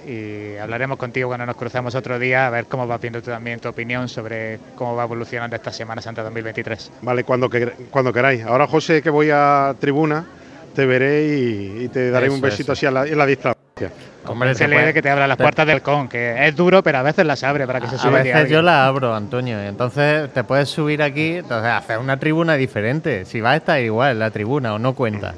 [0.06, 3.60] y hablaremos contigo cuando nos crucemos otro día a ver cómo vas viendo tú también
[3.60, 6.92] tu opinión sobre cómo va evolucionando esta Semana Santa 2023.
[7.02, 8.44] Vale, cuando, que- cuando queráis.
[8.44, 10.26] Ahora, José, que voy a tribuna,
[10.76, 12.72] te veré y, y te daré Eso, un besito eso.
[12.74, 13.55] así a la, en la distancia.
[14.24, 17.04] Convéncele de que te abra las te- puertas del con, que es duro, pero a
[17.04, 18.66] veces las abre para que se A suba aquí veces yo alguien.
[18.66, 19.62] la abro, Antonio.
[19.64, 23.26] y Entonces te puedes subir aquí, entonces hacer una tribuna diferente.
[23.26, 25.36] Si va a estar igual la tribuna o no cuenta.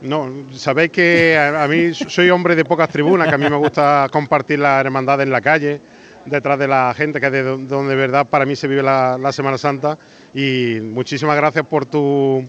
[0.00, 3.56] No, sabéis que a, a mí soy hombre de pocas tribunas, que a mí me
[3.56, 5.80] gusta compartir la hermandad en la calle,
[6.24, 8.82] detrás de la gente, que es de do- donde de verdad para mí se vive
[8.82, 9.98] la, la Semana Santa.
[10.32, 12.48] Y muchísimas gracias por tu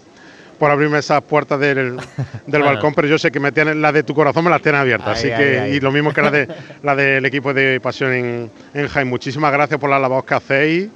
[0.59, 2.01] por abrirme esas puertas del, del
[2.47, 2.65] Bueno.
[2.65, 5.07] balcón, pero yo sé que me tienes, las de tu corazón me las tienes abiertas,
[5.07, 5.71] Ahí, así ahí, que ahí.
[5.75, 6.47] y lo mismo que las de
[6.83, 9.07] la del equipo de Pasión en, en Jaén.
[9.07, 10.89] Muchísimas gracias por la labor que hacéis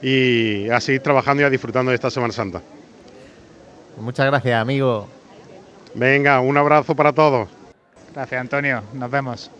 [0.00, 2.62] y a seguir trabajando y a disfrutando de esta Semana Santa.
[3.98, 5.08] Muchas gracias, amigo.
[5.94, 7.48] Venga, un abrazo para todos.
[8.14, 8.82] Gracias, Antonio.
[8.92, 9.50] Nos vemos.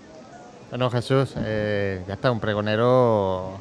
[0.70, 3.58] Bueno, Jesús, eh, ya está un pregonero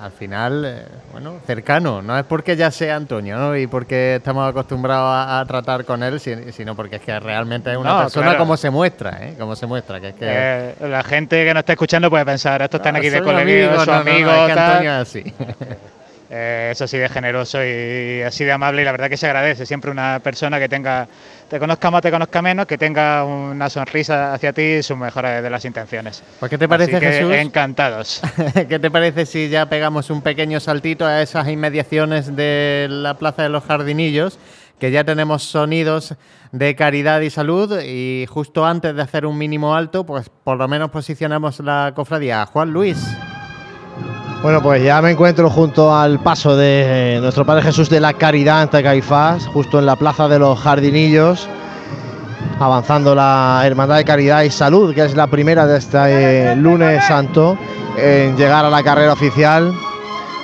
[0.00, 2.02] al final, eh, bueno, cercano.
[2.02, 3.56] No es porque ya sea Antonio, ¿no?
[3.56, 7.70] Y porque estamos acostumbrados a, a tratar con él, si- sino porque es que realmente
[7.70, 8.38] es una No, persona claro.
[8.38, 9.34] como se muestra, ¿eh?
[9.38, 10.24] Como se muestra, que es que...
[10.28, 13.26] Eh, la gente que nos está escuchando puede pensar, estos están Ah, aquí de soy
[13.26, 14.70] colegueo, amigo, su no, no, no, amigo, es que tal.
[14.70, 15.34] Antonio es así.
[16.30, 19.64] Eh, es así de generoso y así de amable y la verdad que se agradece
[19.64, 21.08] siempre una persona que tenga,
[21.48, 25.42] te conozca más, te conozca menos, que tenga una sonrisa hacia ti y sus mejores
[25.42, 26.22] de las intenciones.
[26.38, 27.32] Pues, ¿qué te parece, Así que Jesús?
[27.32, 28.20] Encantados.
[28.68, 33.42] ¿Qué te parece si ya pegamos un pequeño saltito a esas inmediaciones de la Plaza
[33.42, 34.38] de los Jardinillos?
[34.78, 36.14] Que ya tenemos sonidos
[36.52, 40.68] de caridad y salud y justo antes de hacer un mínimo alto, pues por lo
[40.68, 42.46] menos posicionamos la cofradía.
[42.46, 42.98] Juan Luis.
[44.40, 48.12] Bueno, pues ya me encuentro junto al paso de eh, nuestro Padre Jesús de la
[48.12, 51.48] Caridad ante Caifás, justo en la Plaza de los Jardinillos,
[52.60, 55.98] avanzando la Hermandad de Caridad y Salud, que es la primera de este
[56.52, 57.58] eh, lunes santo
[57.96, 59.74] en llegar a la carrera oficial,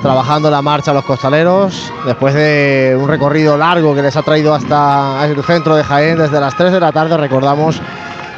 [0.03, 4.55] trabajando la marcha a los costaleros, después de un recorrido largo que les ha traído
[4.55, 7.81] hasta el centro de Jaén desde las 3 de la tarde, recordamos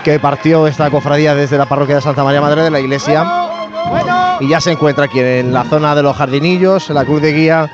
[0.05, 3.46] que partió esta cofradía desde la parroquia de Santa María Madre de la Iglesia
[4.41, 7.33] y ya se encuentra aquí en la zona de los jardinillos, en la cruz de
[7.33, 7.71] guía,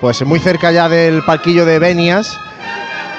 [0.00, 2.38] pues muy cerca ya del parquillo de Benias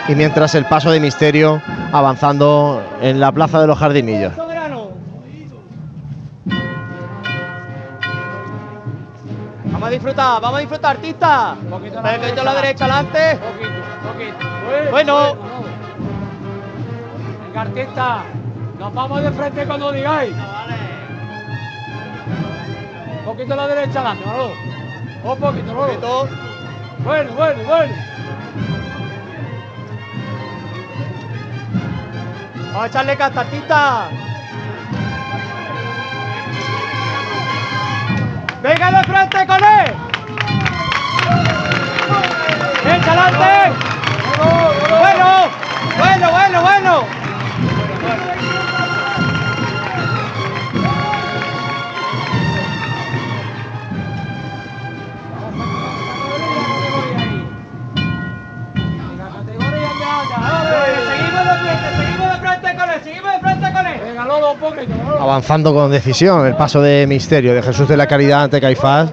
[0.07, 1.61] y mientras el paso de misterio
[1.91, 4.33] avanzando en la plaza de los jardinillos.
[9.65, 11.55] Vamos a disfrutar, vamos a disfrutar, artista.
[11.69, 13.39] Poquito Poquito a la derecha adelante.
[14.01, 14.91] Poquito.
[14.91, 15.37] Bueno.
[17.45, 18.23] Venga, artista.
[18.79, 20.33] Nos vamos de frente cuando digáis.
[20.33, 20.96] Un
[23.27, 24.53] poquito a la derecha adelante, Manolo.
[25.21, 26.29] Un poquito, Manolo.
[26.99, 27.93] Bueno, bueno, bueno.
[32.55, 34.09] Vamos a echarle casta, artista.
[38.63, 39.93] ¡Venga de frente con él!
[42.85, 43.71] ¡Echa adelante!
[44.99, 45.27] ¡Bueno!
[45.97, 47.16] ¡Bueno, bueno, bueno!
[62.61, 63.99] Seguimos de frente con él, seguimos de frente con él.
[64.03, 64.93] Venga, Lodo, un poquito.
[65.19, 69.11] Avanzando con decisión el paso de Misterio de Jesús de la Caridad ante Caifás,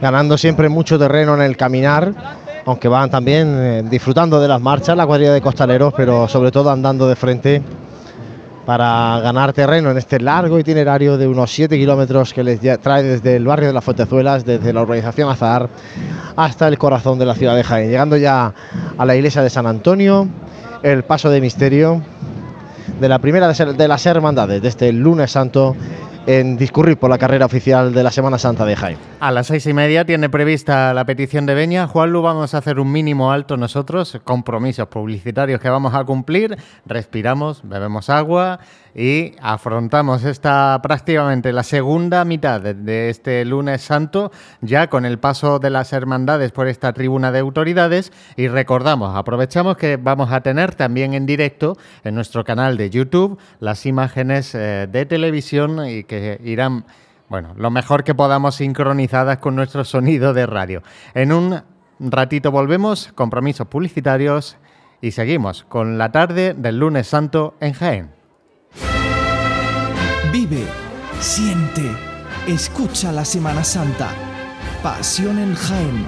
[0.00, 2.12] ganando siempre mucho terreno en el caminar,
[2.64, 6.70] aunque van también eh, disfrutando de las marchas la cuadrilla de costaleros, pero sobre todo
[6.70, 7.62] andando de frente
[8.68, 13.36] para ganar terreno en este largo itinerario de unos 7 kilómetros que les trae desde
[13.36, 15.70] el barrio de las Fuentezuelas, desde la urbanización Azahar
[16.36, 17.88] hasta el corazón de la ciudad de Jaén.
[17.88, 18.52] Llegando ya
[18.98, 20.28] a la iglesia de San Antonio,
[20.82, 22.02] el paso de misterio
[23.00, 25.76] de la primera de, las hermandades de este lunes santo
[26.26, 28.98] en discurrir por la carrera oficial de la Semana Santa de Jaén.
[29.20, 31.86] A las seis y media tiene prevista la petición de Beña.
[31.86, 36.56] Juanlu, vamos a hacer un mínimo alto nosotros, compromisos publicitarios que vamos a cumplir.
[36.84, 38.60] Respiramos, bebemos agua
[38.98, 45.60] y afrontamos esta prácticamente la segunda mitad de, este lunes santo, ya con el paso
[45.60, 48.12] de las hermandades por esta tribuna de autoridades.
[48.36, 53.38] Y recordamos, aprovechamos que vamos a tener también en directo en nuestro canal de YouTube
[53.60, 56.84] las imágenes eh, de televisión y que irán
[57.28, 60.82] bueno, lo mejor que podamos sincronizadas con nuestro sonido de radio.
[61.14, 61.62] En un
[62.00, 64.56] ratito volvemos, compromisos publicitarios
[65.00, 68.17] y seguimos con la tarde del lunes santo en Jaén.
[70.48, 70.66] Vive,
[71.20, 71.82] siente,
[72.46, 74.08] escucha la Semana Santa.
[74.82, 76.06] Pasión en Jaén.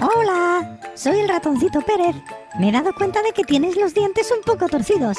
[0.00, 2.16] Hola, soy el ratoncito Pérez.
[2.58, 5.18] Me he dado cuenta de que tienes los dientes un poco torcidos.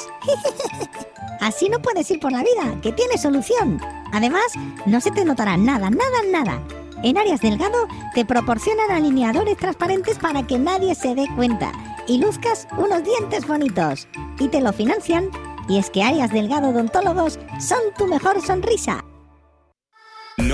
[1.40, 3.80] Así no puedes ir por la vida, que tiene solución.
[4.12, 4.46] Además,
[4.84, 6.85] no se te notará nada, nada, nada.
[7.06, 11.70] En Áreas Delgado te proporcionan alineadores transparentes para que nadie se dé cuenta
[12.08, 14.08] y luzcas unos dientes bonitos.
[14.40, 15.30] Y te lo financian.
[15.68, 19.04] Y es que Áreas Delgado Odontólogos son tu mejor sonrisa.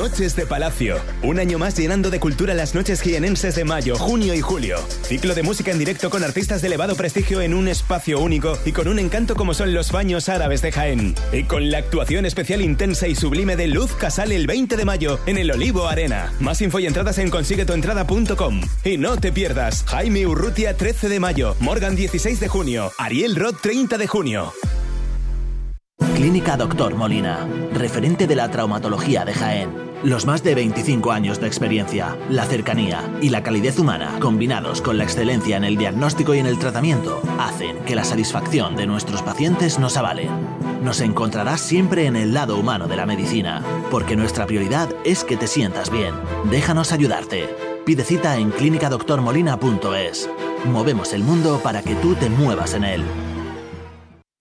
[0.02, 0.96] Noches de Palacio.
[1.22, 4.78] Un año más llenando de cultura las noches jienenses de mayo, junio y julio.
[5.02, 8.72] Ciclo de música en directo con artistas de elevado prestigio en un espacio único y
[8.72, 11.14] con un encanto como son los baños árabes de Jaén.
[11.32, 15.20] Y con la actuación especial intensa y sublime de Luz Casal el 20 de mayo
[15.26, 16.32] en el Olivo Arena.
[16.40, 18.60] Más info y entradas en consiguetuentrada.com.
[18.82, 23.60] Y no te pierdas Jaime Urrutia 13 de mayo, Morgan 16 de junio, Ariel Roth
[23.62, 24.52] 30 de junio.
[26.16, 29.91] Clínica Doctor Molina, referente de la traumatología de Jaén.
[30.04, 34.98] Los más de 25 años de experiencia, la cercanía y la calidez humana, combinados con
[34.98, 39.22] la excelencia en el diagnóstico y en el tratamiento, hacen que la satisfacción de nuestros
[39.22, 40.28] pacientes nos avalen.
[40.82, 43.62] Nos encontrarás siempre en el lado humano de la medicina,
[43.92, 46.16] porque nuestra prioridad es que te sientas bien.
[46.50, 47.48] Déjanos ayudarte.
[47.86, 50.28] Pide cita en clinicadoctormolina.es.
[50.64, 53.04] Movemos el mundo para que tú te muevas en él.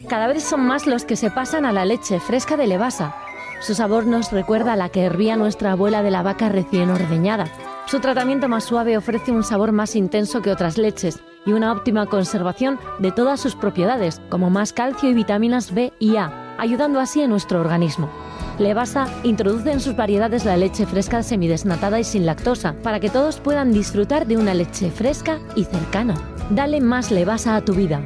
[0.10, 3.16] Cada vez son más los que se pasan a la leche fresca de Levasa.
[3.62, 7.46] Su sabor nos recuerda a la que hervía nuestra abuela de la vaca recién ordeñada.
[7.86, 12.08] Su tratamiento más suave ofrece un sabor más intenso que otras leches y una óptima
[12.08, 17.22] conservación de todas sus propiedades, como más calcio y vitaminas B y A, ayudando así
[17.22, 18.10] a nuestro organismo.
[18.58, 23.40] Levasa introduce en sus variedades la leche fresca semidesnatada y sin lactosa, para que todos
[23.40, 26.16] puedan disfrutar de una leche fresca y cercana.
[26.50, 28.02] Dale más Levasa a tu vida.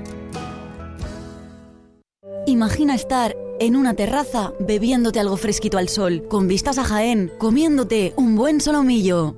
[2.45, 8.13] Imagina estar en una terraza bebiéndote algo fresquito al sol, con vistas a Jaén, comiéndote
[8.17, 9.35] un buen solomillo.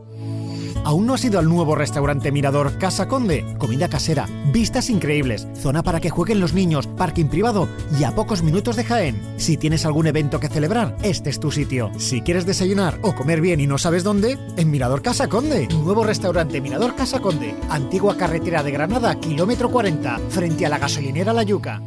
[0.88, 3.46] ¿Aún no has ido al nuevo restaurante Mirador Casa Conde?
[3.58, 7.68] Comida casera, vistas increíbles, zona para que jueguen los niños, parking privado
[8.00, 9.22] y a pocos minutos de Jaén.
[9.36, 11.92] Si tienes algún evento que celebrar, este es tu sitio.
[11.98, 15.68] Si quieres desayunar o comer bien y no sabes dónde, en Mirador Casa Conde.
[15.68, 17.54] Nuevo restaurante Mirador Casa Conde.
[17.70, 21.82] Antigua carretera de Granada, kilómetro 40, frente a la gasolinera La Yuca.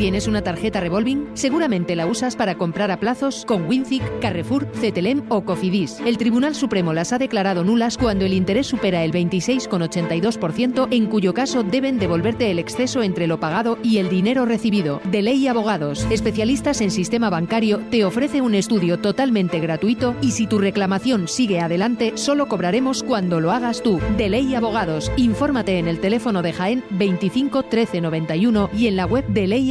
[0.00, 1.26] ¿Tienes una tarjeta revolving?
[1.34, 6.00] Seguramente la usas para comprar a plazos con Winzic, Carrefour, Cetelem o Cofidis.
[6.06, 11.34] El Tribunal Supremo las ha declarado nulas cuando el interés supera el 26,82%, en cuyo
[11.34, 15.02] caso deben devolverte el exceso entre lo pagado y el dinero recibido.
[15.04, 20.46] De Ley Abogados, especialistas en sistema bancario, te ofrece un estudio totalmente gratuito y si
[20.46, 24.00] tu reclamación sigue adelante, solo cobraremos cuando lo hagas tú.
[24.16, 29.04] De Ley Abogados, infórmate en el teléfono de Jaén 25 13 91 y en la
[29.04, 29.70] web de Ley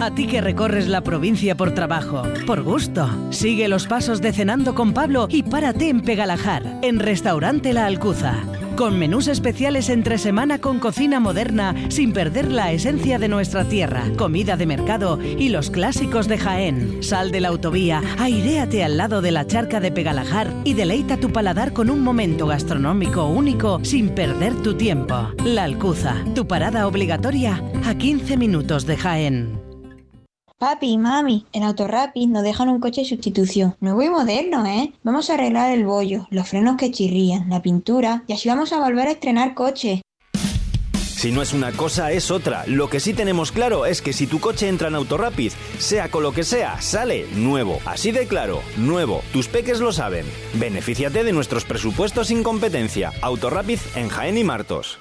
[0.00, 4.74] A ti que recorres la provincia por trabajo, por gusto, sigue los pasos de Cenando
[4.74, 8.34] con Pablo y párate en Pegalajar, en Restaurante La Alcuza.
[8.78, 14.04] Con menús especiales entre semana con cocina moderna, sin perder la esencia de nuestra tierra,
[14.16, 17.02] comida de mercado y los clásicos de Jaén.
[17.02, 21.32] Sal de la autovía, airéate al lado de la charca de Pegalajar y deleita tu
[21.32, 25.32] paladar con un momento gastronómico único sin perder tu tiempo.
[25.44, 29.67] La Alcuza, tu parada obligatoria a 15 minutos de Jaén.
[30.58, 33.76] Papi, mami, en Autorapid nos dejan un coche de sustitución.
[33.78, 34.92] Nuevo y moderno, ¿eh?
[35.04, 38.80] Vamos a arreglar el bollo, los frenos que chirrían, la pintura y así vamos a
[38.80, 40.02] volver a estrenar coche.
[40.92, 42.64] Si no es una cosa, es otra.
[42.66, 46.24] Lo que sí tenemos claro es que si tu coche entra en Autorapid, sea con
[46.24, 47.78] lo que sea, sale nuevo.
[47.86, 49.22] Así de claro, nuevo.
[49.32, 50.26] Tus peques lo saben.
[50.54, 53.12] Benefíciate de nuestros presupuestos sin competencia.
[53.22, 54.98] Autorapid en Jaén y Martos.